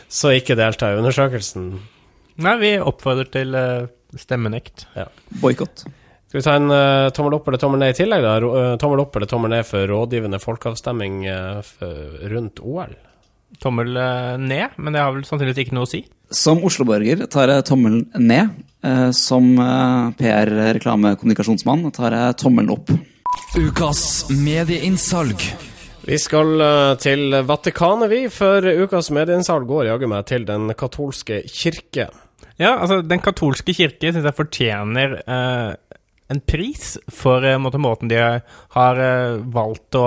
så 0.08 0.32
ikke 0.34 0.56
delta 0.58 0.88
i 0.90 0.96
undersøkelsen? 0.98 1.68
Nei, 2.42 2.56
vi 2.60 2.72
oppfordrer 2.76 3.30
til 3.32 3.56
uh, 3.56 3.86
stemmenekt. 4.20 4.84
Ja. 4.96 5.06
Boikott. 5.40 5.86
Skal 6.26 6.40
vi 6.40 6.44
ta 6.44 6.56
en 6.58 6.68
uh, 6.72 7.08
tommel 7.16 7.38
opp 7.38 7.48
eller 7.48 7.60
tommel 7.62 7.80
ned 7.80 7.94
i 7.94 7.98
tillegg? 8.02 8.24
da? 8.24 8.36
Uh, 8.42 8.76
tommel 8.80 9.00
opp 9.06 9.16
eller 9.16 9.30
tommel 9.30 9.54
ned 9.54 9.64
for 9.68 9.88
rådgivende 9.88 10.40
folkeavstemning 10.42 11.22
rundt 12.32 12.60
OL? 12.60 12.92
Tommel 13.62 13.94
ned, 14.42 14.74
men 14.76 14.92
det 14.92 15.00
har 15.00 15.14
vel 15.14 15.24
sannsynligvis 15.24 15.62
ikke 15.64 15.76
noe 15.78 15.86
å 15.86 15.88
si. 15.88 16.02
Som 16.34 16.60
Oslo-borger 16.66 17.22
tar 17.32 17.48
jeg 17.48 17.64
tommelen 17.64 18.02
ned. 18.18 18.50
som 19.16 19.46
PR-reklamekommunikasjonsmann 20.18 21.86
tar 21.94 22.12
jeg 22.18 22.36
tommelen 22.42 22.74
opp. 22.74 22.90
Ukas 23.56 24.26
medieinnsalg. 24.34 25.46
Vi 26.06 26.18
skal 26.20 26.60
til 27.00 27.38
Vatikanet, 27.46 28.10
vi, 28.12 28.20
for 28.34 28.66
ukas 28.66 29.08
medieinnsalg 29.14 29.70
går 29.70 29.88
jaggu 29.92 30.10
meg 30.10 30.26
til 30.28 30.44
Den 30.50 30.68
katolske 30.76 31.40
kirke. 31.48 32.10
Ja, 32.60 32.76
altså, 32.80 33.02
Den 33.04 33.20
katolske 33.24 33.74
kirke 33.76 34.12
syns 34.12 34.24
jeg 34.24 34.36
fortjener 34.36 35.18
eh, 35.20 35.98
en 36.32 36.42
pris 36.48 36.96
for 37.12 37.44
eh, 37.44 37.58
måten 37.60 38.10
de 38.10 38.20
har 38.76 39.02
eh, 39.02 39.38
valgt 39.54 39.98
å 39.98 40.06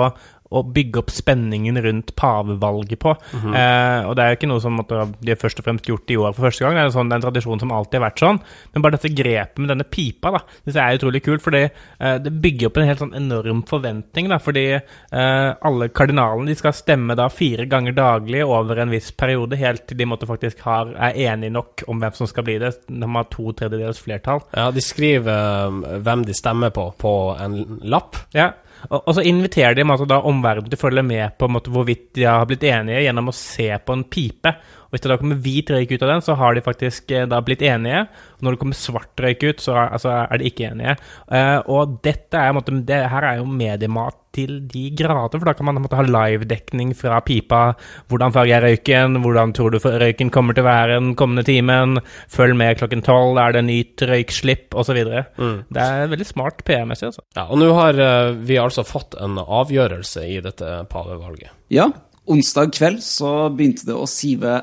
å 0.50 0.62
bygge 0.66 0.98
opp 0.98 1.12
spenningen 1.14 1.78
rundt 1.84 2.14
pavevalget 2.18 2.98
på. 2.98 3.14
Mm 3.32 3.40
-hmm. 3.40 3.54
eh, 3.54 4.08
og 4.08 4.16
det 4.16 4.22
er 4.22 4.28
jo 4.30 4.36
ikke 4.38 4.50
noe 4.50 4.60
som 4.60 4.72
måtte, 4.74 5.12
de 5.20 5.30
har 5.30 5.38
først 5.38 5.58
og 5.58 5.64
fremst 5.64 5.86
gjort 5.86 6.10
i 6.10 6.16
år 6.16 6.32
for 6.34 6.48
første 6.48 6.64
gang. 6.64 6.74
Det 6.74 6.82
er, 6.82 6.90
sånn, 6.90 7.08
det 7.08 7.14
er 7.14 7.20
en 7.20 7.26
tradisjon 7.28 7.60
som 7.60 7.72
alltid 7.72 8.00
har 8.00 8.10
vært 8.10 8.18
sånn. 8.18 8.40
Men 8.74 8.82
bare 8.82 8.96
dette 8.98 9.14
grepet 9.14 9.58
med 9.58 9.68
denne 9.68 9.84
pipa 9.84 10.30
da, 10.30 10.40
det 10.64 10.76
er 10.76 10.98
utrolig 10.98 11.22
kult. 11.22 11.42
fordi 11.42 11.62
eh, 12.00 12.18
det 12.18 12.32
bygger 12.42 12.66
opp 12.66 12.76
en 12.76 12.86
helt 12.86 12.98
sånn 12.98 13.14
enorm 13.14 13.62
forventning. 13.62 14.28
da, 14.28 14.38
Fordi 14.38 14.66
eh, 14.74 15.50
alle 15.62 15.88
kardinalene 15.88 16.46
de 16.46 16.54
skal 16.54 16.72
stemme 16.72 17.14
da 17.14 17.28
fire 17.28 17.66
ganger 17.66 17.92
daglig 17.92 18.44
over 18.44 18.76
en 18.76 18.90
viss 18.90 19.12
periode, 19.12 19.56
helt 19.56 19.86
til 19.86 19.96
de 19.96 20.06
måtte 20.06 20.26
faktisk 20.26 20.60
har, 20.60 20.90
er 20.98 21.14
enige 21.14 21.50
nok 21.50 21.84
om 21.86 22.00
hvem 22.00 22.12
som 22.12 22.26
skal 22.26 22.44
bli 22.44 22.58
det. 22.58 22.72
De 22.88 23.06
har 23.06 23.28
to 23.30 23.52
tredjedels 23.52 24.00
flertall. 24.00 24.42
Ja, 24.56 24.70
de 24.70 24.82
skriver 24.82 25.68
um, 25.68 25.84
hvem 26.02 26.24
de 26.26 26.34
stemmer 26.34 26.70
på, 26.74 26.90
på 26.98 27.36
en 27.38 27.80
lapp. 27.82 28.16
Ja, 28.34 28.52
og, 28.88 28.98
og 29.00 29.14
så 29.16 29.24
inviterer 29.26 29.76
de 29.76 29.84
altså, 29.84 30.08
da 30.08 30.20
omverdenen 30.28 30.70
til 30.72 30.78
å 30.80 30.84
følge 30.84 31.04
med 31.06 31.36
på 31.38 31.48
måte, 31.52 31.72
hvorvidt 31.74 32.06
de 32.18 32.26
har 32.28 32.46
blitt 32.48 32.66
enige 32.70 33.04
gjennom 33.04 33.32
å 33.32 33.36
se 33.36 33.68
på 33.84 33.96
en 33.96 34.06
pipe. 34.10 34.54
Og 34.90 34.96
Hvis 34.96 35.04
det 35.04 35.12
da 35.12 35.18
kommer 35.20 35.38
hvit 35.38 35.70
røyk 35.70 35.92
ut 35.94 36.02
av 36.02 36.10
den, 36.10 36.24
så 36.26 36.34
har 36.34 36.56
de 36.56 36.64
faktisk 36.66 37.12
eh, 37.14 37.28
da 37.30 37.38
blitt 37.46 37.62
enige. 37.62 38.02
Og 38.38 38.46
når 38.46 38.56
det 38.56 38.62
kommer 38.64 38.78
svart 38.78 39.22
røyk 39.22 39.44
ut, 39.46 39.62
så 39.62 39.76
er, 39.76 39.92
altså, 39.94 40.16
er 40.24 40.40
de 40.40 40.50
ikke 40.50 40.72
enige. 40.72 40.96
Uh, 41.30 41.58
og 41.70 42.00
dette 42.02 42.40
er, 42.40 42.56
måte, 42.56 42.74
det 42.86 43.04
her 43.12 43.26
er 43.28 43.38
jo 43.38 43.46
mediemat 43.46 44.18
til 44.34 44.60
de 44.70 44.88
grader, 44.94 45.38
for 45.38 45.48
da 45.48 45.54
kan 45.58 45.66
man 45.66 45.80
måtte, 45.82 45.98
ha 45.98 46.06
livedekning 46.06 46.92
fra 46.98 47.20
pipa. 47.26 47.74
Hvordan 48.10 48.34
farger 48.34 48.52
jeg 48.52 48.64
røyken? 48.64 49.20
Hvordan 49.24 49.54
tror 49.56 49.74
du 49.74 49.78
røyken 49.82 50.30
kommer 50.34 50.56
til 50.56 50.64
å 50.64 50.70
være 50.70 50.98
den 50.98 51.14
kommende 51.18 51.44
timen? 51.46 51.98
Følg 52.30 52.58
med 52.58 52.78
klokken 52.82 53.02
tolv, 53.06 53.40
er 53.42 53.56
det 53.56 53.64
nytt 53.66 54.06
røykslipp? 54.10 54.76
Osv. 54.78 55.00
Mm. 55.38 55.56
Det 55.70 55.86
er 55.86 56.10
veldig 56.12 56.28
smart 56.28 56.62
PR-messig. 56.66 57.10
Altså. 57.10 57.24
Ja, 57.38 57.48
og 57.48 57.62
nå 57.62 57.70
har 57.78 57.98
uh, 57.98 58.34
vi 58.34 58.58
altså 58.60 58.86
fått 58.86 59.18
en 59.20 59.40
avgjørelse 59.42 60.26
i 60.30 60.38
dette 60.44 60.84
pavevalget. 60.90 61.54
Ja, 61.74 61.90
onsdag 62.30 62.74
kveld 62.76 63.02
så 63.04 63.50
begynte 63.54 63.88
det 63.88 63.98
å 63.98 64.08
sive 64.10 64.60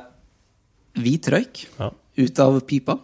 hvit 1.02 1.30
røyk 1.34 1.66
ja. 1.78 1.92
ut 2.24 2.44
av 2.44 2.60
pipa. 2.68 3.00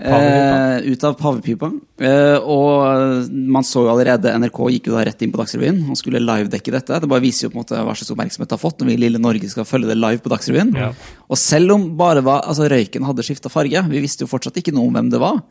Eh, 0.00 0.78
ut 0.92 1.04
av 1.04 1.14
pavepipa. 1.18 1.68
Eh, 2.00 2.36
og 2.40 3.28
man 3.28 3.64
så 3.66 3.82
jo 3.84 3.90
allerede 3.92 4.32
NRK 4.40 4.60
gikk 4.72 4.88
jo 4.88 4.94
da 4.94 5.02
rett 5.04 5.20
inn 5.20 5.32
på 5.32 5.40
Dagsrevyen 5.42 5.82
og 5.92 5.98
skulle 6.00 6.22
livedekke 6.24 6.72
dette. 6.72 7.00
Det 7.02 7.10
bare 7.10 7.24
viser 7.24 7.46
jo 7.46 7.50
på 7.52 7.58
en 7.58 7.64
måte 7.66 7.82
hva 7.84 7.92
slags 7.92 8.14
oppmerksomhet 8.14 8.48
det 8.48 8.56
har 8.56 8.62
fått 8.62 8.80
når 8.80 8.88
vi 8.88 8.96
i 8.96 9.02
lille 9.02 9.20
Norge 9.20 9.50
skal 9.52 9.68
følge 9.68 9.90
det 9.90 9.98
live 9.98 10.22
på 10.24 10.32
Dagsrevyen. 10.32 10.72
Ja. 10.78 10.88
Og 11.28 11.40
selv 11.40 11.76
om 11.76 11.84
bare 12.00 12.24
var, 12.24 12.46
altså 12.48 12.70
røyken 12.72 13.04
hadde 13.04 13.26
skifta 13.26 13.52
farge, 13.52 13.84
vi 13.90 14.02
visste 14.06 14.24
jo 14.24 14.30
fortsatt 14.30 14.56
ikke 14.62 14.72
noe 14.76 14.88
om 14.88 14.96
hvem 14.96 15.12
det 15.12 15.20
var, 15.20 15.42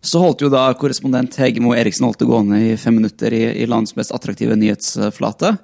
så 0.00 0.22
holdt 0.22 0.46
jo 0.46 0.52
da 0.52 0.64
korrespondent 0.78 1.36
Hegemo 1.42 1.74
Eriksen 1.76 2.06
holdt 2.06 2.22
det 2.22 2.30
gående 2.30 2.62
i 2.64 2.74
fem 2.80 2.96
minutter 2.96 3.34
i, 3.34 3.44
i 3.60 3.68
landets 3.68 3.98
mest 3.98 4.14
attraktive 4.16 4.56
nyhetsflate. 4.56 5.56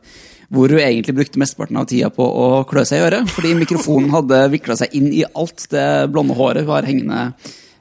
Hvor 0.52 0.72
hun 0.72 0.80
egentlig 0.82 1.14
brukte 1.16 1.40
mesteparten 1.40 1.78
av 1.80 1.86
tida 1.90 2.10
på 2.12 2.24
å 2.24 2.48
klø 2.68 2.84
seg 2.84 3.00
i 3.00 3.06
øret. 3.06 3.30
Fordi 3.32 3.54
mikrofonen 3.58 4.12
hadde 4.12 4.40
vikla 4.52 4.76
seg 4.80 4.96
inn 4.96 5.12
i 5.12 5.24
alt 5.24 5.68
det 5.72 5.86
blonde 6.12 6.36
håret 6.36 6.66
hun 6.66 6.74
har 6.74 6.88
hengende 6.88 7.28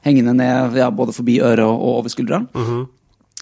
hengende 0.04 0.36
ned 0.36 0.78
ja, 0.78 0.92
både 0.92 1.16
forbi 1.16 1.40
øret 1.44 1.66
og, 1.66 1.88
over 2.00 2.12
skuldra. 2.12 2.44
Mm 2.54 2.66
-hmm. 2.66 2.86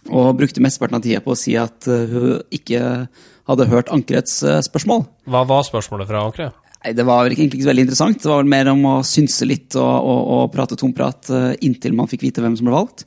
Og 0.10 0.38
brukte 0.38 0.62
mesteparten 0.62 0.98
av 0.98 1.02
tida 1.02 1.20
på 1.22 1.32
å 1.32 1.38
si 1.38 1.56
at 1.58 1.88
uh, 1.88 2.06
hun 2.10 2.42
ikke 2.52 3.08
hadde 3.48 3.70
hørt 3.70 3.90
ankerets 3.90 4.44
uh, 4.44 4.62
spørsmål. 4.62 5.06
Hva 5.26 5.46
var 5.46 5.64
spørsmålet 5.64 6.08
fra 6.08 6.26
ankeret? 6.26 6.54
Nei, 6.84 6.94
Det 6.94 7.06
var 7.06 7.26
egentlig 7.26 7.54
ikke 7.54 7.64
så 7.64 7.74
veldig 7.74 7.82
interessant. 7.82 8.24
Det 8.24 8.30
var 8.30 8.42
vel 8.42 8.50
mer 8.50 8.68
om 8.68 8.86
å 8.86 9.04
synse 9.04 9.46
litt 9.46 9.76
og, 9.76 10.06
og, 10.06 10.22
og 10.28 10.52
prate 10.52 10.76
tomprat 10.76 11.30
uh, 11.30 11.54
inntil 11.62 11.94
man 11.94 12.08
fikk 12.08 12.22
vite 12.22 12.42
hvem 12.42 12.58
som 12.58 12.66
ble 12.66 12.74
valgt. 12.74 13.06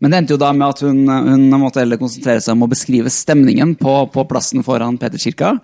Men 0.00 0.12
det 0.12 0.18
endte 0.20 0.34
jo 0.36 0.40
da 0.40 0.52
med 0.52 0.66
at 0.68 0.82
hun, 0.84 1.04
hun 1.08 1.46
måtte 1.60 1.80
heller 1.80 2.00
konsentrere 2.00 2.42
seg 2.44 2.56
om 2.56 2.66
å 2.66 2.70
beskrive 2.72 3.12
stemningen 3.12 3.76
på, 3.80 3.94
på 4.12 4.26
plassen 4.28 4.64
foran 4.66 4.98
Peterkirka. 5.00 5.54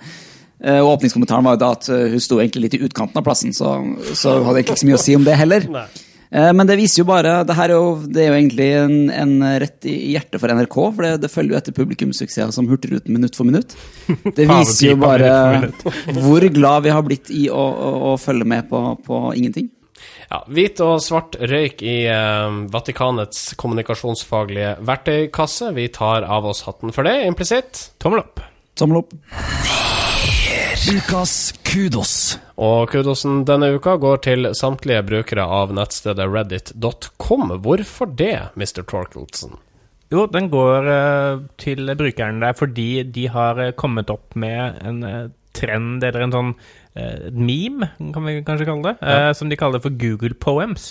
Og 0.63 0.89
åpningskommentaren 0.93 1.43
var 1.43 1.57
jo 1.57 1.59
da 1.59 1.69
at 1.75 1.89
hun 1.91 2.23
sto 2.23 2.37
egentlig 2.39 2.69
litt 2.69 2.77
i 2.79 2.85
utkanten 2.87 3.19
av 3.19 3.25
plassen, 3.27 3.51
så, 3.51 3.75
så 4.15 4.37
hun 4.37 4.47
hadde 4.47 4.61
egentlig 4.61 4.77
ikke 4.77 4.83
så 4.85 4.89
mye 4.89 4.99
å 5.01 5.03
si 5.03 5.17
om 5.19 5.25
det 5.27 5.35
heller. 5.41 5.67
Nei. 5.75 5.87
Eh, 6.33 6.53
men 6.57 6.69
det 6.69 6.79
viser 6.81 7.03
jo 7.03 7.09
bare 7.11 7.43
Det, 7.45 7.57
er, 7.61 7.75
jo, 7.77 7.89
det 8.09 8.23
er 8.23 8.31
jo, 8.31 8.37
egentlig 8.39 8.69
en, 8.79 8.97
en, 9.13 9.35
rett 9.61 9.89
i 9.89 9.97
hjertet 10.15 10.41
for 10.41 10.55
NRK, 10.57 10.79
for 10.97 11.05
det, 11.05 11.13
det 11.27 11.33
følger 11.33 11.53
jo 11.53 11.59
etter 11.61 11.77
publikumssuksesser 11.77 12.55
som 12.57 12.71
Hurtigruten 12.71 13.13
minutt 13.13 13.37
for 13.37 13.49
minutt. 13.49 13.77
Det 14.09 14.49
viser 14.55 14.95
jo 14.95 14.97
bare 15.03 15.69
hvor 16.17 16.49
glad 16.55 16.89
vi 16.89 16.95
har 16.95 17.05
blitt 17.05 17.29
i 17.35 17.47
å, 17.53 17.61
å, 17.61 17.93
å 18.13 18.17
følge 18.21 18.49
med 18.49 18.71
på, 18.71 18.81
på 19.05 19.23
ingenting. 19.37 19.69
Ja, 20.33 20.39
hvit 20.49 20.79
og 20.81 21.03
svart 21.05 21.35
røyk 21.37 21.83
i 21.85 22.07
eh, 22.09 22.55
Vatikanets 22.73 23.51
kommunikasjonsfaglige 23.61 24.79
verktøykasse. 24.81 25.75
Vi 25.77 25.91
tar 25.93 26.25
av 26.25 26.47
oss 26.49 26.63
hatten 26.65 26.95
for 26.97 27.05
det, 27.05 27.19
implisitt. 27.29 27.91
Tommel 28.01 28.23
opp. 28.23 28.41
Tommel 28.81 29.03
opp. 29.03 29.13
Ukas 30.89 31.35
kudos. 31.69 32.15
Og 32.57 32.89
kudosen 32.95 33.43
denne 33.45 33.75
uka 33.77 33.99
går 34.01 34.25
til 34.25 34.49
samtlige 34.57 35.03
brukere 35.11 35.45
av 35.45 35.77
nettstedet 35.77 36.25
reddit.com. 36.33 37.53
Hvorfor 37.61 38.17
det, 38.17 38.39
Mr. 38.57 38.87
Torkelsen? 38.89 39.61
Jo, 40.13 40.25
den 40.33 40.49
går 40.53 40.89
uh, 40.89 41.45
til 41.61 41.93
brukeren 41.97 42.41
der 42.41 42.57
fordi 42.57 43.05
de 43.05 43.29
har 43.37 43.61
uh, 43.61 43.71
kommet 43.77 44.09
opp 44.13 44.33
med 44.33 44.81
en 44.81 45.05
uh, 45.05 45.29
trend, 45.63 46.05
eller 46.05 46.27
en 46.27 46.35
sånn 46.35 46.55
meme, 47.33 47.87
kan 48.13 48.27
vi 48.27 48.35
kanskje 48.45 48.67
kalle 48.69 48.91
det, 48.91 48.99
ja. 49.01 49.31
som 49.33 49.49
de 49.49 49.57
kaller 49.57 49.81
for 49.81 49.95
Google 49.97 50.35
Poems. 50.37 50.91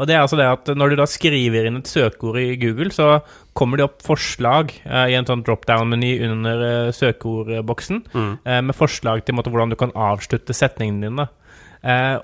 Og 0.00 0.08
det 0.08 0.16
er 0.16 0.22
altså 0.22 0.38
det 0.38 0.48
at 0.48 0.70
Når 0.76 0.92
du 0.92 0.98
da 1.00 1.06
skriver 1.08 1.68
inn 1.68 1.80
et 1.80 1.90
søkeord 1.90 2.38
i 2.40 2.56
Google, 2.60 2.90
så 2.94 3.20
kommer 3.56 3.80
det 3.80 3.88
opp 3.88 4.04
forslag 4.04 4.72
uh, 4.86 5.06
i 5.10 5.16
en 5.18 5.26
sånn 5.28 5.42
drop-down-meny 5.44 6.14
under 6.28 6.62
uh, 6.62 6.92
søkeordboksen 6.94 8.04
mm. 8.12 8.32
uh, 8.46 8.60
med 8.64 8.76
forslag 8.78 9.24
til 9.26 9.36
måte, 9.36 9.52
hvordan 9.52 9.74
du 9.74 9.78
kan 9.80 9.92
avslutte 9.92 10.56
setningene 10.56 11.10
dine. 11.10 11.28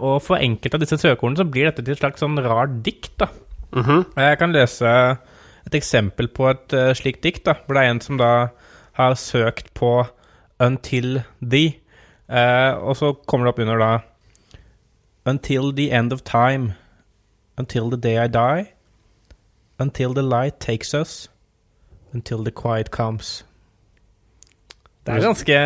og 0.05 0.19
for 0.21 0.37
enkelte 0.37 0.77
av 0.77 0.83
disse 0.83 0.99
søkeordene 1.01 1.41
så 1.41 1.47
blir 1.49 1.65
dette 1.65 1.81
til 1.81 1.95
et 1.95 2.01
slags 2.01 2.21
sånn 2.21 2.37
rart 2.45 2.75
dikt. 2.85 3.15
da. 3.19 3.29
Mm 3.73 3.83
-hmm. 3.83 4.05
Jeg 4.17 4.39
kan 4.39 4.53
lese 4.53 5.19
et 5.67 5.75
eksempel 5.75 6.29
på 6.29 6.51
et 6.51 6.97
slikt 6.97 7.23
dikt, 7.23 7.45
da, 7.45 7.55
hvor 7.67 7.75
det 7.75 7.83
er 7.83 7.91
en 7.91 8.01
som 8.01 8.19
da 8.19 8.49
har 8.93 9.15
søkt 9.15 9.75
på 9.75 10.07
'Until 10.61 11.23
the', 11.43 11.75
og 12.27 12.97
så 12.99 13.13
kommer 13.27 13.47
det 13.47 13.53
opp 13.55 13.61
under 13.63 13.79
da 13.79 13.91
'Until 15.27 15.73
the 15.75 15.91
end 15.91 16.13
of 16.13 16.23
time'. 16.23 16.75
Until 17.59 17.91
the 17.91 17.97
day 17.97 18.17
I 18.19 18.29
die. 18.29 18.73
Until 19.79 20.15
the 20.15 20.23
light 20.23 20.61
takes 20.61 20.95
us. 20.95 21.29
Until 22.13 22.45
the 22.45 22.53
quiet 22.53 22.91
comes. 22.91 23.45
Det 25.07 25.15
er 25.15 25.23
ganske 25.23 25.59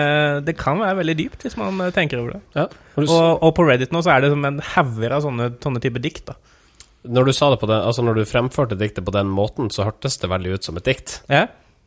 Det 0.44 0.56
kan 0.58 0.80
være 0.80 0.96
veldig 1.00 1.16
dypt, 1.18 1.44
hvis 1.46 1.56
man 1.56 1.80
eh, 1.80 1.92
tenker 1.96 2.20
over 2.20 2.36
det. 2.36 2.40
Ja. 2.56 2.66
Og, 3.00 3.42
og, 3.42 3.54
på 3.56 3.64
Reddit 3.64 3.92
nå 3.92 4.02
så 4.04 4.12
er 4.14 4.24
det 4.24 4.32
som 4.34 4.44
en 4.44 4.60
hauger 4.74 5.14
av 5.16 5.24
sånne, 5.24 5.54
sånne 5.62 5.80
typer 5.80 6.02
dikt. 6.04 6.26
da. 6.28 6.36
Når 7.08 7.30
du 7.30 7.32
sa 7.32 7.48
det 7.52 7.60
på 7.62 7.68
den, 7.70 7.80
altså 7.80 8.04
når 8.04 8.20
du 8.20 8.28
fremførte 8.28 8.76
diktet 8.76 9.06
på 9.06 9.14
den 9.16 9.30
måten, 9.32 9.70
så 9.72 9.86
hørtes 9.88 10.18
det 10.20 10.28
veldig 10.28 10.58
ut 10.58 10.68
som 10.68 10.76
et 10.76 10.84
dikt. 10.84 11.22
Ja. 11.32 11.46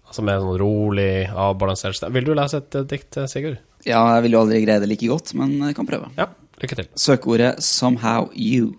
Altså 0.10 0.26
med 0.26 0.40
en 0.40 0.48
sånn 0.48 0.62
rolig, 0.62 1.12
avbalansert 1.30 2.00
stemme. 2.00 2.18
Vil 2.18 2.26
du 2.26 2.34
lese 2.38 2.64
et 2.64 2.80
uh, 2.80 2.86
dikt, 2.90 3.22
Sigurd? 3.30 3.62
Ja, 3.86 4.00
jeg 4.16 4.24
vil 4.24 4.36
jo 4.38 4.42
aldri 4.44 4.62
greie 4.64 4.80
det 4.80 4.90
like 4.90 5.08
godt, 5.08 5.34
men 5.36 5.58
jeg 5.60 5.76
kan 5.76 5.88
prøve. 5.88 6.10
Ja, 6.18 6.30
lykke 6.62 6.76
til. 6.76 6.88
Søkeordet 6.96 7.60
'somehow 7.64 8.30
you'. 8.32 8.74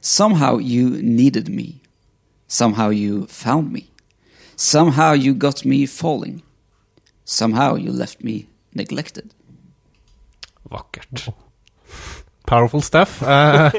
Somehow 0.00 0.58
you 0.58 1.02
needed 1.02 1.48
me. 1.48 1.80
Somehow 2.48 2.90
you 2.90 3.26
found 3.28 3.70
me. 3.70 3.82
Somehow 4.56 5.12
you 5.14 5.34
got 5.34 5.64
me 5.64 5.86
falling. 5.86 6.42
Somehow 7.24 7.76
you 7.76 7.92
left 7.92 8.24
me 8.24 8.46
neglected. 8.72 9.30
Vakkert. 10.70 11.28
Powerful 12.48 12.82
stuff. 12.82 13.20
Uh, 13.28 13.70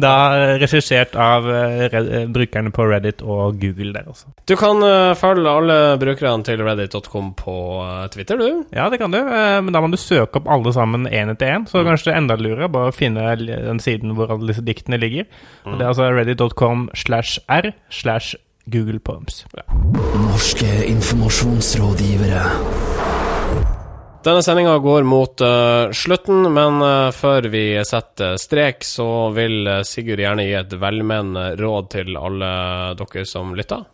da 0.00 0.12
regissert 0.60 1.14
av 1.18 1.46
uh, 1.46 2.26
brukerne 2.32 2.72
på 2.74 2.84
Reddit 2.88 3.22
og 3.22 3.58
Google 3.60 3.92
der 3.94 4.08
også. 4.10 4.30
Du 4.48 4.54
kan 4.58 4.82
uh, 4.82 5.12
følge 5.18 5.50
alle 5.50 5.76
brukerne 6.00 6.44
til 6.46 6.62
reddit.com 6.64 7.32
på 7.38 7.54
Twitter, 8.12 8.40
du. 8.40 8.64
Ja, 8.74 8.88
det 8.92 9.00
kan 9.00 9.14
du, 9.14 9.20
men 9.20 9.72
da 9.74 9.82
må 9.82 9.90
du 9.92 9.98
søke 10.00 10.40
opp 10.40 10.50
alle 10.50 10.72
sammen 10.74 11.06
én 11.08 11.32
etter 11.32 11.54
én. 11.54 11.66
Så 11.70 11.80
mm. 11.80 11.88
kanskje 11.88 12.10
det 12.10 12.14
er 12.14 12.22
enda 12.24 12.38
lurere 12.40 12.70
bare 12.72 12.90
å 12.90 12.96
finne 12.96 13.34
den 13.38 13.82
siden 13.82 14.14
hvor 14.18 14.32
alle 14.34 14.52
disse 14.52 14.64
diktene 14.66 15.00
ligger. 15.00 15.28
Mm. 15.64 15.78
Det 15.78 15.84
er 15.84 15.90
altså 15.92 16.12
reddit.com 16.16 16.88
slash 16.98 17.40
r 17.48 17.72
slash 17.90 18.34
Google 18.70 19.00
Poems. 19.00 19.46
Ja. 19.56 19.62
Norske 20.26 20.86
informasjonsrådgivere. 20.86 22.99
Denne 24.20 24.42
sendinga 24.44 24.74
går 24.84 25.06
mot 25.08 25.40
uh, 25.40 25.88
slutten, 25.96 26.42
men 26.52 26.82
uh, 26.84 27.08
før 27.16 27.46
vi 27.48 27.62
setter 27.88 28.34
strek, 28.36 28.82
så 28.84 29.06
vil 29.32 29.62
uh, 29.64 29.78
Sigurd 29.86 30.20
gjerne 30.20 30.44
gi 30.44 30.58
et 30.58 30.74
velmenende 30.76 31.54
råd 31.56 31.88
til 31.94 32.18
alle 32.20 32.50
dere 32.98 33.22
som 33.24 33.54
lytter. 33.56 33.86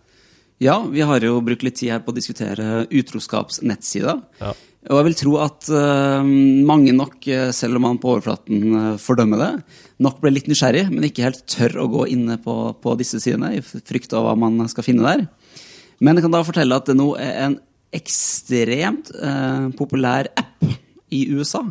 Ja, 0.58 0.80
vi 0.90 1.04
har 1.06 1.22
jo 1.22 1.36
brukt 1.46 1.62
litt 1.62 1.78
tid 1.78 1.92
her 1.94 2.02
på 2.02 2.10
å 2.10 2.16
diskutere 2.16 2.88
utroskapsnettsider. 2.90 4.18
Ja. 4.40 4.50
Og 4.90 4.98
jeg 4.98 5.06
vil 5.08 5.16
tro 5.18 5.32
at 5.42 5.66
mange 5.66 6.92
nok, 6.94 7.26
selv 7.52 7.76
om 7.76 7.82
man 7.82 7.98
på 7.98 8.12
overflaten 8.14 8.94
fordømmer 9.02 9.40
det, 9.42 9.48
nok 10.06 10.20
ble 10.22 10.30
litt 10.30 10.46
nysgjerrig, 10.46 10.84
men 10.92 11.08
ikke 11.08 11.26
helt 11.26 11.42
tør 11.50 11.74
å 11.82 11.88
gå 11.90 12.04
inne 12.14 12.38
på, 12.40 12.54
på 12.78 12.94
disse 12.96 13.18
sidene 13.20 13.56
i 13.58 13.64
frykt 13.66 14.14
av 14.14 14.28
hva 14.28 14.36
man 14.38 14.70
skal 14.70 14.86
finne 14.86 15.04
der. 15.04 15.26
Men 15.98 16.16
jeg 16.16 16.28
kan 16.28 16.38
da 16.38 16.44
fortelle 16.46 16.78
at 16.78 16.86
det 16.86 16.96
nå 16.96 17.10
er 17.18 17.34
en 17.48 17.58
ekstremt 17.97 19.11
eh, 19.14 19.68
populær 19.78 20.30
app 20.38 20.64
i 21.14 21.26
USA 21.32 21.62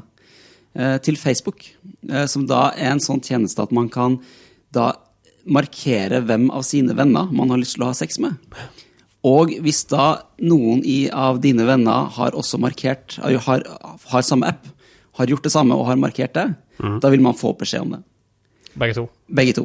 eh, 0.74 0.98
til 1.06 1.20
Facebook, 1.20 1.66
eh, 2.10 2.26
som 2.32 2.48
da 2.50 2.70
er 2.74 2.94
en 2.94 3.04
sånn 3.04 3.24
tjeneste 3.24 3.64
at 3.64 3.74
man 3.76 3.90
kan 3.94 4.20
da 4.76 4.94
markere 5.46 6.24
hvem 6.26 6.50
av 6.54 6.66
sine 6.66 6.96
venner 6.98 7.30
man 7.36 7.54
har 7.54 7.62
lyst 7.62 7.78
til 7.78 7.86
å 7.86 7.92
ha 7.92 7.98
sex 7.98 8.18
med. 8.24 8.40
Og 9.26 9.56
hvis 9.66 9.84
da 9.90 10.26
noen 10.46 10.84
i, 10.86 11.06
av 11.10 11.40
dine 11.42 11.66
venner 11.66 12.10
har 12.18 12.38
også 12.38 12.60
markert, 12.62 13.18
har, 13.22 13.64
har, 13.66 14.26
samme 14.26 14.52
app, 14.54 14.68
har 15.18 15.32
gjort 15.32 15.48
det 15.48 15.54
samme 15.54 15.78
og 15.78 15.88
har 15.90 16.02
markert 16.02 16.36
det, 16.38 16.50
mm. 16.78 17.00
da 17.02 17.10
vil 17.14 17.24
man 17.26 17.38
få 17.38 17.56
beskjed 17.58 17.88
om 17.88 17.96
det. 17.96 18.04
Begge 18.76 18.94
to. 18.98 19.06
Begge 19.28 19.54
to. 19.56 19.64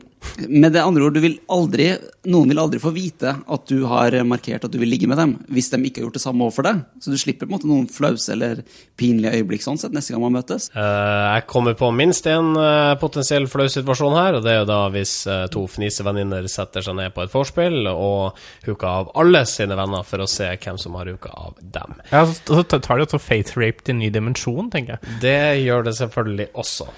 Med 0.48 0.72
det 0.72 0.80
andre 0.80 1.02
ord, 1.04 1.16
vil 1.20 1.34
aldri, 1.50 1.88
noen 2.30 2.52
vil 2.52 2.60
aldri 2.62 2.78
få 2.80 2.92
vite 2.94 3.32
at 3.34 3.64
du 3.68 3.82
har 3.90 4.14
markert 4.24 4.64
at 4.64 4.72
du 4.72 4.78
vil 4.80 4.88
ligge 4.92 5.08
med 5.10 5.18
dem, 5.20 5.34
hvis 5.50 5.68
de 5.72 5.80
ikke 5.82 6.00
har 6.00 6.06
gjort 6.06 6.16
det 6.16 6.22
samme 6.22 6.46
overfor 6.46 6.68
deg. 6.68 6.84
Så 7.02 7.12
du 7.12 7.18
slipper 7.20 7.48
på 7.48 7.50
en 7.50 7.56
måte 7.56 7.68
noen 7.68 7.88
flause 7.90 8.32
eller 8.32 8.62
pinlige 9.00 9.40
øyeblikk 9.40 9.66
sånn 9.66 9.80
sett 9.82 9.96
neste 9.96 10.14
gang 10.14 10.22
man 10.22 10.38
møtes. 10.38 10.70
Uh, 10.76 11.34
jeg 11.34 11.44
kommer 11.50 11.76
på 11.78 11.90
minst 11.96 12.28
en 12.30 12.54
uh, 12.54 12.94
potensiell 13.02 13.50
flau 13.50 13.66
situasjon 13.72 14.16
her, 14.16 14.38
og 14.38 14.46
det 14.46 14.54
er 14.54 14.62
jo 14.62 14.70
da 14.70 14.80
hvis 14.94 15.16
uh, 15.28 15.44
to 15.52 15.66
fnisevenninner 15.70 16.46
setter 16.52 16.86
seg 16.86 16.96
ned 17.00 17.16
på 17.16 17.26
et 17.26 17.34
vorspiel 17.34 17.90
og 17.90 18.38
huker 18.68 18.88
av 18.88 19.12
alle 19.20 19.42
sine 19.50 19.76
venner 19.78 20.06
for 20.06 20.22
å 20.22 20.30
se 20.30 20.48
hvem 20.54 20.80
som 20.80 20.96
har 21.00 21.10
hooka 21.10 21.34
av 21.34 21.58
dem. 21.60 21.98
Ja, 22.14 22.24
så 22.30 22.62
tar 22.70 22.94
de 22.94 23.08
også 23.08 23.20
faith 23.20 23.58
rape 23.58 23.84
til 23.84 23.98
ny 24.00 24.14
dimensjon, 24.14 24.70
tenker 24.72 24.96
jeg. 24.96 25.20
Det 25.26 25.40
gjør 25.66 25.90
det 25.90 25.98
selvfølgelig 25.98 26.52
også. 26.54 26.92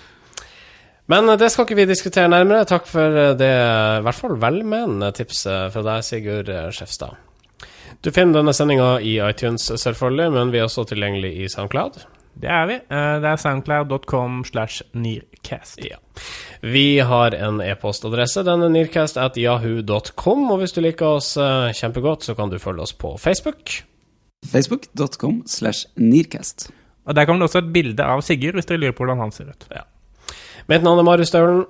Men 1.10 1.28
eh, 1.28 1.38
det 1.40 1.50
skal 1.52 1.66
ikke 1.66 1.80
vi 1.82 1.88
diskutere 1.90 2.30
nærmere. 2.30 2.68
Takk 2.68 2.88
for 2.90 3.18
eh, 3.18 3.34
det 3.38 3.50
i 3.50 4.06
hvert 4.06 4.18
fall 4.18 4.38
velmenende 4.42 5.12
tipset 5.16 5.74
fra 5.74 5.84
deg, 5.86 6.06
Sigurd 6.06 6.50
eh, 6.52 6.70
Skjefstad. 6.74 7.18
Du 8.02 8.10
finner 8.10 8.40
denne 8.40 8.54
sendinga 8.56 8.96
i 9.04 9.18
iTunes, 9.22 9.68
selvfølgelig, 9.78 10.32
men 10.34 10.50
vi 10.50 10.58
er 10.58 10.66
også 10.66 10.86
tilgjengelig 10.90 11.36
i 11.44 11.48
SoundCloud. 11.52 12.00
Det 12.42 12.48
er 12.48 12.64
vi. 12.66 12.78
Det 12.88 13.28
er 13.28 13.38
soundcloud.com 13.38 14.38
slash 14.48 14.80
nearcast. 14.96 15.82
Ja. 15.84 16.00
Vi 16.64 17.02
har 17.04 17.36
en 17.36 17.60
e-postadresse. 17.60 18.42
Den 18.48 18.64
er 18.64 18.72
nearcast 18.72 19.20
at 19.20 19.36
yahoo.com. 19.38 20.46
Og 20.48 20.62
hvis 20.62 20.72
du 20.72 20.80
liker 20.80 21.18
oss 21.20 21.34
kjempegodt, 21.36 22.24
så 22.24 22.34
kan 22.34 22.50
du 22.50 22.56
følge 22.58 22.88
oss 22.88 22.96
på 22.96 23.12
Facebook. 23.20 23.76
Facebook.com 24.48 25.42
slash 25.46 25.92
nearcast. 26.00 26.70
Og 27.04 27.14
Der 27.14 27.28
kommer 27.28 27.44
det 27.44 27.52
også 27.52 27.62
et 27.66 27.72
bilde 27.76 28.08
av 28.08 28.24
Sigurd, 28.24 28.56
hvis 28.56 28.72
dere 28.72 28.80
lurer 28.80 28.96
på 28.96 29.04
hvordan 29.04 29.26
han 29.26 29.36
ser 29.36 29.52
ut. 29.52 29.68
Ja. 29.68 29.84
Mitt 30.70 30.82
navn 30.84 30.98
er 31.02 31.06
Marius 31.06 31.32
Staulen. 31.32 31.64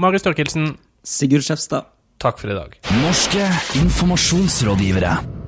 Marius 0.00 0.26
Torkelsen. 0.26 0.74
Sigurd 1.04 1.44
Skjefstad. 1.46 1.88
Takk 2.22 2.38
for 2.40 2.52
i 2.52 2.56
dag. 2.56 2.76
Norske 3.02 3.46
informasjonsrådgivere. 3.80 5.43